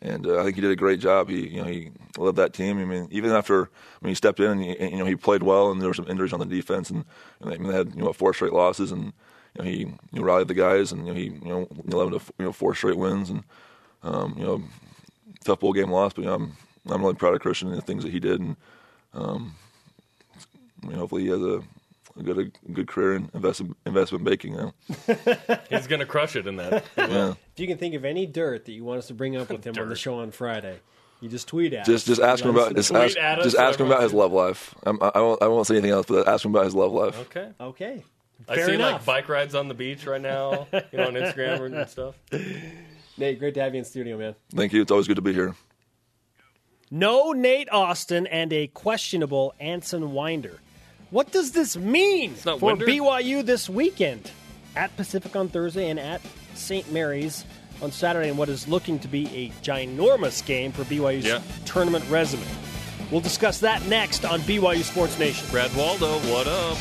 and 0.02 0.26
uh, 0.26 0.40
I 0.40 0.44
think 0.44 0.56
he 0.56 0.62
did 0.62 0.72
a 0.72 0.76
great 0.76 1.00
job. 1.00 1.30
He 1.30 1.48
you 1.48 1.62
know 1.62 1.68
he 1.68 1.92
led 2.18 2.36
that 2.38 2.54
team. 2.54 2.80
I 2.80 2.86
mean, 2.86 3.08
even 3.12 3.32
after 3.32 3.64
I 3.64 4.06
mean 4.06 4.10
he 4.12 4.16
stepped 4.16 4.40
in, 4.40 4.52
and 4.52 4.62
he, 4.62 4.90
you 4.90 4.98
know 4.98 5.06
he 5.06 5.16
played 5.16 5.44
well, 5.44 5.72
and 5.72 5.82
there 5.82 5.90
were 5.90 5.94
some 5.94 6.08
injuries 6.08 6.34
on 6.34 6.40
the 6.40 6.46
defense, 6.46 6.90
and, 6.90 7.06
and 7.42 7.52
they, 7.52 7.56
I 7.56 7.58
mean, 7.58 7.72
they 7.72 7.78
had 7.78 7.96
you 7.96 8.04
know 8.04 8.14
four 8.14 8.34
straight 8.34 8.54
losses, 8.54 8.92
and 8.92 9.06
you 9.06 9.60
know 9.60 9.64
he 9.64 9.78
you 9.80 9.98
know, 10.14 10.24
rallied 10.24 10.48
the 10.48 10.54
guys, 10.54 10.92
and 10.92 11.06
you 11.06 11.14
know 11.14 11.20
he 11.20 11.26
you 11.26 11.50
know 11.50 11.68
led 11.86 12.12
them 12.12 12.20
to 12.20 12.26
you 12.40 12.46
know 12.46 12.52
four 12.52 12.76
straight 12.76 12.98
wins, 12.98 13.30
and 13.30 13.44
um, 14.04 14.36
you 14.38 14.46
know 14.46 14.64
tough 15.44 15.60
bowl 15.60 15.74
game 15.74 15.92
loss, 15.92 16.14
but 16.14 16.24
you 16.24 16.28
know, 16.28 16.36
I'm 16.36 16.58
I'm 16.90 17.02
really 17.02 17.16
proud 17.16 17.36
of 17.36 17.42
Christian 17.42 17.70
and 17.70 17.78
the 17.78 17.82
things 17.82 18.04
that 18.04 18.12
he 18.12 18.20
did, 18.20 18.40
and 18.40 18.56
um, 19.14 19.56
I 20.84 20.88
mean 20.88 20.98
hopefully 20.98 21.24
he 21.24 21.30
has 21.30 21.42
a 21.42 21.62
a 22.20 22.24
good 22.24 22.38
a 22.68 22.72
good 22.72 22.88
career 22.88 23.16
in 23.16 23.30
investment 23.34 23.78
investment 23.86 24.24
banking 24.24 24.56
now. 24.56 24.74
He's 25.70 25.88
gonna 25.88 26.06
crush 26.06 26.36
it 26.36 26.48
in 26.48 26.58
that. 26.58 26.84
Yeah. 26.98 27.32
If 27.54 27.60
you 27.60 27.68
can 27.68 27.78
think 27.78 27.96
of 27.96 28.06
any 28.06 28.26
dirt 28.26 28.66
that 28.66 28.72
you 28.72 28.84
want 28.84 29.00
us 29.00 29.08
to 29.08 29.14
bring 29.14 29.36
up 29.36 29.50
with 29.50 29.66
him 29.66 29.76
on 29.78 29.84
the 29.90 29.96
Dirt. 29.96 29.98
show 30.00 30.20
on 30.20 30.32
Friday, 30.32 30.80
you 31.22 31.28
just 31.30 31.48
tweet 31.48 31.74
at 31.74 31.86
Just 31.86 32.04
us. 32.10 32.18
just 32.18 32.22
ask 32.22 32.44
him 32.44 32.52
about 32.52 32.76
just. 32.76 32.90
Tweet 32.90 33.02
ask, 33.04 33.18
at 33.18 33.40
us, 33.40 33.46
just 33.46 33.58
ask 33.58 33.80
him 33.80 33.88
about 33.88 34.04
his 34.04 34.14
love 34.14 34.32
life. 34.32 34.74
I'm, 34.86 35.02
I 35.02 35.12
I 35.16 35.20
won't 35.22 35.42
I 35.44 35.48
won't 35.48 35.68
say 35.68 35.76
anything 35.76 35.92
else, 35.92 36.06
but 36.08 36.28
ask 36.28 36.46
him 36.46 36.52
about 36.52 36.66
his 36.66 36.76
love 36.76 36.92
life. 36.92 37.20
Okay. 37.22 37.50
Okay. 37.60 38.04
I 38.48 38.56
Fair 38.56 38.66
see 38.68 38.74
enough. 38.76 38.94
like 38.94 39.06
bike 39.06 39.30
rides 39.30 39.54
on 39.56 39.68
the 39.68 39.74
beach 39.74 40.06
right 40.06 40.22
now, 40.22 40.68
you 40.72 40.98
know, 40.98 41.08
on 41.08 41.14
Instagram 41.16 41.66
and 41.76 41.90
stuff. 41.90 42.16
Nate, 43.18 43.38
great 43.38 43.54
to 43.56 43.62
have 43.62 43.74
you 43.74 43.80
in 43.80 43.86
studio, 43.86 44.18
man. 44.18 44.36
Thank 44.56 44.72
you. 44.72 44.82
It's 44.82 44.92
always 44.92 45.08
good 45.08 45.18
to 45.18 45.22
be 45.22 45.34
here. 45.34 45.56
No 46.90 47.34
Nate 47.34 47.70
Austin 47.72 48.26
and 48.28 48.52
a 48.54 48.68
questionable 48.68 49.54
Anson 49.60 50.14
Winder. 50.14 50.60
What 51.12 51.32
does 51.32 51.52
this 51.52 51.76
mean 51.76 52.36
for 52.36 52.58
Winder? 52.58 52.86
BYU 52.86 53.44
this 53.46 53.70
weekend? 53.70 54.32
At 54.76 54.96
Pacific 54.96 55.36
on 55.36 55.50
Thursday 55.50 55.90
and 55.90 56.00
at 56.00 56.22
St. 56.54 56.92
Mary's 56.92 57.44
on 57.82 57.92
Saturday 57.92 58.30
in 58.30 58.38
what 58.38 58.50
is 58.50 58.68
looking 58.68 59.00
to 59.00 59.08
be 59.08 59.26
a 59.36 59.50
ginormous 59.66 60.46
game 60.46 60.72
for 60.72 60.84
BYU's 60.84 61.26
Yeah. 61.26 61.42
tournament 61.66 62.06
resume. 62.10 62.44
We'll 63.10 63.22
discuss 63.22 63.60
that 63.62 63.84
next 63.88 64.24
on 64.26 64.42
BYU 64.42 64.84
Sports 64.84 65.18
Nation. 65.18 65.48
Brad 65.50 65.72
Waldow, 65.72 66.20
what 66.32 66.48
up? 66.48 66.78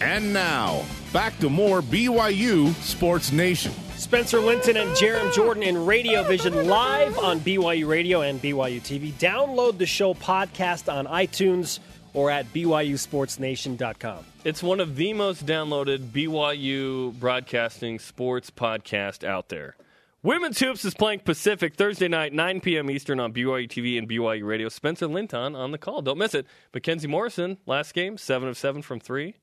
And 0.00 0.32
now, 0.32 0.82
back 1.12 1.38
to 1.40 1.50
more 1.50 1.82
BYU 1.82 2.72
Sports 2.82 3.32
Nation. 3.32 3.72
Spencer 3.96 4.40
Linton 4.40 4.76
and 4.76 4.90
Jarom 4.92 5.32
Jordan 5.34 5.62
in 5.62 5.84
Radio 5.84 6.22
Vision 6.22 6.66
live 6.66 7.18
on 7.18 7.40
BYU 7.40 7.86
Radio 7.86 8.20
and 8.22 8.40
BYU 8.40 8.80
TV. 8.80 9.12
Download 9.14 9.76
the 9.76 9.86
show 9.86 10.14
podcast 10.14 10.90
on 10.92 11.06
iTunes 11.06 11.80
or 12.16 12.30
at 12.30 12.50
BYUSportsNation.com. 12.54 14.24
It's 14.42 14.62
one 14.62 14.80
of 14.80 14.96
the 14.96 15.12
most 15.12 15.44
downloaded 15.44 15.98
BYU 16.08 17.12
broadcasting 17.20 17.98
sports 17.98 18.50
podcast 18.50 19.22
out 19.22 19.50
there. 19.50 19.76
Women's 20.22 20.58
Hoops 20.58 20.84
is 20.84 20.94
playing 20.94 21.20
Pacific 21.20 21.74
Thursday 21.74 22.08
night, 22.08 22.32
9 22.32 22.60
p.m. 22.62 22.90
Eastern 22.90 23.20
on 23.20 23.34
BYU 23.34 23.68
TV 23.68 23.98
and 23.98 24.08
BYU 24.08 24.44
Radio. 24.46 24.70
Spencer 24.70 25.06
Linton 25.06 25.54
on 25.54 25.72
the 25.72 25.78
call. 25.78 26.00
Don't 26.00 26.16
miss 26.18 26.34
it. 26.34 26.46
Mackenzie 26.72 27.06
Morrison, 27.06 27.58
last 27.66 27.92
game, 27.92 28.16
7 28.16 28.48
of 28.48 28.56
7 28.56 28.80
from 28.80 28.98
3. 28.98 29.34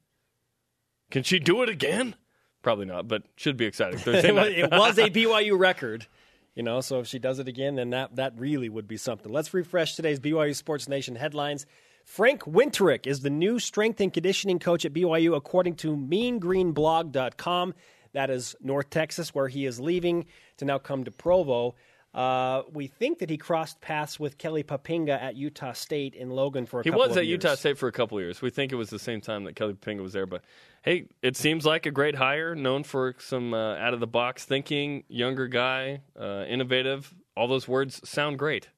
Can 1.11 1.21
she 1.21 1.37
do 1.37 1.61
it 1.61 1.69
again? 1.69 2.15
Probably 2.63 2.85
not, 2.85 3.07
but 3.07 3.23
should 3.35 3.55
be 3.55 3.65
exciting. 3.65 3.99
Thursday 3.99 4.31
night. 4.31 4.57
it 4.57 4.71
was 4.71 4.97
a 4.97 5.09
BYU 5.11 5.57
record, 5.57 6.07
you 6.55 6.63
know. 6.63 6.81
So 6.81 7.01
if 7.01 7.07
she 7.07 7.19
does 7.19 7.37
it 7.37 7.47
again, 7.47 7.75
then 7.75 7.91
that 7.91 8.15
that 8.15 8.33
really 8.37 8.67
would 8.67 8.87
be 8.87 8.97
something. 8.97 9.31
Let's 9.31 9.53
refresh 9.53 9.95
today's 9.95 10.19
BYU 10.19 10.55
Sports 10.55 10.89
Nation 10.89 11.15
headlines. 11.15 11.67
Frank 12.03 12.43
Wintrich 12.43 13.07
is 13.07 13.21
the 13.21 13.29
new 13.29 13.59
strength 13.59 13.99
and 14.01 14.13
conditioning 14.13 14.59
coach 14.59 14.85
at 14.85 14.93
BYU, 14.93 15.35
according 15.35 15.75
to 15.77 15.95
MeanGreenBlog.com. 15.95 17.73
That 18.13 18.29
is 18.29 18.55
North 18.61 18.89
Texas, 18.89 19.33
where 19.33 19.47
he 19.47 19.65
is 19.65 19.79
leaving 19.79 20.25
to 20.57 20.65
now 20.65 20.77
come 20.77 21.03
to 21.05 21.11
Provo. 21.11 21.75
Uh, 22.13 22.61
we 22.71 22.85
think 22.85 23.19
that 23.19 23.29
he 23.31 23.37
crossed 23.37 23.81
paths 23.81 24.19
with 24.19 24.37
Kelly 24.37 24.61
Poppinga 24.63 25.19
at 25.19 25.35
Utah 25.35 25.73
State 25.73 26.13
in 26.13 26.29
Logan 26.29 26.67
for 26.67 26.81
a 26.81 26.83
He 26.83 26.91
couple 26.91 27.07
was 27.07 27.17
at 27.17 27.25
years. 27.25 27.43
Utah 27.43 27.55
State 27.55 27.79
for 27.79 27.87
a 27.87 27.91
couple 27.91 28.19
years. 28.21 28.39
We 28.39 28.51
think 28.51 28.71
it 28.71 28.75
was 28.75 28.91
the 28.91 28.99
same 28.99 29.19
time 29.19 29.45
that 29.45 29.55
Kelly 29.55 29.73
Pinga 29.73 30.01
was 30.01 30.13
there. 30.13 30.27
But 30.27 30.43
hey, 30.83 31.05
it 31.23 31.35
seems 31.35 31.65
like 31.65 31.87
a 31.87 31.91
great 31.91 32.13
hire, 32.13 32.53
known 32.53 32.83
for 32.83 33.15
some 33.17 33.55
uh, 33.55 33.77
out 33.77 33.95
of 33.95 33.99
the 33.99 34.05
box 34.05 34.45
thinking, 34.45 35.05
younger 35.07 35.47
guy, 35.47 36.01
uh, 36.19 36.43
innovative. 36.47 37.11
All 37.35 37.47
those 37.47 37.67
words 37.67 38.07
sound 38.07 38.37
great. 38.37 38.69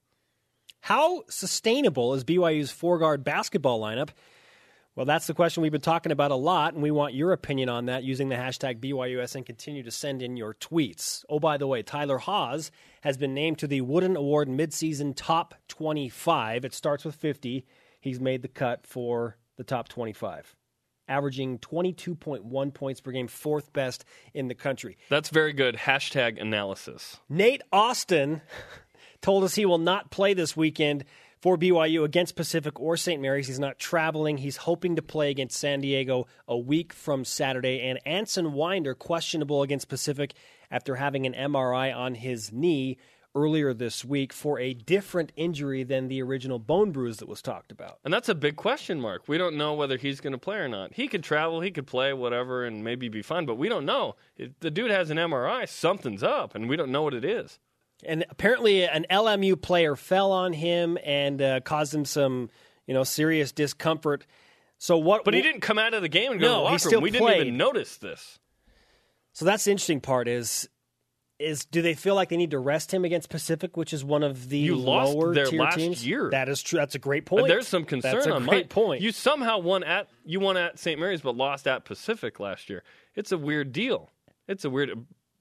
How 0.86 1.24
sustainable 1.28 2.14
is 2.14 2.24
BYU's 2.24 2.70
four 2.70 3.00
guard 3.00 3.24
basketball 3.24 3.82
lineup? 3.82 4.10
Well, 4.96 5.08
that's 5.08 5.26
the 5.26 5.34
question 5.34 5.64
we've 5.64 5.72
been 5.72 5.82
talking 5.82 6.12
about 6.12 6.30
a 6.30 6.36
lot, 6.36 6.76
and 6.76 6.84
we 6.84 6.92
want 6.92 7.16
your 7.16 7.32
opinion 7.32 7.70
on 7.70 7.88
that 7.88 8.04
using 8.04 8.30
the 8.30 8.36
hashtag 8.36 8.82
BYUS 8.82 9.36
and 9.36 9.44
continue 9.44 9.82
to 9.82 9.90
send 9.90 10.22
in 10.22 10.38
your 10.38 10.54
tweets. 10.54 11.26
Oh, 11.28 11.40
by 11.40 11.58
the 11.58 11.66
way, 11.66 11.82
Tyler 11.82 12.20
Haws 12.20 12.70
has 13.02 13.18
been 13.18 13.34
named 13.34 13.58
to 13.58 13.68
the 13.68 13.82
Wooden 13.82 14.16
Award 14.16 14.48
midseason 14.48 15.14
top 15.16 15.56
25. 15.70 16.66
It 16.66 16.74
starts 16.76 17.04
with 17.04 17.16
50. 17.16 17.66
He's 18.00 18.20
made 18.20 18.44
the 18.44 18.48
cut 18.48 18.86
for 18.86 19.38
the 19.58 19.64
top 19.64 19.88
25, 19.88 20.56
averaging 21.08 21.58
22.1 21.58 22.74
points 22.76 23.02
per 23.02 23.10
game, 23.12 23.28
fourth 23.28 23.74
best 23.74 24.06
in 24.36 24.50
the 24.50 24.54
country. 24.54 25.00
That's 25.10 25.30
very 25.30 25.54
good. 25.54 25.78
Hashtag 25.78 26.40
analysis. 26.40 27.18
Nate 27.28 27.64
Austin 27.72 28.44
told 29.26 29.44
us 29.44 29.56
he 29.56 29.66
will 29.66 29.80
not 29.80 30.12
play 30.12 30.36
this 30.36 30.56
weekend 30.56 31.04
for 31.42 31.58
BYU 31.58 32.04
against 32.04 32.36
Pacific 32.36 32.80
or 32.80 32.96
St. 32.96 33.20
Mary's. 33.20 33.48
He's 33.48 33.58
not 33.58 33.80
traveling. 33.80 34.38
He's 34.38 34.58
hoping 34.58 34.98
to 34.98 35.02
play 35.02 35.32
against 35.32 35.58
San 35.58 35.82
Diego 35.82 36.28
a 36.48 36.56
week 36.56 36.94
from 36.94 37.26
Saturday. 37.26 37.82
And 37.82 38.00
Anson 38.06 38.54
Winder, 38.54 38.94
questionable 38.94 39.64
against 39.64 39.90
Pacific 39.90 40.36
after 40.70 40.94
having 40.98 41.26
an 41.26 41.34
MRI 41.34 41.92
on 41.96 42.14
his 42.14 42.52
knee 42.52 43.00
earlier 43.34 43.74
this 43.74 44.06
week 44.06 44.32
for 44.32 44.60
a 44.60 44.76
different 44.76 45.32
injury 45.36 45.84
than 45.84 46.08
the 46.08 46.22
original 46.22 46.60
bone 46.60 46.92
bruise 46.92 47.18
that 47.18 47.28
was 47.28 47.42
talked 47.42 47.72
about. 47.72 47.98
And 48.06 48.14
that's 48.14 48.30
a 48.30 48.36
big 48.36 48.56
question 48.56 49.02
mark. 49.02 49.28
We 49.28 49.40
don't 49.40 49.58
know 49.58 49.74
whether 49.74 49.98
he's 49.98 50.22
going 50.22 50.34
to 50.34 50.38
play 50.38 50.58
or 50.58 50.68
not. 50.68 50.94
He 50.94 51.08
could 51.08 51.24
travel, 51.24 51.62
he 51.62 51.72
could 51.72 51.88
play, 51.88 52.14
whatever, 52.14 52.64
and 52.64 52.84
maybe 52.84 53.10
be 53.10 53.24
fine, 53.24 53.48
but 53.48 53.58
we 53.58 53.70
don't 53.70 53.86
know. 53.86 54.18
If 54.38 54.52
the 54.60 54.70
dude 54.70 54.92
has 54.92 55.10
an 55.10 55.18
MRI, 55.18 55.68
something's 55.68 56.22
up, 56.22 56.54
and 56.54 56.70
we 56.70 56.76
don't 56.76 56.92
know 56.92 57.02
what 57.02 57.16
it 57.16 57.26
is. 57.26 57.58
And 58.04 58.26
apparently, 58.30 58.84
an 58.88 59.06
LMU 59.10 59.62
player 59.62 59.96
fell 59.96 60.32
on 60.32 60.54
him 60.54 60.98
and 61.04 61.42
uh, 61.42 61.60
caused 61.62 61.94
him 61.94 62.06
some, 62.06 62.50
you 62.88 62.94
know, 62.94 63.04
serious 63.04 63.52
discomfort. 63.52 64.26
So 64.78 64.98
what? 64.98 65.24
But 65.24 65.34
he 65.34 65.42
didn't 65.42 65.62
come 65.62 65.80
out 65.80 65.94
of 65.94 66.02
the 66.02 66.10
game 66.10 66.34
and 66.34 66.42
go 66.42 66.48
No, 66.48 66.60
to 66.60 66.64
the 66.66 66.72
he 66.72 66.78
still 66.78 66.92
room. 66.94 67.04
We 67.04 67.12
didn't 67.12 67.30
even 67.42 67.58
notice 67.58 67.98
this. 67.98 68.40
So 69.34 69.46
that's 69.46 69.64
the 69.66 69.72
interesting 69.72 70.02
part 70.02 70.28
is 70.28 70.70
is 71.38 71.66
do 71.66 71.82
they 71.82 71.94
feel 71.94 72.16
like 72.16 72.30
they 72.30 72.38
need 72.38 72.52
to 72.52 72.60
rest 72.60 72.94
him 72.94 73.04
against 73.04 73.28
Pacific, 73.30 73.76
which 73.76 73.92
is 73.92 74.06
one 74.06 74.24
of 74.24 74.48
the 74.48 74.58
You 74.58 74.78
lost 74.78 75.14
lower 75.14 75.34
there 75.34 75.46
tier 75.48 75.60
last 75.62 75.76
teams? 75.76 76.08
year. 76.08 76.30
That 76.30 76.48
is 76.48 76.62
true. 76.64 76.80
That's 76.80 76.96
a 76.96 77.00
great 77.00 77.26
But 77.26 77.30
point. 77.40 77.48
there's 77.50 77.68
some 77.68 77.84
concern 77.84 78.14
That's 78.14 78.28
a 78.28 78.34
on 78.34 78.46
great 78.46 78.70
my 78.70 78.74
point. 78.74 79.02
You 79.02 79.12
somehow 79.12 79.58
won 79.60 79.84
at 79.84 80.08
you 80.24 80.40
won 80.40 80.56
at 80.56 80.80
St. 80.80 80.98
Mary's, 81.00 81.22
but 81.22 81.36
lost 81.36 81.68
at 81.68 81.84
Pacific 81.84 82.40
last 82.40 82.70
year. 82.70 82.84
It's 83.16 83.32
a 83.34 83.38
weird 83.38 83.74
deal. 83.74 84.12
It's 84.48 84.64
a 84.64 84.70
weird. 84.70 84.92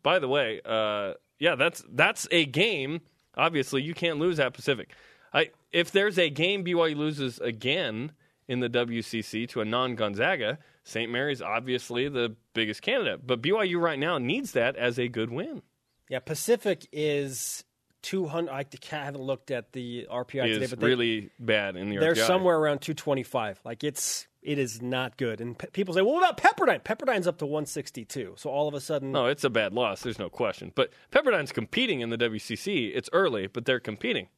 By 0.02 0.18
the 0.18 0.28
way, 0.28 0.60
uh, 0.64 1.14
yeah, 1.38 1.54
that's 1.54 1.84
that's 1.92 2.26
a 2.30 2.46
game. 2.46 3.00
Obviously, 3.36 3.82
you 3.82 3.94
can't 3.94 4.18
lose 4.18 4.38
at 4.38 4.54
Pacific. 4.54 4.90
I 5.32 5.50
if 5.72 5.90
there's 5.90 6.18
a 6.18 6.30
game 6.30 6.64
BYU 6.64 6.96
loses 6.96 7.38
again 7.38 8.12
in 8.46 8.60
the 8.60 8.68
WCC 8.68 9.48
to 9.48 9.60
a 9.60 9.64
non-Gonzaga, 9.64 10.58
St. 10.84 11.10
Mary's 11.10 11.42
obviously 11.42 12.08
the 12.08 12.36
biggest 12.52 12.82
candidate. 12.82 13.26
But 13.26 13.42
BYU 13.42 13.80
right 13.80 13.98
now 13.98 14.18
needs 14.18 14.52
that 14.52 14.76
as 14.76 14.98
a 14.98 15.08
good 15.08 15.30
win. 15.30 15.62
yeah, 16.08 16.20
Pacific 16.20 16.86
is 16.92 17.64
two 18.02 18.26
hundred. 18.26 18.52
I 18.52 18.64
haven't 18.90 19.22
looked 19.22 19.50
at 19.50 19.72
the 19.72 20.06
RPI 20.10 20.44
today, 20.44 20.66
but 20.68 20.78
they, 20.78 20.86
really 20.86 21.30
bad 21.40 21.76
in 21.76 21.90
the 21.90 21.96
they're 21.98 22.14
RPI. 22.14 22.26
somewhere 22.26 22.56
around 22.56 22.80
two 22.80 22.94
twenty 22.94 23.22
five. 23.24 23.58
Like 23.64 23.82
it's 23.82 24.26
it 24.44 24.58
is 24.58 24.80
not 24.82 25.16
good. 25.16 25.40
And 25.40 25.58
pe- 25.58 25.70
people 25.70 25.94
say, 25.94 26.02
well, 26.02 26.14
what 26.14 26.30
about 26.30 26.36
Pepperdine? 26.38 26.84
Pepperdine's 26.84 27.26
up 27.26 27.38
to 27.38 27.46
one 27.46 27.66
sixty 27.66 28.04
two. 28.04 28.34
So 28.36 28.50
all 28.50 28.68
of 28.68 28.74
a 28.74 28.80
sudden, 28.80 29.10
No, 29.12 29.26
it's 29.26 29.42
a 29.44 29.50
bad 29.50 29.72
loss. 29.72 30.02
There's 30.02 30.18
no 30.18 30.28
question. 30.28 30.70
But 30.74 30.90
Pepperdine's 31.10 31.52
competing 31.52 32.00
in 32.00 32.10
the 32.10 32.18
WCC. 32.18 32.92
It's 32.94 33.08
early, 33.12 33.46
but 33.46 33.64
they're 33.64 33.80
competing. 33.80 34.28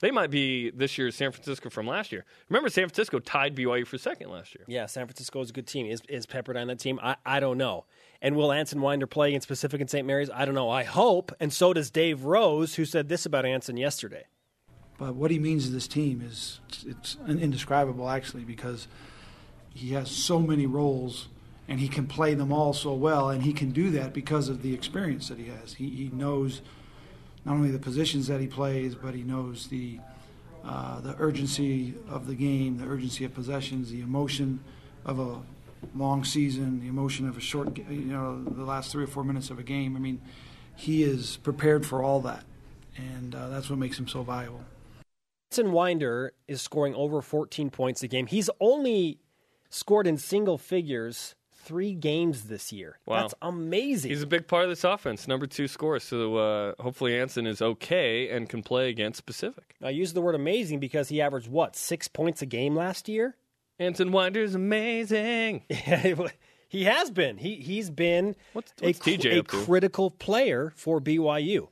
They 0.00 0.10
might 0.10 0.30
be 0.30 0.70
this 0.70 0.98
year's 0.98 1.14
San 1.16 1.32
Francisco 1.32 1.70
from 1.70 1.86
last 1.86 2.12
year. 2.12 2.26
Remember, 2.50 2.68
San 2.68 2.84
Francisco 2.86 3.18
tied 3.18 3.56
BYU 3.56 3.86
for 3.86 3.96
second 3.96 4.28
last 4.30 4.54
year. 4.54 4.62
Yeah, 4.68 4.84
San 4.84 5.06
Francisco 5.06 5.40
is 5.40 5.48
a 5.48 5.52
good 5.54 5.66
team. 5.66 5.86
Is 5.86 6.02
is 6.08 6.26
Pepperdine 6.26 6.66
that 6.66 6.78
team? 6.78 7.00
I, 7.02 7.16
I 7.24 7.40
don't 7.40 7.56
know. 7.58 7.86
And 8.22 8.36
will 8.36 8.52
Anson 8.52 8.80
Winder 8.80 9.06
play 9.06 9.28
against 9.28 9.48
Pacific 9.48 9.80
and 9.80 9.88
St. 9.90 10.06
Mary's? 10.06 10.30
I 10.30 10.44
don't 10.44 10.54
know. 10.54 10.68
I 10.70 10.84
hope. 10.84 11.32
And 11.40 11.52
so 11.52 11.72
does 11.72 11.90
Dave 11.90 12.24
Rose, 12.24 12.74
who 12.74 12.84
said 12.84 13.08
this 13.08 13.26
about 13.26 13.44
Anson 13.46 13.76
yesterday. 13.76 14.24
But 14.98 15.14
what 15.14 15.30
he 15.30 15.38
means 15.38 15.66
to 15.66 15.72
this 15.72 15.86
team 15.86 16.22
is 16.24 16.60
it's 16.86 17.16
indescribable, 17.28 18.08
actually, 18.08 18.44
because 18.44 18.88
he 19.76 19.92
has 19.92 20.10
so 20.10 20.40
many 20.40 20.66
roles 20.66 21.28
and 21.68 21.80
he 21.80 21.88
can 21.88 22.06
play 22.06 22.34
them 22.34 22.52
all 22.52 22.72
so 22.72 22.94
well, 22.94 23.28
and 23.28 23.42
he 23.42 23.52
can 23.52 23.72
do 23.72 23.90
that 23.90 24.12
because 24.12 24.48
of 24.48 24.62
the 24.62 24.72
experience 24.72 25.28
that 25.28 25.38
he 25.38 25.48
has. 25.48 25.74
He, 25.74 25.90
he 25.90 26.10
knows 26.12 26.62
not 27.44 27.54
only 27.54 27.70
the 27.70 27.78
positions 27.78 28.28
that 28.28 28.40
he 28.40 28.46
plays, 28.46 28.94
but 28.94 29.14
he 29.14 29.22
knows 29.22 29.66
the 29.68 29.98
uh, 30.64 31.00
the 31.00 31.14
urgency 31.20 31.94
of 32.08 32.26
the 32.26 32.34
game, 32.34 32.76
the 32.78 32.86
urgency 32.86 33.24
of 33.24 33.32
possessions, 33.32 33.90
the 33.90 34.00
emotion 34.00 34.58
of 35.04 35.20
a 35.20 35.40
long 35.94 36.24
season, 36.24 36.80
the 36.80 36.88
emotion 36.88 37.28
of 37.28 37.36
a 37.36 37.40
short, 37.40 37.78
you 37.78 38.06
know, 38.06 38.42
the 38.42 38.64
last 38.64 38.90
three 38.90 39.04
or 39.04 39.06
four 39.06 39.22
minutes 39.22 39.48
of 39.50 39.60
a 39.60 39.62
game. 39.62 39.94
I 39.94 40.00
mean, 40.00 40.20
he 40.74 41.04
is 41.04 41.36
prepared 41.36 41.86
for 41.86 42.02
all 42.02 42.20
that, 42.22 42.42
and 42.96 43.32
uh, 43.32 43.48
that's 43.48 43.70
what 43.70 43.78
makes 43.78 43.96
him 43.96 44.08
so 44.08 44.24
valuable. 44.24 44.64
Anson 45.52 45.70
Winder 45.70 46.32
is 46.48 46.60
scoring 46.60 46.96
over 46.96 47.22
14 47.22 47.70
points 47.70 48.02
a 48.02 48.08
game. 48.08 48.26
He's 48.26 48.50
only 48.60 49.20
scored 49.70 50.06
in 50.06 50.16
single 50.18 50.58
figures 50.58 51.34
three 51.64 51.94
games 51.94 52.44
this 52.44 52.72
year. 52.72 52.98
Wow. 53.06 53.22
That's 53.22 53.34
amazing. 53.42 54.10
He's 54.10 54.22
a 54.22 54.26
big 54.26 54.46
part 54.46 54.62
of 54.64 54.70
this 54.70 54.84
offense. 54.84 55.26
Number 55.26 55.46
two 55.46 55.66
scorer. 55.66 55.98
So 55.98 56.36
uh, 56.36 56.74
hopefully 56.80 57.18
Anson 57.18 57.46
is 57.46 57.60
okay 57.60 58.28
and 58.30 58.48
can 58.48 58.62
play 58.62 58.88
against 58.88 59.26
Pacific. 59.26 59.74
I 59.82 59.90
use 59.90 60.12
the 60.12 60.20
word 60.20 60.36
amazing 60.36 60.78
because 60.78 61.08
he 61.08 61.20
averaged, 61.20 61.48
what, 61.48 61.74
six 61.74 62.06
points 62.06 62.40
a 62.40 62.46
game 62.46 62.76
last 62.76 63.08
year? 63.08 63.34
Anson 63.80 64.12
Winder's 64.12 64.54
amazing. 64.54 65.62
he 66.68 66.84
has 66.84 67.10
been. 67.10 67.36
He 67.36 67.56
he's 67.56 67.90
been 67.90 68.36
What's- 68.52 68.72
a, 68.80 68.86
what's 68.86 68.98
TJ 69.00 69.38
a 69.38 69.42
critical 69.42 70.10
player 70.10 70.72
for 70.76 71.00
BYU. 71.00 71.68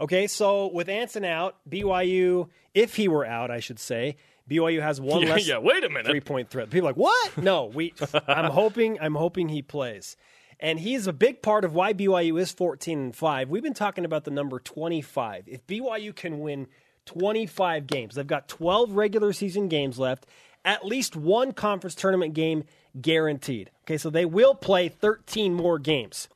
Okay, 0.00 0.26
so 0.26 0.68
with 0.72 0.88
Anson 0.88 1.24
out, 1.26 1.56
BYU, 1.68 2.48
if 2.72 2.96
he 2.96 3.06
were 3.08 3.24
out, 3.26 3.50
I 3.50 3.60
should 3.60 3.78
say, 3.78 4.16
BYU 4.48 4.80
has 4.82 5.00
one 5.00 5.22
Yeah, 5.22 5.30
less 5.34 5.46
yeah, 5.48 5.58
wait 5.58 5.84
a 5.84 5.88
minute. 5.88 6.06
three 6.06 6.20
point 6.20 6.48
threat. 6.50 6.70
People 6.70 6.88
are 6.88 6.90
like 6.92 6.96
what? 6.96 7.36
No, 7.38 7.66
we. 7.66 7.94
I'm 8.28 8.50
hoping. 8.50 8.98
I'm 9.00 9.14
hoping 9.14 9.48
he 9.48 9.62
plays, 9.62 10.16
and 10.58 10.78
he's 10.80 11.06
a 11.06 11.12
big 11.12 11.42
part 11.42 11.64
of 11.64 11.74
why 11.74 11.92
BYU 11.92 12.40
is 12.40 12.52
14 12.52 12.98
and 12.98 13.16
five. 13.16 13.48
We've 13.50 13.62
been 13.62 13.74
talking 13.74 14.04
about 14.04 14.24
the 14.24 14.30
number 14.30 14.58
25. 14.58 15.44
If 15.46 15.66
BYU 15.66 16.14
can 16.14 16.40
win 16.40 16.66
25 17.06 17.86
games, 17.86 18.14
they've 18.14 18.26
got 18.26 18.48
12 18.48 18.92
regular 18.92 19.32
season 19.32 19.68
games 19.68 19.98
left, 19.98 20.26
at 20.64 20.84
least 20.84 21.16
one 21.16 21.52
conference 21.52 21.94
tournament 21.94 22.34
game 22.34 22.64
guaranteed. 23.00 23.70
Okay, 23.84 23.96
so 23.98 24.10
they 24.10 24.24
will 24.24 24.54
play 24.54 24.88
13 24.88 25.54
more 25.54 25.78
games. 25.78 26.28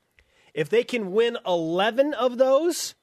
If 0.54 0.68
they 0.68 0.84
can 0.84 1.12
win 1.12 1.36
11 1.46 2.14
of 2.14 2.38
those, 2.38 2.94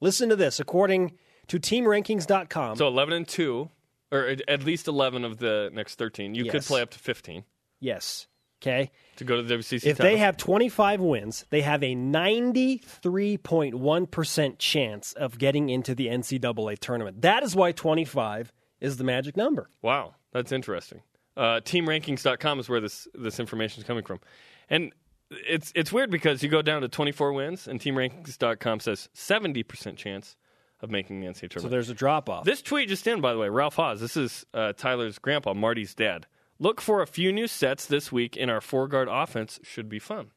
listen 0.00 0.28
to 0.28 0.36
this. 0.36 0.60
According 0.60 1.12
to 1.48 1.58
TeamRankings.com, 1.58 2.76
So 2.76 2.86
11 2.86 3.14
and 3.14 3.28
2, 3.28 3.68
or 4.12 4.36
at- 4.46 4.62
least 4.62 4.86
11 4.86 5.24
of 5.24 5.38
the 5.38 5.70
next 5.72 5.96
13. 5.96 6.34
You 6.34 6.50
could 6.50 6.62
play 6.62 6.82
up 6.82 6.90
to 6.90 6.98
15 6.98 7.44
yes. 7.80 8.26
Okay. 8.62 8.90
to 9.16 9.24
go 9.24 9.36
to 9.36 9.42
the 9.42 9.56
WCC. 9.56 9.86
If 9.86 9.98
they 9.98 10.18
have 10.18 10.36
25 10.36 11.00
wins, 11.00 11.44
they 11.50 11.62
have 11.62 11.82
a 11.82 11.96
93.1% 11.96 14.58
chance 14.58 15.12
of 15.14 15.36
getting 15.36 15.68
into 15.68 15.96
the 15.96 16.06
NCAA 16.06 16.78
tournament. 16.78 17.22
That 17.22 17.42
is 17.42 17.56
why 17.56 17.72
25 17.72 18.52
is 18.80 18.98
the 18.98 19.04
magic 19.04 19.36
number. 19.36 19.68
Wow, 19.82 20.14
that's 20.32 20.52
interesting. 20.52 21.02
Uh, 21.36 21.60
teamrankings.com 21.64 22.60
is 22.60 22.68
where 22.68 22.80
this 22.80 23.08
this 23.14 23.40
information 23.40 23.80
is 23.80 23.86
coming 23.86 24.04
from, 24.04 24.20
and 24.68 24.92
it's 25.30 25.72
it's 25.74 25.90
weird 25.90 26.10
because 26.10 26.42
you 26.42 26.48
go 26.48 26.62
down 26.62 26.82
to 26.82 26.88
24 26.88 27.32
wins, 27.32 27.66
and 27.66 27.80
teamrankings.com 27.80 28.80
says 28.80 29.08
70 29.14 29.62
percent 29.62 29.96
chance 29.96 30.36
of 30.82 30.90
making 30.90 31.20
the 31.20 31.26
NCAA 31.26 31.34
tournament. 31.50 31.62
So 31.62 31.68
there's 31.68 31.88
a 31.90 31.94
drop 31.94 32.28
off. 32.28 32.44
this 32.44 32.60
tweet 32.60 32.88
just 32.88 33.06
in, 33.06 33.20
by 33.20 33.32
the 33.32 33.38
way, 33.38 33.48
Ralph 33.48 33.76
Haws. 33.76 34.00
This 34.00 34.16
is 34.16 34.44
uh, 34.52 34.72
Tyler's 34.74 35.18
grandpa, 35.18 35.54
Marty's 35.54 35.94
dad. 35.94 36.26
Look 36.58 36.80
for 36.80 37.00
a 37.02 37.06
few 37.06 37.32
new 37.32 37.46
sets 37.46 37.86
this 37.86 38.12
week 38.12 38.36
in 38.36 38.50
our 38.50 38.60
four 38.60 38.86
guard 38.88 39.08
offense. 39.10 39.58
Should 39.62 39.88
be 39.88 39.98
fun. 39.98 40.32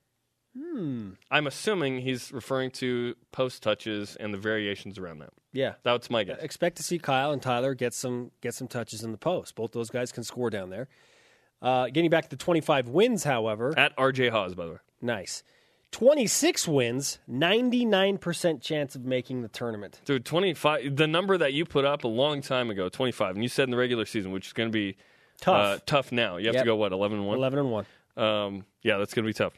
Hmm. 0.58 1.10
I'm 1.30 1.48
assuming 1.48 2.00
he's 2.00 2.32
referring 2.32 2.72
to 2.72 3.16
post 3.34 3.62
touches 3.62 4.16
and 4.16 4.34
the 4.34 4.38
variations 4.38 4.98
around 4.98 5.20
that. 5.20 5.32
yeah. 5.52 5.74
That's 5.84 6.10
my 6.10 6.24
guess. 6.24 6.42
Expect 6.42 6.78
to 6.78 6.84
see 6.84 6.98
Kyle 6.98 7.32
and 7.32 7.42
Tyler 7.42 7.74
get 7.74 7.94
some 7.94 8.32
get 8.42 8.54
some 8.54 8.68
touches 8.70 9.04
in 9.04 9.12
the 9.12 9.18
post. 9.18 9.56
Both 9.56 9.74
those 9.74 9.90
guys 9.90 10.12
can 10.14 10.24
score 10.24 10.50
down 10.50 10.70
there. 10.70 10.88
Uh, 11.62 11.88
getting 11.88 12.10
back 12.10 12.24
to 12.26 12.30
the 12.30 12.36
25 12.38 12.88
wins, 12.90 13.24
however, 13.24 13.74
At 13.78 13.96
RJ 13.98 14.30
Haws, 14.30 14.56
by 14.56 14.66
the 14.66 14.72
way. 14.74 14.78
nice. 15.02 15.44
26 15.92 16.68
wins, 16.68 17.20
99% 17.32 18.62
chance 18.62 18.96
of 18.96 19.06
making 19.06 19.42
the 19.42 19.48
tournament. 19.48 20.02
Dude, 20.06 20.26
25, 20.26 20.96
the 20.96 21.08
number 21.08 21.38
that 21.38 21.54
you 21.54 21.66
put 21.66 21.86
up 21.86 22.04
a 22.04 22.08
long 22.08 22.42
time 22.42 22.70
ago, 22.70 22.90
25, 22.90 23.36
and 23.36 23.44
you 23.44 23.50
said 23.50 23.64
in 23.64 23.72
the 23.72 23.78
regular 23.78 24.06
season, 24.06 24.32
which 24.32 24.48
is 24.48 24.54
going 24.54 24.70
to 24.70 24.74
be 24.74 24.98
Tough. 25.40 25.56
uh, 25.56 25.80
tough 25.86 26.12
now. 26.12 26.38
You 26.38 26.48
have 26.48 26.56
Yep. 26.56 26.64
to 26.64 26.66
go, 26.68 26.76
what, 26.76 26.92
11 26.92 27.20
and 27.20 27.28
1? 27.28 27.38
11 27.38 27.60
and 27.60 27.72
1. 27.72 27.86
Um, 28.18 28.66
yeah, 28.82 28.98
that's 28.98 29.14
going 29.14 29.24
to 29.26 29.30
be 29.30 29.34
tough. 29.34 29.54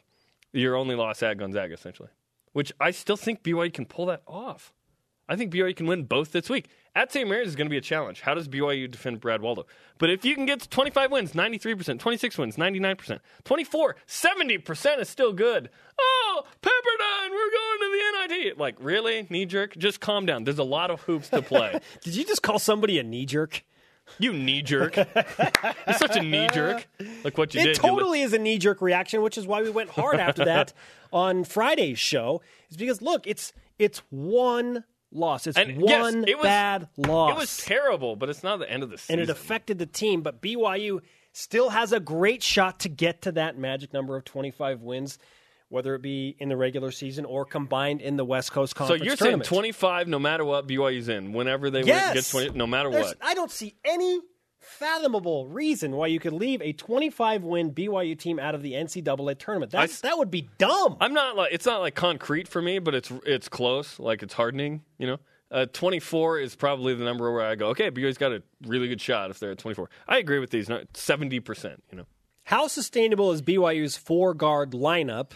Your 0.52 0.76
only 0.76 0.94
loss 0.94 1.22
at 1.22 1.38
Gonzaga, 1.38 1.74
essentially, 1.74 2.08
which 2.52 2.72
I 2.80 2.90
still 2.92 3.16
think 3.16 3.42
BYU 3.42 3.72
can 3.72 3.84
pull 3.86 4.06
that 4.06 4.22
off. 4.26 4.72
I 5.28 5.36
think 5.36 5.52
BYU 5.52 5.76
can 5.76 5.86
win 5.86 6.04
both 6.04 6.32
this 6.32 6.48
week. 6.48 6.68
At 6.94 7.12
St. 7.12 7.28
Mary's 7.28 7.48
is 7.48 7.56
going 7.56 7.66
to 7.66 7.70
be 7.70 7.76
a 7.76 7.80
challenge. 7.82 8.20
How 8.22 8.34
does 8.34 8.48
BYU 8.48 8.90
defend 8.90 9.20
Brad 9.20 9.40
Waldow? 9.40 9.64
But 9.98 10.10
if 10.10 10.24
you 10.24 10.34
can 10.34 10.46
get 10.46 10.60
to 10.60 10.68
25 10.68 11.10
wins, 11.12 11.32
93%, 11.32 11.98
26 11.98 12.38
wins, 12.38 12.56
99%, 12.56 13.20
24, 13.44 13.96
70% 14.06 14.98
is 15.00 15.08
still 15.08 15.32
good. 15.32 15.70
Oh, 16.00 16.42
Pepperdine, 16.62 17.30
we're 17.30 17.50
going 17.50 17.78
to 17.80 18.28
the 18.28 18.34
NIT. 18.44 18.58
Like, 18.58 18.76
really? 18.80 19.26
Knee 19.30 19.46
jerk? 19.46 19.76
Just 19.76 20.00
calm 20.00 20.26
down. 20.26 20.44
There's 20.44 20.58
a 20.58 20.64
lot 20.64 20.90
of 20.90 21.02
hoops 21.02 21.28
to 21.30 21.42
play. 21.42 21.78
Did 22.02 22.16
you 22.16 22.24
just 22.24 22.42
call 22.42 22.58
somebody 22.58 22.98
a 22.98 23.02
knee 23.02 23.26
jerk? 23.26 23.64
you 24.18 24.32
knee 24.32 24.62
jerk. 24.62 24.96
You're 24.96 25.94
such 25.98 26.16
a 26.16 26.22
knee 26.22 26.48
jerk. 26.54 26.88
Like 27.24 27.36
what 27.36 27.54
you 27.54 27.60
It 27.60 27.64
did. 27.64 27.82
li- 27.82 27.88
totally 27.90 28.22
is 28.22 28.32
a 28.32 28.38
knee 28.38 28.56
jerk 28.56 28.80
reaction, 28.80 29.20
which 29.20 29.36
is 29.36 29.46
why 29.46 29.60
we 29.62 29.68
went 29.68 29.90
hard 29.90 30.18
after 30.18 30.46
that 30.46 30.72
on 31.12 31.44
Friday's 31.44 31.98
show. 31.98 32.40
Is 32.70 32.78
because 32.78 33.02
look, 33.02 33.26
it's 33.26 33.52
it's 33.78 33.98
one 34.08 34.84
loss. 35.10 35.46
It's 35.46 35.56
And 35.58 35.80
yes, 35.80 36.00
one 36.02 36.28
it 36.28 36.36
was- 36.36 36.42
bad 36.44 36.88
loss. 36.96 37.32
It 37.32 37.36
was 37.38 37.56
terrible, 37.58 38.16
but 38.16 38.28
it's 38.28 38.42
not 38.42 38.58
the 38.58 38.70
end 38.70 38.82
of 38.82 38.90
the 38.90 38.98
season. 38.98 39.20
and 39.20 39.22
it 39.22 39.30
affected 39.30 39.78
the 39.78 39.86
team. 39.86 40.22
But 40.22 40.40
BYU 40.42 41.00
still 41.32 41.70
has 41.70 41.92
a 41.92 42.00
great 42.00 42.42
shot 42.42 42.80
to 42.80 42.88
get 42.88 43.22
to 43.22 43.32
that 43.32 43.56
magic 43.58 43.92
number 43.92 44.16
of 44.16 44.24
25 44.24 44.80
wins, 44.82 45.18
whether 45.68 45.94
it 45.94 46.02
be 46.02 46.36
in 46.38 46.48
the 46.48 46.56
regular 46.56 46.90
season 46.90 47.24
or 47.24 47.44
combined 47.44 48.00
in 48.00 48.16
the 48.16 48.24
West 48.24 48.52
Coast 48.52 48.74
Conference. 48.74 49.00
so 49.00 49.04
you're 49.04 49.16
tournament. 49.16 49.46
saying 49.46 49.54
25 49.60 50.08
no 50.08 50.18
matter 50.18 50.44
what 50.44 50.66
BYU's 50.66 51.08
in, 51.08 51.32
whenever 51.32 51.70
they 51.70 51.80
win, 51.80 51.88
Yes, 51.88 52.14
get 52.14 52.24
20, 52.26 52.50
no 52.58 52.66
matter 52.66 52.90
There's- 52.90 53.06
what. 53.08 53.16
I 53.20 53.34
don't 53.34 53.50
see 53.50 53.74
any 53.84 54.20
fathomable 54.68 55.46
reason 55.46 55.96
why 55.96 56.06
you 56.06 56.20
could 56.20 56.32
leave 56.32 56.60
a 56.62 56.72
25 56.72 57.42
win 57.42 57.72
BYU 57.72 58.18
team 58.18 58.38
out 58.38 58.54
of 58.54 58.62
the 58.62 58.72
NCAA 58.72 59.38
tournament. 59.38 59.72
That's, 59.72 60.00
that 60.02 60.18
would 60.18 60.30
be 60.30 60.48
dumb. 60.58 60.96
I'm 61.00 61.14
not 61.14 61.36
like 61.36 61.52
it's 61.52 61.66
not 61.66 61.80
like 61.80 61.94
concrete 61.94 62.46
for 62.48 62.60
me, 62.62 62.78
but 62.78 62.94
it's 62.94 63.10
it's 63.26 63.48
close. 63.48 63.98
Like 63.98 64.22
it's 64.22 64.34
hardening. 64.34 64.82
You 64.98 65.06
know, 65.08 65.18
uh, 65.50 65.66
24 65.72 66.40
is 66.40 66.54
probably 66.54 66.94
the 66.94 67.04
number 67.04 67.32
where 67.32 67.44
I 67.44 67.54
go. 67.54 67.68
Okay, 67.68 67.90
BYU's 67.90 68.18
got 68.18 68.32
a 68.32 68.42
really 68.66 68.88
good 68.88 69.00
shot 69.00 69.30
if 69.30 69.38
they're 69.40 69.52
at 69.52 69.58
24. 69.58 69.88
I 70.06 70.18
agree 70.18 70.38
with 70.38 70.50
these. 70.50 70.70
70 70.94 71.40
percent. 71.40 71.82
You 71.90 71.98
know, 71.98 72.06
How 72.44 72.68
sustainable 72.68 73.32
is 73.32 73.42
BYU's 73.42 73.96
four 73.96 74.34
guard 74.34 74.72
lineup? 74.72 75.32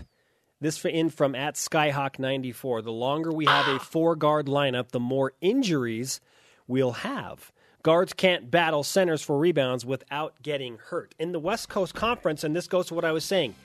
This 0.61 0.85
in 0.85 1.11
from 1.11 1.35
at 1.35 1.57
Skyhawk94. 1.57 2.85
The 2.85 2.93
longer 2.93 3.33
we 3.33 3.47
have 3.47 3.67
a 3.67 3.81
four 3.81 4.15
guard 4.15 4.47
lineup, 4.47 4.91
the 4.91 5.01
more 5.01 5.33
injuries 5.41 6.21
we'll 6.69 6.93
have. 6.93 7.51
Guards 7.83 8.13
can't 8.13 8.49
battle 8.51 8.85
centers 8.85 9.23
for 9.23 9.37
rebounds 9.37 9.85
without 9.85 10.35
getting 10.43 10.79
hurt. 10.79 11.15
In 11.19 11.33
the 11.33 11.41
West 11.41 11.69
Coast 11.69 11.95
Conference, 11.95 12.45
and 12.45 12.55
this 12.55 12.69
goes 12.69 12.87
to 12.87 12.95
what 12.95 13.05
I 13.05 13.11
was 13.11 13.25
saying, 13.25 13.57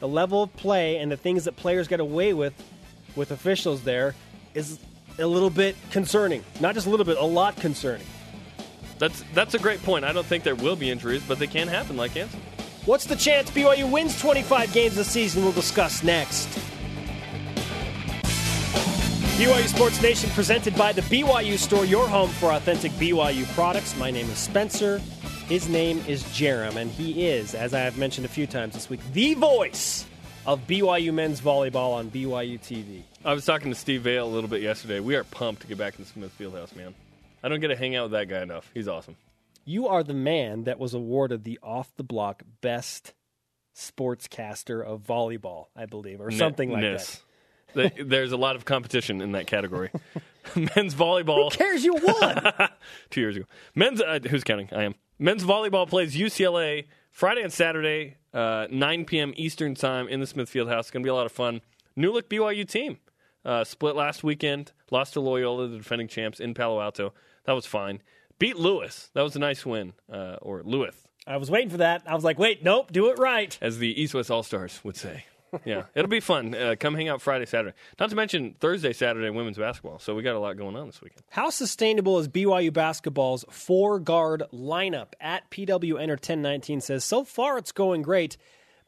the 0.00 0.08
level 0.08 0.42
of 0.42 0.56
play 0.56 0.96
and 0.96 1.10
the 1.10 1.16
things 1.16 1.44
that 1.44 1.56
players 1.56 1.86
get 1.86 2.00
away 2.00 2.32
with 2.34 2.52
with 3.14 3.30
officials 3.30 3.82
there 3.82 4.14
is 4.54 4.78
a 5.18 5.26
little 5.26 5.50
bit 5.50 5.76
concerning. 5.90 6.44
Not 6.58 6.74
just 6.74 6.86
a 6.86 6.90
little 6.90 7.06
bit, 7.06 7.16
a 7.18 7.24
lot 7.24 7.56
concerning. 7.56 8.06
that's 8.98 9.22
that's 9.34 9.54
a 9.54 9.58
great 9.58 9.82
point. 9.82 10.04
I 10.04 10.12
don't 10.12 10.26
think 10.26 10.42
there 10.42 10.56
will 10.56 10.76
be 10.76 10.90
injuries, 10.90 11.22
but 11.26 11.38
they 11.38 11.46
can 11.46 11.68
happen. 11.68 11.96
Like 11.96 12.16
Anson. 12.16 12.40
What's 12.86 13.04
the 13.04 13.16
chance 13.16 13.50
BYU 13.50 13.90
wins 13.90 14.18
25 14.20 14.72
games 14.72 14.96
this 14.96 15.08
season? 15.08 15.42
We'll 15.42 15.52
discuss 15.52 16.02
next. 16.02 16.48
BYU 19.40 19.68
Sports 19.68 20.02
Nation 20.02 20.28
presented 20.32 20.76
by 20.76 20.92
the 20.92 21.00
BYU 21.00 21.56
Store, 21.56 21.86
your 21.86 22.06
home 22.06 22.28
for 22.28 22.52
authentic 22.52 22.92
BYU 22.92 23.46
products. 23.54 23.96
My 23.96 24.10
name 24.10 24.28
is 24.28 24.36
Spencer. 24.36 24.98
His 25.48 25.66
name 25.66 26.04
is 26.06 26.22
Jarom, 26.24 26.76
and 26.76 26.90
he 26.90 27.26
is, 27.26 27.54
as 27.54 27.72
I 27.72 27.80
have 27.80 27.96
mentioned 27.96 28.26
a 28.26 28.28
few 28.28 28.46
times 28.46 28.74
this 28.74 28.90
week, 28.90 29.00
the 29.14 29.32
voice 29.32 30.04
of 30.44 30.66
BYU 30.66 31.14
men's 31.14 31.40
volleyball 31.40 31.94
on 31.94 32.10
BYU 32.10 32.60
TV. 32.60 33.00
I 33.24 33.32
was 33.32 33.46
talking 33.46 33.70
to 33.70 33.74
Steve 33.74 34.02
Vale 34.02 34.26
a 34.26 34.28
little 34.28 34.50
bit 34.50 34.60
yesterday. 34.60 35.00
We 35.00 35.16
are 35.16 35.24
pumped 35.24 35.62
to 35.62 35.68
get 35.68 35.78
back 35.78 35.94
in 35.98 36.04
the 36.04 36.10
Smith 36.10 36.36
Fieldhouse, 36.38 36.76
man. 36.76 36.94
I 37.42 37.48
don't 37.48 37.60
get 37.60 37.68
to 37.68 37.76
hang 37.76 37.96
out 37.96 38.10
with 38.10 38.12
that 38.12 38.28
guy 38.28 38.42
enough. 38.42 38.70
He's 38.74 38.88
awesome. 38.88 39.16
You 39.64 39.88
are 39.88 40.02
the 40.02 40.12
man 40.12 40.64
that 40.64 40.78
was 40.78 40.92
awarded 40.92 41.44
the 41.44 41.58
off 41.62 41.90
the 41.96 42.04
block 42.04 42.42
best 42.60 43.14
sportscaster 43.74 44.84
of 44.84 45.00
volleyball, 45.00 45.68
I 45.74 45.86
believe, 45.86 46.20
or 46.20 46.30
something 46.30 46.70
like 46.70 46.82
that. 46.82 47.20
There's 47.74 48.32
a 48.32 48.36
lot 48.36 48.56
of 48.56 48.64
competition 48.64 49.20
in 49.20 49.32
that 49.32 49.46
category. 49.46 49.90
Men's 50.56 50.94
volleyball. 50.94 51.52
Who 51.52 51.58
cares? 51.58 51.84
You 51.84 51.94
won. 51.94 52.52
two 53.10 53.20
years 53.20 53.36
ago. 53.36 53.46
Men's 53.74 54.00
uh, 54.00 54.20
who's 54.28 54.44
counting? 54.44 54.68
I 54.72 54.84
am. 54.84 54.94
Men's 55.18 55.44
volleyball 55.44 55.88
plays 55.88 56.16
UCLA 56.16 56.86
Friday 57.10 57.42
and 57.42 57.52
Saturday, 57.52 58.16
uh, 58.32 58.66
9 58.70 59.04
p.m. 59.04 59.34
Eastern 59.36 59.74
time 59.74 60.08
in 60.08 60.20
the 60.20 60.26
Smith 60.26 60.50
Fieldhouse. 60.50 60.80
It's 60.80 60.90
going 60.90 61.02
to 61.02 61.06
be 61.06 61.10
a 61.10 61.14
lot 61.14 61.26
of 61.26 61.32
fun. 61.32 61.60
New 61.96 62.12
look 62.12 62.30
BYU 62.30 62.66
team 62.66 62.98
uh, 63.44 63.64
split 63.64 63.96
last 63.96 64.24
weekend. 64.24 64.72
Lost 64.90 65.14
to 65.14 65.20
Loyola, 65.20 65.68
the 65.68 65.78
defending 65.78 66.08
champs 66.08 66.40
in 66.40 66.54
Palo 66.54 66.80
Alto. 66.80 67.12
That 67.44 67.52
was 67.52 67.66
fine. 67.66 68.02
Beat 68.38 68.56
Lewis. 68.56 69.10
That 69.14 69.22
was 69.22 69.36
a 69.36 69.38
nice 69.38 69.66
win. 69.66 69.92
Uh, 70.10 70.36
or 70.40 70.62
Lewis, 70.64 70.96
I 71.26 71.36
was 71.36 71.50
waiting 71.50 71.70
for 71.70 71.78
that. 71.78 72.02
I 72.06 72.14
was 72.14 72.24
like, 72.24 72.38
wait, 72.38 72.64
nope, 72.64 72.90
do 72.92 73.10
it 73.10 73.18
right. 73.18 73.56
as 73.60 73.78
the 73.78 74.00
East 74.00 74.14
West 74.14 74.30
All 74.30 74.42
Stars 74.42 74.80
would 74.82 74.96
say. 74.96 75.24
Yeah, 75.64 75.84
it'll 75.94 76.08
be 76.08 76.20
fun. 76.20 76.54
Uh, 76.54 76.76
come 76.78 76.94
hang 76.94 77.08
out 77.08 77.20
Friday, 77.20 77.46
Saturday. 77.46 77.74
Not 77.98 78.10
to 78.10 78.16
mention 78.16 78.54
Thursday, 78.60 78.92
Saturday 78.92 79.30
women's 79.30 79.58
basketball. 79.58 79.98
So 79.98 80.14
we 80.14 80.22
got 80.22 80.34
a 80.36 80.38
lot 80.38 80.56
going 80.56 80.76
on 80.76 80.86
this 80.86 81.00
weekend. 81.02 81.22
How 81.30 81.50
sustainable 81.50 82.18
is 82.18 82.28
BYU 82.28 82.72
basketball's 82.72 83.44
four 83.50 83.98
guard 84.00 84.42
lineup? 84.52 85.12
At 85.20 85.50
PW 85.50 86.00
Enter 86.00 86.14
1019 86.14 86.80
says, 86.80 87.04
so 87.04 87.24
far 87.24 87.58
it's 87.58 87.72
going 87.72 88.02
great, 88.02 88.36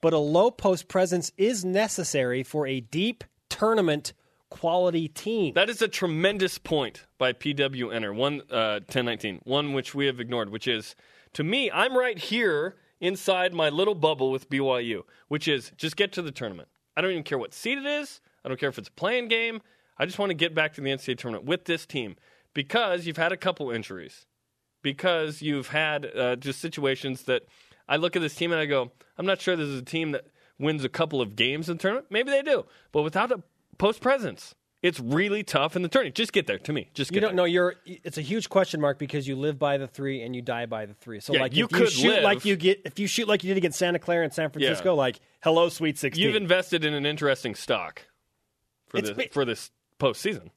but 0.00 0.12
a 0.12 0.18
low 0.18 0.50
post 0.50 0.88
presence 0.88 1.32
is 1.36 1.64
necessary 1.64 2.42
for 2.42 2.66
a 2.66 2.80
deep 2.80 3.24
tournament 3.48 4.12
quality 4.50 5.08
team. 5.08 5.54
That 5.54 5.70
is 5.70 5.80
a 5.80 5.88
tremendous 5.88 6.58
point 6.58 7.06
by 7.18 7.32
PW 7.32 7.94
Enter 7.94 8.12
one 8.12 8.42
uh, 8.50 8.80
1019, 8.86 9.40
one 9.44 9.72
which 9.72 9.94
we 9.94 10.06
have 10.06 10.20
ignored, 10.20 10.50
which 10.50 10.68
is 10.68 10.94
to 11.34 11.44
me, 11.44 11.70
I'm 11.70 11.96
right 11.96 12.18
here 12.18 12.76
inside 13.02 13.52
my 13.52 13.68
little 13.68 13.96
bubble 13.96 14.30
with 14.30 14.48
BYU, 14.48 15.02
which 15.28 15.48
is 15.48 15.72
just 15.76 15.96
get 15.96 16.12
to 16.12 16.22
the 16.22 16.30
tournament. 16.30 16.68
I 16.96 17.02
don't 17.02 17.10
even 17.10 17.24
care 17.24 17.36
what 17.36 17.52
seed 17.52 17.78
it 17.78 17.84
is. 17.84 18.20
I 18.44 18.48
don't 18.48 18.58
care 18.58 18.68
if 18.68 18.78
it's 18.78 18.88
a 18.88 18.92
playing 18.92 19.28
game. 19.28 19.60
I 19.98 20.06
just 20.06 20.18
want 20.18 20.30
to 20.30 20.34
get 20.34 20.54
back 20.54 20.72
to 20.74 20.80
the 20.80 20.88
NCAA 20.88 21.18
tournament 21.18 21.44
with 21.44 21.64
this 21.64 21.84
team 21.84 22.16
because 22.54 23.06
you've 23.06 23.16
had 23.16 23.32
a 23.32 23.36
couple 23.36 23.70
injuries, 23.70 24.26
because 24.82 25.42
you've 25.42 25.68
had 25.68 26.06
uh, 26.16 26.36
just 26.36 26.60
situations 26.60 27.22
that 27.24 27.42
I 27.88 27.96
look 27.96 28.14
at 28.14 28.22
this 28.22 28.36
team 28.36 28.52
and 28.52 28.60
I 28.60 28.66
go, 28.66 28.92
I'm 29.18 29.26
not 29.26 29.40
sure 29.40 29.56
this 29.56 29.68
is 29.68 29.80
a 29.80 29.84
team 29.84 30.12
that 30.12 30.26
wins 30.58 30.84
a 30.84 30.88
couple 30.88 31.20
of 31.20 31.34
games 31.34 31.68
in 31.68 31.76
the 31.76 31.82
tournament. 31.82 32.06
Maybe 32.08 32.30
they 32.30 32.42
do, 32.42 32.66
but 32.92 33.02
without 33.02 33.32
a 33.32 33.42
post 33.78 34.00
presence, 34.00 34.54
it's 34.82 34.98
really 35.00 35.42
tough 35.44 35.76
in 35.76 35.82
the 35.82 35.88
tournament. 35.88 36.16
Just 36.16 36.32
get 36.32 36.46
there 36.46 36.58
to 36.58 36.72
me. 36.72 36.88
Just 36.92 37.10
get 37.12 37.16
you 37.16 37.20
don't 37.20 37.36
know. 37.36 37.44
You're. 37.44 37.76
It's 37.86 38.18
a 38.18 38.22
huge 38.22 38.48
question 38.48 38.80
mark 38.80 38.98
because 38.98 39.26
you 39.28 39.36
live 39.36 39.58
by 39.58 39.78
the 39.78 39.86
three 39.86 40.22
and 40.22 40.34
you 40.34 40.42
die 40.42 40.66
by 40.66 40.86
the 40.86 40.94
three. 40.94 41.20
So 41.20 41.32
Yeah, 41.34 41.42
like, 41.42 41.54
you 41.56 41.66
if 41.66 41.72
you 41.72 41.78
could 41.78 41.90
shoot 41.90 42.08
live- 42.14 42.24
like 42.24 42.44
you 42.44 42.56
get, 42.56 42.82
if 42.84 42.98
you 42.98 43.06
shoot 43.06 43.28
like 43.28 43.44
you 43.44 43.48
did 43.48 43.56
against 43.58 43.78
Santa 43.78 43.98
Clara 43.98 44.24
and 44.24 44.32
San 44.32 44.50
Francisco, 44.50 44.94
like 44.94 45.20
hello, 45.42 45.68
Sweet 45.68 45.98
Sixteen. 45.98 46.24
You've 46.24 46.36
invested 46.36 46.84
in 46.84 46.94
an 46.94 47.06
interesting 47.06 47.54
stock 47.54 48.02
for 48.88 48.98
It's 48.98 49.10
this 49.10 49.28
for 49.32 49.44
this 49.44 49.70
postseason. 50.00 50.50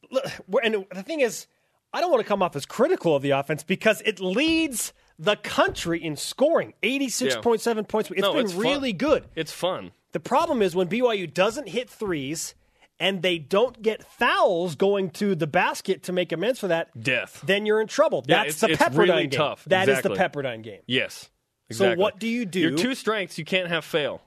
And 0.63 0.85
the 0.93 1.03
thing 1.03 1.19
is, 1.19 1.45
I 1.93 2.01
don't 2.01 2.09
want 2.11 2.23
to 2.23 2.27
come 2.27 2.41
off 2.41 2.55
as 2.55 2.65
critical 2.65 3.15
of 3.15 3.21
the 3.21 3.29
offense 3.31 3.63
because 3.63 4.01
it 4.01 4.19
leads 4.19 4.91
the 5.19 5.35
country 5.35 6.03
in 6.03 6.15
scoring, 6.15 6.73
eighty-six 6.83 7.35
point 7.37 7.61
seven 7.61 7.85
points. 7.85 8.09
It's 8.11 8.21
No, 8.21 8.33
been 8.33 8.45
it's 8.45 8.53
fun. 8.53 8.61
really 8.63 8.91
good. 8.91 9.25
It's 9.35 9.51
fun. 9.53 9.91
The 10.13 10.19
problem 10.19 10.61
is 10.61 10.75
when 10.75 10.87
BYU 10.87 11.31
doesn't 11.31 11.69
hit 11.69 11.89
threes 11.89 12.55
and 12.99 13.21
they 13.21 13.37
don't 13.37 13.81
get 13.81 14.03
fouls 14.03 14.75
going 14.75 15.09
to 15.11 15.35
the 15.35 15.47
basket 15.47 16.03
to 16.03 16.13
make 16.13 16.31
amends 16.31 16.59
for 16.59 16.67
that. 16.69 16.89
Death. 17.01 17.43
Then 17.45 17.65
you're 17.65 17.81
in 17.81 17.87
trouble. 17.87 18.23
Yeah, 18.27 18.43
That's 18.43 18.63
it's- 18.63 18.77
the 18.79 18.83
it's 18.85 18.95
Pepperdine 18.95 18.97
really 19.09 19.27
game. 19.27 19.29
tough. 19.39 19.65
That 19.65 19.89
is 19.89 19.97
Exactly. 19.99 20.17
the 20.17 20.23
Pepperdine 20.23 20.63
game. 20.63 20.81
Yes. 20.87 21.29
So 21.71 21.95
what 21.95 22.19
do 22.19 22.27
you 22.27 22.45
do? 22.45 22.59
Your 22.59 22.77
two 22.77 22.93
strengths 22.95 23.37
you 23.37 23.45
can't 23.45 23.67
have 23.69 23.83
fail, 23.83 24.21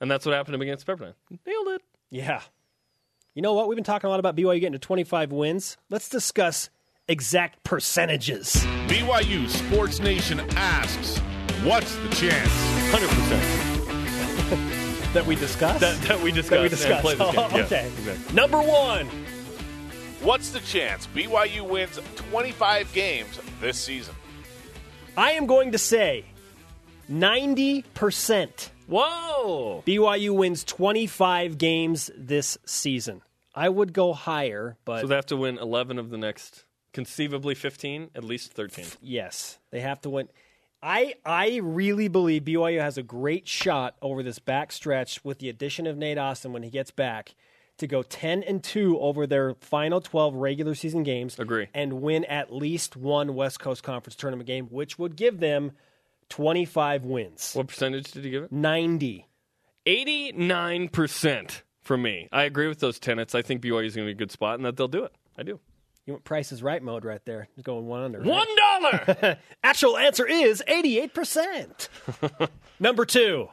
and 0.00 0.10
that's 0.10 0.26
what 0.26 0.34
happened 0.34 0.52
to 0.52 0.56
him 0.56 0.62
against 0.62 0.86
Pepperdine. 0.86 1.14
Nailed 1.46 1.68
it. 1.68 1.82
Yeah. 2.10 2.42
You 3.34 3.42
know 3.42 3.54
what? 3.54 3.68
We've 3.68 3.76
been 3.76 3.84
talking 3.84 4.06
a 4.06 4.10
lot 4.10 4.20
about 4.20 4.36
BYU 4.36 4.60
getting 4.60 4.72
to 4.72 4.78
25 4.78 5.32
wins. 5.32 5.76
Let's 5.90 6.08
discuss 6.08 6.68
exact 7.08 7.62
percentages. 7.64 8.54
BYU 8.88 9.48
Sports 9.48 10.00
Nation 10.00 10.40
asks, 10.56 11.18
what's 11.64 11.94
the 11.96 12.08
chance? 12.10 12.50
Hundred 12.90 13.08
percent. 13.10 14.74
That 15.14 15.24
we 15.26 15.36
discussed? 15.36 15.80
That, 15.80 15.98
that 16.02 16.20
we 16.20 16.30
discussed. 16.32 16.50
That 16.50 16.58
we 16.58 16.66
and 16.66 16.70
discussed. 16.70 17.02
play 17.02 17.14
this 17.14 17.22
oh, 17.22 17.32
game. 17.32 17.40
Oh, 17.52 17.56
Yeah, 17.56 17.64
okay. 17.64 17.86
exactly. 17.88 18.34
Number 18.34 18.58
one. 18.60 19.06
What's 20.20 20.50
the 20.50 20.60
chance 20.60 21.06
BYU 21.08 21.62
wins 21.68 21.98
25 22.16 22.92
games 22.92 23.40
this 23.60 23.78
season? 23.78 24.14
I 25.16 25.32
am 25.32 25.46
going 25.46 25.72
to 25.72 25.78
say 25.78 26.24
90% 27.10 28.70
Whoa. 28.88 29.82
BYU 29.86 30.34
wins 30.34 30.64
25 30.64 31.56
games 31.58 32.10
this 32.16 32.58
season. 32.66 33.22
I 33.54 33.68
would 33.68 33.92
go 33.92 34.12
higher, 34.12 34.76
but 34.84 35.02
So 35.02 35.06
they 35.08 35.14
have 35.16 35.26
to 35.26 35.36
win 35.36 35.58
eleven 35.58 35.98
of 35.98 36.10
the 36.10 36.18
next, 36.18 36.64
conceivably 36.92 37.54
fifteen, 37.56 38.08
at 38.14 38.22
least 38.22 38.52
thirteen. 38.52 38.84
yes, 39.02 39.58
they 39.72 39.80
have 39.80 40.00
to 40.02 40.10
win. 40.10 40.28
I 40.82 41.14
I 41.24 41.60
really 41.62 42.08
believe 42.08 42.44
BYU 42.44 42.80
has 42.80 42.98
a 42.98 43.02
great 43.02 43.48
shot 43.48 43.96
over 44.00 44.22
this 44.22 44.38
back 44.38 44.72
stretch 44.72 45.24
with 45.24 45.38
the 45.38 45.48
addition 45.48 45.86
of 45.86 45.96
Nate 45.96 46.18
Austin 46.18 46.52
when 46.52 46.62
he 46.62 46.70
gets 46.70 46.90
back 46.90 47.34
to 47.78 47.86
go 47.86 48.02
10 48.02 48.42
and 48.42 48.62
2 48.62 48.98
over 48.98 49.26
their 49.26 49.54
final 49.54 50.00
12 50.00 50.34
regular 50.34 50.74
season 50.74 51.02
games 51.04 51.38
Agree. 51.38 51.68
and 51.74 52.02
win 52.02 52.24
at 52.24 52.52
least 52.52 52.96
one 52.96 53.34
West 53.34 53.60
Coast 53.60 53.82
Conference 53.82 54.16
tournament 54.16 54.46
game 54.46 54.66
which 54.66 54.98
would 54.98 55.16
give 55.16 55.40
them 55.40 55.72
25 56.28 57.04
wins. 57.04 57.52
What 57.54 57.68
percentage 57.68 58.12
did 58.12 58.24
you 58.24 58.30
give 58.30 58.44
it? 58.44 58.52
90. 58.52 59.26
89% 59.86 61.62
for 61.80 61.96
me. 61.96 62.28
I 62.30 62.42
agree 62.42 62.68
with 62.68 62.80
those 62.80 62.98
tenets. 62.98 63.34
I 63.34 63.42
think 63.42 63.62
BYU 63.62 63.86
is 63.86 63.96
going 63.96 64.06
to 64.06 64.14
be 64.14 64.16
a 64.16 64.18
good 64.18 64.30
spot 64.30 64.56
and 64.56 64.64
that 64.64 64.76
they'll 64.76 64.88
do 64.88 65.04
it. 65.04 65.12
I 65.36 65.42
do. 65.42 65.58
You 66.08 66.14
want 66.14 66.24
Price 66.24 66.52
is 66.52 66.62
Right 66.62 66.82
mode 66.82 67.04
right 67.04 67.22
there. 67.26 67.48
Going 67.62 67.86
one 67.86 68.02
under. 68.02 68.20
right? 68.20 68.26
One 68.26 68.46
dollar. 68.56 69.36
Actual 69.62 69.98
answer 69.98 70.26
is 70.26 70.62
88%. 70.66 71.88
Number 72.80 73.04
two. 73.04 73.48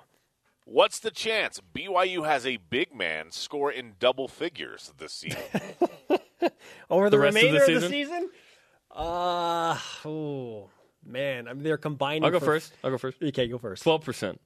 What's 0.64 0.99
the 0.99 1.12
chance 1.12 1.60
BYU 1.76 2.26
has 2.26 2.45
a 2.45 2.56
big 2.56 2.95
man 2.95 3.32
score 3.32 3.74
in 3.74 3.95
double 3.99 4.30
figures 4.30 4.93
this 4.97 5.12
season? 5.12 5.41
Over 6.89 7.10
the, 7.10 7.18
The 7.18 7.20
rest 7.20 7.36
of 7.36 7.41
the 7.41 7.49
remainder 7.49 7.60
of 7.62 7.68
the 7.68 7.74
season? 7.74 7.91
season? 7.91 8.30
Uh, 8.89 9.78
oh, 10.06 10.70
man. 11.06 11.49
I 11.49 11.53
mean, 11.56 11.64
they're 11.64 11.76
combining. 11.78 12.24
I'll 12.24 12.32
go 12.32 12.39
for- 12.39 12.45
first. 12.45 12.72
I'll 12.86 12.91
go 12.91 12.97
first. 12.97 13.18
Okay, 13.22 13.49
go 13.49 13.58
first. 13.58 13.84
Twelve 13.84 14.06
percent. 14.06 14.39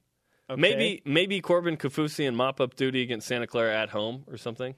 Okay. 0.50 0.60
Maybe 0.60 1.00
maybe 1.04 1.40
Corbin 1.40 1.76
Kaufusi 1.76 2.26
and 2.26 2.36
mop 2.36 2.60
up 2.60 2.74
duty 2.74 3.02
against 3.02 3.28
Santa 3.28 3.46
Clara 3.46 3.72
at 3.72 3.90
home 3.90 4.24
or 4.26 4.36
something. 4.36 4.74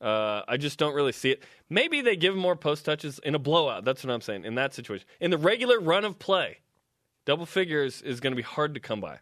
Uh, 0.00 0.42
I 0.46 0.56
just 0.58 0.78
don't 0.78 0.94
really 0.94 1.12
see 1.12 1.30
it. 1.32 1.42
Maybe 1.68 2.00
they 2.00 2.14
give 2.16 2.36
more 2.36 2.54
post 2.54 2.84
touches 2.84 3.18
in 3.20 3.34
a 3.34 3.38
blowout. 3.38 3.84
That's 3.84 4.04
what 4.04 4.12
I'm 4.12 4.20
saying. 4.20 4.44
In 4.44 4.54
that 4.54 4.72
situation, 4.74 5.06
in 5.20 5.30
the 5.32 5.38
regular 5.38 5.80
run 5.80 6.04
of 6.04 6.18
play, 6.18 6.58
double 7.24 7.46
figures 7.46 8.00
is 8.02 8.20
going 8.20 8.30
to 8.32 8.36
be 8.36 8.42
hard 8.42 8.74
to 8.74 8.80
come 8.80 9.00
by. 9.00 9.18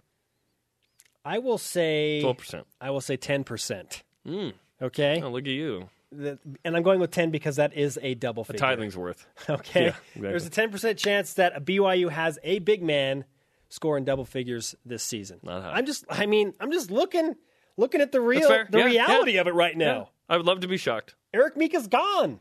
I 1.25 1.39
will 1.39 1.59
say 1.59 2.21
Twelve 2.21 2.39
percent. 2.39 2.67
I 2.81 2.91
will 2.91 3.01
say 3.01 3.17
ten 3.17 3.43
percent. 3.45 4.03
Mm. 4.27 4.53
Okay, 4.81 5.21
Oh, 5.23 5.31
look 5.31 5.43
at 5.45 5.49
you. 5.51 5.89
The- 6.13 6.39
and 6.65 6.77
I'm 6.77 6.83
going 6.83 7.01
with 7.01 7.11
ten 7.11 7.31
because 7.31 7.57
that 7.57 7.75
is 7.75 7.99
a 8.03 8.15
double 8.15 8.43
A 8.43 8.45
figure. 8.45 8.59
tithing's 8.59 8.97
worth. 8.97 9.27
Okay, 9.51 9.85
Yeah, 9.87 9.89
exactly. 9.89 10.23
there's 10.23 10.47
a 10.47 10.51
ten 10.51 10.71
percent 10.71 10.99
chance 10.99 11.33
that 11.35 11.57
a 11.57 11.61
BYU 11.61 12.11
has 12.11 12.39
a 12.45 12.59
big 12.61 12.83
man 12.83 13.25
score 13.71 13.97
in 13.99 14.05
double 14.05 14.25
figures 14.25 14.75
this 14.85 15.03
season. 15.03 15.41
I'm 15.49 15.87
just, 15.87 16.05
I 16.09 16.27
mean, 16.27 16.53
I'm 16.61 16.71
just 16.71 16.91
looking, 16.93 17.35
looking 17.77 18.01
at 18.01 18.13
the 18.13 18.21
real, 18.21 18.49
the 18.71 18.79
Yeah, 18.79 18.85
reality 18.85 19.33
yeah. 19.33 19.41
of 19.41 19.47
it 19.49 19.55
right 19.55 19.77
now. 19.77 20.11
I 20.29 20.37
would 20.37 20.47
love 20.47 20.61
to 20.61 20.69
be 20.69 20.77
shocked. 20.77 21.15
Eric 21.33 21.57
Mika's 21.57 21.87
gone. 21.87 22.41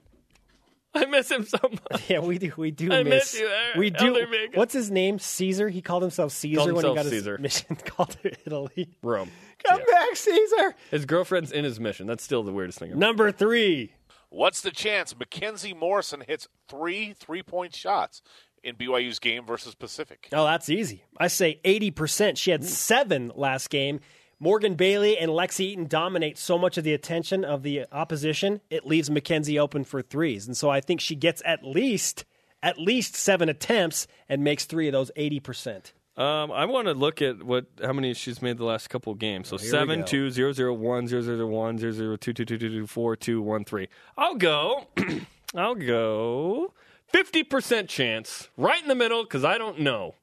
I 0.94 1.06
miss 1.06 1.30
him 1.30 1.44
so 1.46 1.58
much. 1.92 2.04
Yeah, 2.10 2.20
we 2.20 2.38
do. 2.38 2.54
We 2.56 2.72
do 2.72 2.92
I 2.92 3.04
miss. 3.04 3.34
miss 3.34 3.40
you, 3.42 3.48
Eric. 3.48 3.76
we 3.76 3.90
do. 3.90 4.08
Elder 4.08 4.28
Mika. 4.28 4.58
What's 4.58 4.74
his 4.74 4.90
name? 4.90 5.20
Caesar. 5.20 5.68
He 5.68 5.82
called 5.82 6.04
himself 6.04 6.32
Caesar 6.32 6.62
Called 6.62 6.74
when 6.74 6.86
he 6.86 6.96
got 6.96 7.06
Caesar. 7.06 7.34
his 7.38 7.42
mission 7.42 7.76
called 7.86 8.12
to 8.24 8.32
Italy. 8.46 8.90
Rome. 9.04 9.30
Come 9.66 9.80
Yeah. 9.80 9.94
back, 9.94 10.16
Caesar. 10.16 10.76
His 10.92 11.06
girlfriend's 11.06 11.52
in 11.52 11.66
his 11.66 11.80
mission. 11.82 12.08
That's 12.08 12.24
still 12.24 12.44
the 12.44 12.54
weirdest 12.54 12.80
thing. 12.80 12.98
Number 12.98 13.32
three. 13.32 13.92
What's 14.30 14.62
the 14.62 14.72
chance 14.72 15.18
Mackenzie 15.18 15.74
Morrison 15.74 16.22
hits 16.26 16.48
three 16.70 17.14
three 17.14 17.44
point 17.44 17.76
shots 17.76 18.22
in 18.64 18.76
BYU's 18.76 19.20
game 19.20 19.46
versus 19.46 19.76
Pacific? 19.76 20.30
Oh, 20.32 20.46
that's 20.46 20.70
easy. 20.70 21.04
I 21.18 21.28
say 21.28 21.60
80%. 21.66 22.38
She 22.38 22.52
had 22.52 22.64
seven 22.64 23.32
last 23.36 23.70
game. 23.70 24.00
Morgan 24.40 24.76
Bailey 24.76 25.18
and 25.18 25.32
Lexi 25.32 25.62
Eaton 25.62 25.88
dominate 25.88 26.38
so 26.38 26.58
much 26.58 26.78
of 26.78 26.84
the 26.84 26.94
attention 26.94 27.46
of 27.46 27.64
the 27.64 27.86
opposition, 27.92 28.62
it 28.70 28.86
leaves 28.86 29.10
Mackenzie 29.10 29.58
open 29.58 29.84
for 29.84 30.02
threes. 30.02 30.46
And 30.48 30.58
so 30.58 30.70
I 30.70 30.82
think 30.82 31.00
she 31.00 31.16
gets 31.16 31.42
at 31.46 31.64
least 31.64 32.26
at 32.62 32.80
least 32.80 33.16
seven 33.16 33.48
attempts 33.48 34.08
and 34.28 34.44
makes 34.44 34.66
three 34.66 34.88
of 34.88 34.92
those 34.94 35.12
80%. 35.16 35.92
Um, 36.18 36.52
I 36.52 36.66
want 36.66 36.88
to 36.88 36.94
look 36.94 37.22
at 37.22 37.44
what 37.44 37.66
how 37.84 37.92
many 37.92 38.14
she's 38.14 38.42
made 38.42 38.58
the 38.58 38.64
last 38.64 38.90
couple 38.90 39.12
of 39.12 39.20
games. 39.20 39.50
So 39.50 39.58
here 39.58 39.66
we 39.66 39.70
seven, 39.70 40.00
go. 40.00 40.06
two, 40.06 40.30
zero, 40.32 40.54
zero, 40.54 40.74
one, 40.74 41.08
zero, 41.08 41.22
zero, 41.22 41.46
one, 41.46 41.78
zero, 41.78 41.92
zero, 41.92 42.16
two, 42.16 42.34
two, 42.34 42.46
two, 42.46 42.58
two, 42.58 42.70
two, 42.70 42.88
four, 42.88 43.18
two, 43.18 43.42
one, 43.42 43.66
three. 43.66 43.90
I'll 44.18 44.36
go. 44.36 44.88
I'll 45.56 45.76
go. 45.76 46.74
Fifty 47.08 47.44
percent 47.44 47.90
chance, 47.90 48.50
right 48.56 48.82
in 48.82 48.88
the 48.88 48.96
middle, 48.96 49.24
because 49.24 49.44
I 49.44 49.58
don't 49.58 49.80
know. 49.80 50.16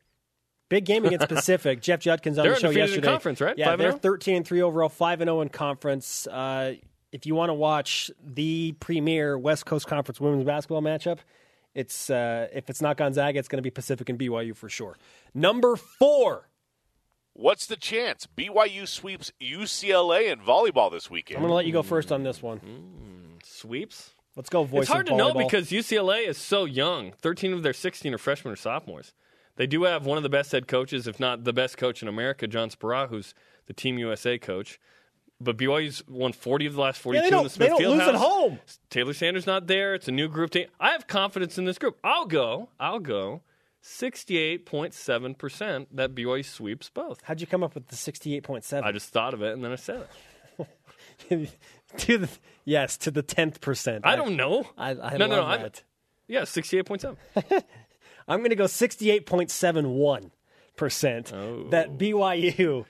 Big 0.72 0.86
game 0.86 1.04
against 1.04 1.28
Pacific. 1.28 1.82
Jeff 1.82 2.00
Judkins 2.00 2.38
on 2.38 2.44
They're 2.44 2.54
the 2.54 2.60
show 2.60 2.68
undefeated 2.68 2.88
in 2.88 2.94
yesterday. 2.94 3.08
conference, 3.12 3.40
right? 3.42 3.58
Yeah, 3.58 3.66
5 3.66 3.72
and 3.74 3.92
they're 3.92 3.98
13 3.98 4.36
and 4.36 4.46
3 4.46 4.62
overall, 4.62 4.88
5 4.88 5.20
and 5.20 5.28
0 5.28 5.42
in 5.42 5.48
conference. 5.50 6.26
Uh, 6.26 6.76
if 7.12 7.26
you 7.26 7.34
want 7.34 7.50
to 7.50 7.54
watch 7.54 8.10
the 8.24 8.72
premier 8.80 9.38
West 9.38 9.66
Coast 9.66 9.86
Conference 9.86 10.18
women's 10.18 10.44
basketball 10.44 10.80
matchup, 10.80 11.18
it's 11.74 12.08
uh, 12.08 12.48
if 12.54 12.70
it's 12.70 12.80
not 12.80 12.96
Gonzaga, 12.96 13.38
it's 13.38 13.48
going 13.48 13.58
to 13.58 13.62
be 13.62 13.68
Pacific 13.70 14.08
and 14.08 14.18
BYU 14.18 14.56
for 14.56 14.70
sure. 14.70 14.96
Number 15.34 15.76
4. 15.76 16.48
What's 17.34 17.66
the 17.66 17.76
chance 17.76 18.26
BYU 18.34 18.88
sweeps 18.88 19.30
UCLA 19.42 20.32
in 20.32 20.40
volleyball 20.40 20.90
this 20.90 21.10
weekend? 21.10 21.36
I'm 21.36 21.42
going 21.42 21.50
to 21.50 21.54
let 21.54 21.66
you 21.66 21.72
go 21.74 21.82
first 21.82 22.10
on 22.10 22.22
this 22.22 22.40
one. 22.42 22.60
Sweeps. 23.44 24.10
Let's 24.36 24.48
go 24.48 24.64
voice 24.64 24.84
it's 24.84 24.90
hard 24.90 25.08
of 25.08 25.12
to 25.12 25.16
know 25.18 25.34
because 25.34 25.68
UCLA 25.70 26.26
is 26.26 26.38
so 26.38 26.64
young. 26.64 27.12
Thirteen 27.20 27.52
of 27.52 27.62
their 27.62 27.74
sixteen 27.74 28.14
are 28.14 28.18
freshmen 28.18 28.52
or 28.54 28.56
sophomores. 28.56 29.12
They 29.57 29.66
do 29.66 29.84
have 29.84 30.07
one 30.07 30.16
of 30.16 30.22
the 30.22 30.28
best 30.28 30.53
head 30.53 30.66
coaches, 30.66 31.07
if 31.07 31.20
not 31.20 31.44
the 31.44 31.53
best 31.53 31.76
coach 31.76 32.03
in 32.03 32.09
America, 32.09 32.46
John 32.46 32.70
Speraw, 32.70 33.09
who's 33.09 33.34
the 33.66 33.72
Team 33.72 33.98
USA 33.98 34.38
coach. 34.38 34.78
But 35.40 35.57
BYU's 35.57 36.07
won 36.07 36.32
40 36.32 36.66
of 36.66 36.74
the 36.74 36.80
last 36.80 37.00
42 37.00 37.26
yeah, 37.26 37.38
in 37.38 37.44
the 37.44 37.50
Smith 37.50 37.72
they 37.76 37.84
don't 37.84 37.98
lose 37.98 38.09
at 38.09 38.14
home. 38.14 38.61
Taylor 38.90 39.12
Sander's 39.12 39.46
not 39.46 39.66
there. 39.66 39.94
It's 39.94 40.07
a 40.07 40.12
new 40.12 40.28
group 40.28 40.50
team. 40.50 40.68
I 40.78 40.90
have 40.90 41.09
confidence 41.09 41.59
in 41.59 41.64
this 41.64 41.78
group. 41.78 41.98
I'll 42.05 42.26
go. 42.26 42.68
I'll 42.78 43.00
go. 43.00 43.42
68.7% 43.82 45.86
that 45.92 46.14
BYU 46.14 46.44
sweeps 46.44 46.88
both. 46.88 47.20
How'd 47.24 47.40
you 47.40 47.48
come 47.48 47.64
up 47.64 47.74
with 47.74 47.88
the 47.88 47.96
68.7? 47.96 48.84
I 48.84 48.92
just 48.92 49.09
thought 49.09 49.34
of 49.34 49.42
it 49.42 49.53
and 49.53 49.64
then 49.64 49.72
I 49.72 49.76
said 49.76 50.07
it. 51.28 51.28
to 51.98 52.18
the, 52.18 52.28
yes, 52.64 52.96
to 52.98 53.11
the 53.11 53.24
10th 53.24 53.61
percent. 53.61 54.07
I 54.07 54.14
don't 54.14 54.36
know. 54.36 54.64
I, 54.78 54.90
I 54.90 55.16
no, 55.16 55.26
no, 55.26 55.40
no. 55.40 55.48
that. 55.48 55.82
yeah, 56.28 56.42
68.7. 56.42 57.16
I'm 58.28 58.40
going 58.40 58.50
to 58.50 58.56
go 58.56 58.64
68.71% 58.64 60.30
Oh. 61.32 61.68
that 61.70 61.98
BYU 61.98 62.84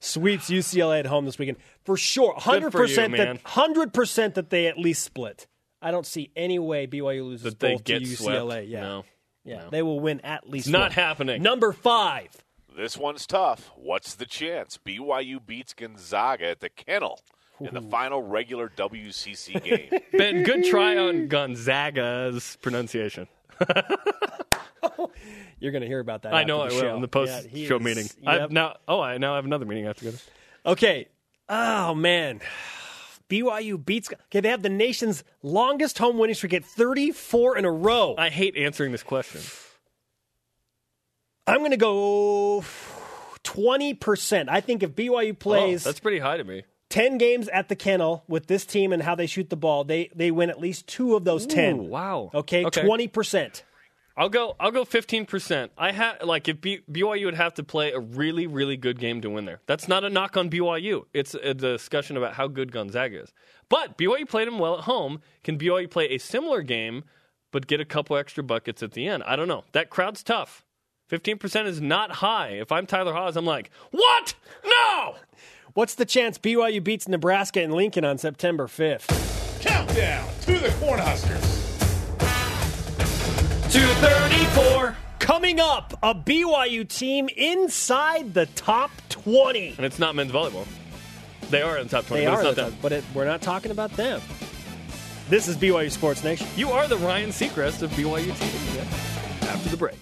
sweeps 0.00 0.50
UCLA 0.50 1.00
at 1.00 1.06
home 1.06 1.24
this 1.24 1.38
weekend. 1.38 1.58
For 1.84 1.96
sure. 1.96 2.34
100% 2.34 3.10
you, 3.10 3.16
that 3.16 3.42
100% 3.44 4.34
that 4.34 4.50
they 4.50 4.66
at 4.66 4.78
least 4.78 5.02
split. 5.02 5.46
I 5.80 5.90
don't 5.90 6.06
see 6.06 6.30
any 6.36 6.58
way 6.58 6.86
BYU 6.86 7.24
loses 7.24 7.44
That 7.44 7.60
they 7.60 7.74
both 7.74 7.84
get 7.84 8.00
to 8.00 8.04
UCLA. 8.08 8.46
swept. 8.50 8.66
Yeah. 8.68 8.80
No. 8.80 9.04
Yeah. 9.44 9.58
no. 9.64 9.70
They 9.70 9.82
will 9.82 10.00
win 10.00 10.20
at 10.22 10.48
least 10.48 10.66
It's 10.66 10.72
not 10.72 10.82
one. 10.82 10.90
happening. 10.92 11.42
Number 11.42 11.72
5. 11.72 12.28
This 12.76 12.96
one's 12.96 13.26
tough. 13.26 13.70
What's 13.76 14.14
the 14.14 14.26
chance 14.26 14.78
BYU 14.84 15.44
beats 15.44 15.74
Gonzaga 15.74 16.48
at 16.50 16.60
the 16.60 16.68
Kennel 16.68 17.20
in 17.60 17.74
the 17.74 17.82
final 17.82 18.22
regular 18.22 18.68
WCC 18.68 19.62
game? 19.64 20.00
Ben, 20.12 20.44
good 20.44 20.64
try 20.64 20.96
on 20.96 21.26
Gonzaga's 21.28 22.56
pronunciation. 22.62 23.26
You're 25.60 25.72
going 25.72 25.82
to 25.82 25.88
hear 25.88 26.00
about 26.00 26.22
that 26.22 26.34
I 26.34 26.44
know 26.44 26.60
I 26.60 26.68
will 26.68 26.80
show. 26.80 26.94
in 26.96 27.02
the 27.02 27.08
post 27.08 27.48
Yeah, 27.52 27.66
show 27.66 27.76
is- 27.78 27.82
meeting. 27.82 28.08
yep. 28.22 28.50
Now 28.50 28.76
oh 28.86 29.00
I 29.00 29.18
now 29.18 29.34
have 29.34 29.44
another 29.44 29.64
meeting 29.66 29.84
I 29.84 29.88
have 29.88 29.96
to 29.98 30.04
go 30.04 30.10
to. 30.12 30.18
Okay. 30.66 31.08
Oh 31.48 31.94
man. 31.94 32.40
BYU 33.28 33.84
beats. 33.84 34.10
Okay, 34.10 34.40
they 34.40 34.48
have 34.48 34.62
the 34.62 34.68
nation's 34.70 35.22
longest 35.42 35.98
home 35.98 36.16
winning 36.18 36.34
streak 36.34 36.54
at 36.54 36.64
34 36.64 37.58
in 37.58 37.64
a 37.66 37.70
row. 37.70 38.14
I 38.16 38.30
hate 38.30 38.56
answering 38.56 38.90
this 38.92 39.02
question. 39.02 39.42
I'm 41.46 41.58
going 41.58 41.72
to 41.72 41.76
go 41.76 42.64
20%. 43.44 44.48
I 44.48 44.60
think 44.60 44.82
if 44.82 44.94
BYU 44.94 45.30
Oh, 45.32 45.34
plays 45.34 45.84
that's 45.84 46.00
pretty 46.00 46.18
high 46.20 46.36
to 46.38 46.44
me. 46.44 46.62
10 46.90 47.18
games 47.18 47.48
at 47.48 47.68
the 47.68 47.76
kennel 47.76 48.24
with 48.28 48.46
this 48.46 48.64
team 48.64 48.92
and 48.92 49.02
how 49.02 49.14
they 49.14 49.26
shoot 49.26 49.50
the 49.50 49.56
ball, 49.56 49.84
they, 49.84 50.10
they 50.14 50.30
win 50.30 50.48
at 50.50 50.58
least 50.60 50.86
two 50.86 51.14
of 51.16 51.24
those 51.24 51.46
10. 51.46 51.88
Wow. 51.88 52.30
Okay, 52.32 52.64
Okay. 52.64 52.82
20%. 52.82 53.62
I'll 54.16 54.28
go. 54.28 54.56
I'll 54.58 54.72
go 54.72 54.84
fifteen 54.84 55.26
percent. 55.26 55.70
I 55.78 55.92
have 55.92 56.24
like 56.24 56.48
if 56.48 56.60
B- 56.60 56.80
BYU 56.90 57.26
would 57.26 57.36
have 57.36 57.54
to 57.54 57.62
play 57.62 57.92
a 57.92 58.00
really 58.00 58.48
really 58.48 58.76
good 58.76 58.98
game 58.98 59.20
to 59.20 59.30
win 59.30 59.44
there. 59.44 59.60
That's 59.68 59.86
not 59.86 60.02
a 60.02 60.10
knock 60.10 60.36
on 60.36 60.50
BYU. 60.50 61.04
It's 61.14 61.34
a 61.34 61.54
discussion 61.54 62.16
about 62.16 62.32
how 62.34 62.48
good 62.48 62.72
Gonzaga 62.72 63.22
is. 63.22 63.32
But 63.68 63.96
BYU 63.96 64.28
played 64.28 64.48
them 64.48 64.58
well 64.58 64.76
at 64.76 64.84
home. 64.86 65.20
Can 65.44 65.56
BYU 65.56 65.88
play 65.88 66.06
a 66.06 66.18
similar 66.18 66.62
game, 66.62 67.04
but 67.52 67.68
get 67.68 67.80
a 67.80 67.84
couple 67.84 68.16
extra 68.16 68.42
buckets 68.42 68.82
at 68.82 68.90
the 68.90 69.06
end? 69.06 69.22
I 69.24 69.36
don't 69.36 69.46
know. 69.46 69.62
That 69.70 69.88
crowd's 69.88 70.24
tough. 70.24 70.64
Fifteen 71.08 71.38
percent 71.38 71.68
is 71.68 71.80
not 71.80 72.10
high. 72.10 72.48
If 72.48 72.72
I'm 72.72 72.86
Tyler 72.86 73.12
Haws, 73.12 73.36
I'm 73.36 73.46
like, 73.46 73.70
what? 73.92 74.34
No. 74.66 75.14
What's 75.78 75.94
the 75.94 76.04
chance 76.04 76.38
BYU 76.38 76.82
beats 76.82 77.06
Nebraska 77.06 77.62
and 77.62 77.72
Lincoln 77.72 78.04
on 78.04 78.18
September 78.18 78.66
5th? 78.66 79.60
Countdown 79.60 80.28
to 80.40 80.58
the 80.58 80.70
Cornhuskers. 80.70 81.78
234. 83.70 84.96
Coming 85.20 85.60
up, 85.60 85.96
a 86.02 86.16
BYU 86.16 86.88
team 86.88 87.28
inside 87.36 88.34
the 88.34 88.46
top 88.46 88.90
20. 89.10 89.74
And 89.76 89.86
it's 89.86 90.00
not 90.00 90.16
men's 90.16 90.32
volleyball. 90.32 90.66
They 91.48 91.62
are 91.62 91.78
in 91.78 91.86
the 91.86 91.90
top 91.90 92.06
twenty. 92.06 92.24
They 92.24 92.26
but 92.26 92.34
are, 92.34 92.38
it's 92.38 92.44
not 92.44 92.56
the 92.56 92.62
them. 92.62 92.72
top- 92.72 92.82
but 92.82 92.90
it, 92.90 93.04
we're 93.14 93.24
not 93.26 93.40
talking 93.40 93.70
about 93.70 93.92
them. 93.92 94.20
This 95.28 95.46
is 95.46 95.56
BYU 95.56 95.92
Sports 95.92 96.24
Nation. 96.24 96.48
You 96.56 96.72
are 96.72 96.88
the 96.88 96.96
Ryan 96.96 97.30
Seacrest 97.30 97.82
of 97.82 97.92
BYU 97.92 98.32
TV. 98.32 99.48
After 99.48 99.68
the 99.68 99.76
break. 99.76 99.94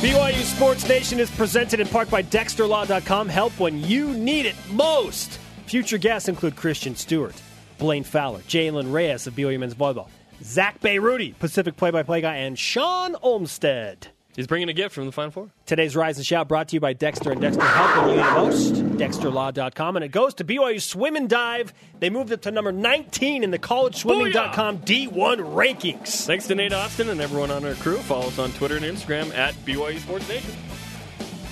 BYU 0.00 0.42
Sports 0.42 0.88
Nation 0.88 1.18
is 1.20 1.30
presented 1.30 1.80
in 1.80 1.86
part 1.88 2.10
by 2.10 2.22
DexterLaw.com. 2.22 3.28
Help 3.28 3.58
when 3.58 3.82
you 3.82 4.12
need 4.14 4.46
it 4.46 4.56
most. 4.70 5.38
Future 5.66 5.98
guests 5.98 6.28
include 6.28 6.56
Christian 6.56 6.94
Stewart, 6.94 7.34
Blaine 7.78 8.04
Fowler, 8.04 8.40
Jalen 8.40 8.92
Reyes 8.92 9.26
of 9.26 9.34
BYU 9.34 9.58
Men's 9.58 9.74
Volleyball, 9.74 10.08
Zach 10.42 10.80
Bayruti, 10.80 11.38
Pacific 11.38 11.76
play-by-play 11.76 12.20
guy, 12.20 12.36
and 12.36 12.58
Sean 12.58 13.16
Olmstead. 13.22 14.08
He's 14.36 14.48
bringing 14.48 14.68
a 14.68 14.72
gift 14.72 14.94
from 14.94 15.06
the 15.06 15.12
Final 15.12 15.30
Four. 15.30 15.48
Today's 15.64 15.94
Rise 15.94 16.16
and 16.16 16.26
Shout 16.26 16.48
brought 16.48 16.68
to 16.68 16.76
you 16.76 16.80
by 16.80 16.92
Dexter 16.92 17.30
and 17.30 17.40
Dexter 17.40 17.62
Help 17.62 17.96
when 18.06 18.08
you 18.10 18.14
need 18.16 18.20
it 18.28 18.32
most. 18.32 18.72
DexterLaw.com. 18.74 19.96
And 19.96 20.04
it 20.04 20.08
goes 20.08 20.34
to 20.34 20.44
BYU 20.44 20.82
Swim 20.82 21.14
and 21.14 21.28
Dive. 21.30 21.72
They 22.00 22.10
moved 22.10 22.32
up 22.32 22.42
to 22.42 22.50
number 22.50 22.72
19 22.72 23.44
in 23.44 23.50
the 23.52 23.58
collegeswimming.com 23.60 24.78
D1 24.80 25.10
rankings. 25.54 26.26
Thanks 26.26 26.48
to 26.48 26.54
Nate 26.56 26.72
Austin 26.72 27.10
and 27.10 27.20
everyone 27.20 27.52
on 27.52 27.64
our 27.64 27.74
crew. 27.74 27.98
Follow 27.98 28.26
us 28.26 28.38
on 28.40 28.50
Twitter 28.52 28.76
and 28.76 28.84
Instagram 28.84 29.32
at 29.36 29.54
BYU 29.64 29.98
Sports 30.00 30.28
Nation. 30.28 30.50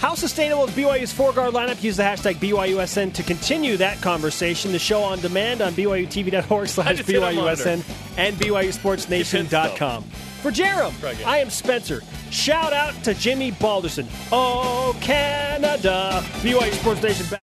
How 0.00 0.16
sustainable 0.16 0.64
is 0.64 0.70
BYU's 0.72 1.12
four 1.12 1.32
guard 1.32 1.54
lineup? 1.54 1.80
Use 1.80 1.96
the 1.96 2.02
hashtag 2.02 2.34
BYUSN 2.36 3.12
to 3.14 3.22
continue 3.22 3.76
that 3.76 4.00
conversation. 4.02 4.72
The 4.72 4.80
show 4.80 5.00
on 5.04 5.20
demand 5.20 5.60
on 5.62 5.74
BYUTV.org 5.74 6.66
slash 6.68 6.96
just 6.96 7.08
hit 7.08 7.22
'em 7.22 7.36
BYUSN 7.36 7.84
and 8.18 8.36
BYUSportsNation.com. 8.36 10.04
For 10.42 10.50
Jarom. 10.50 10.92
I 11.24 11.38
am 11.38 11.50
Spencer. 11.50 12.02
Shout 12.30 12.72
out 12.72 12.94
to 13.04 13.14
Jimmy 13.14 13.52
Balderson. 13.52 14.08
Oh, 14.32 14.96
Canada. 15.00 16.20
BYU 16.42 16.72
Sports 16.72 17.00
Nation. 17.00 17.38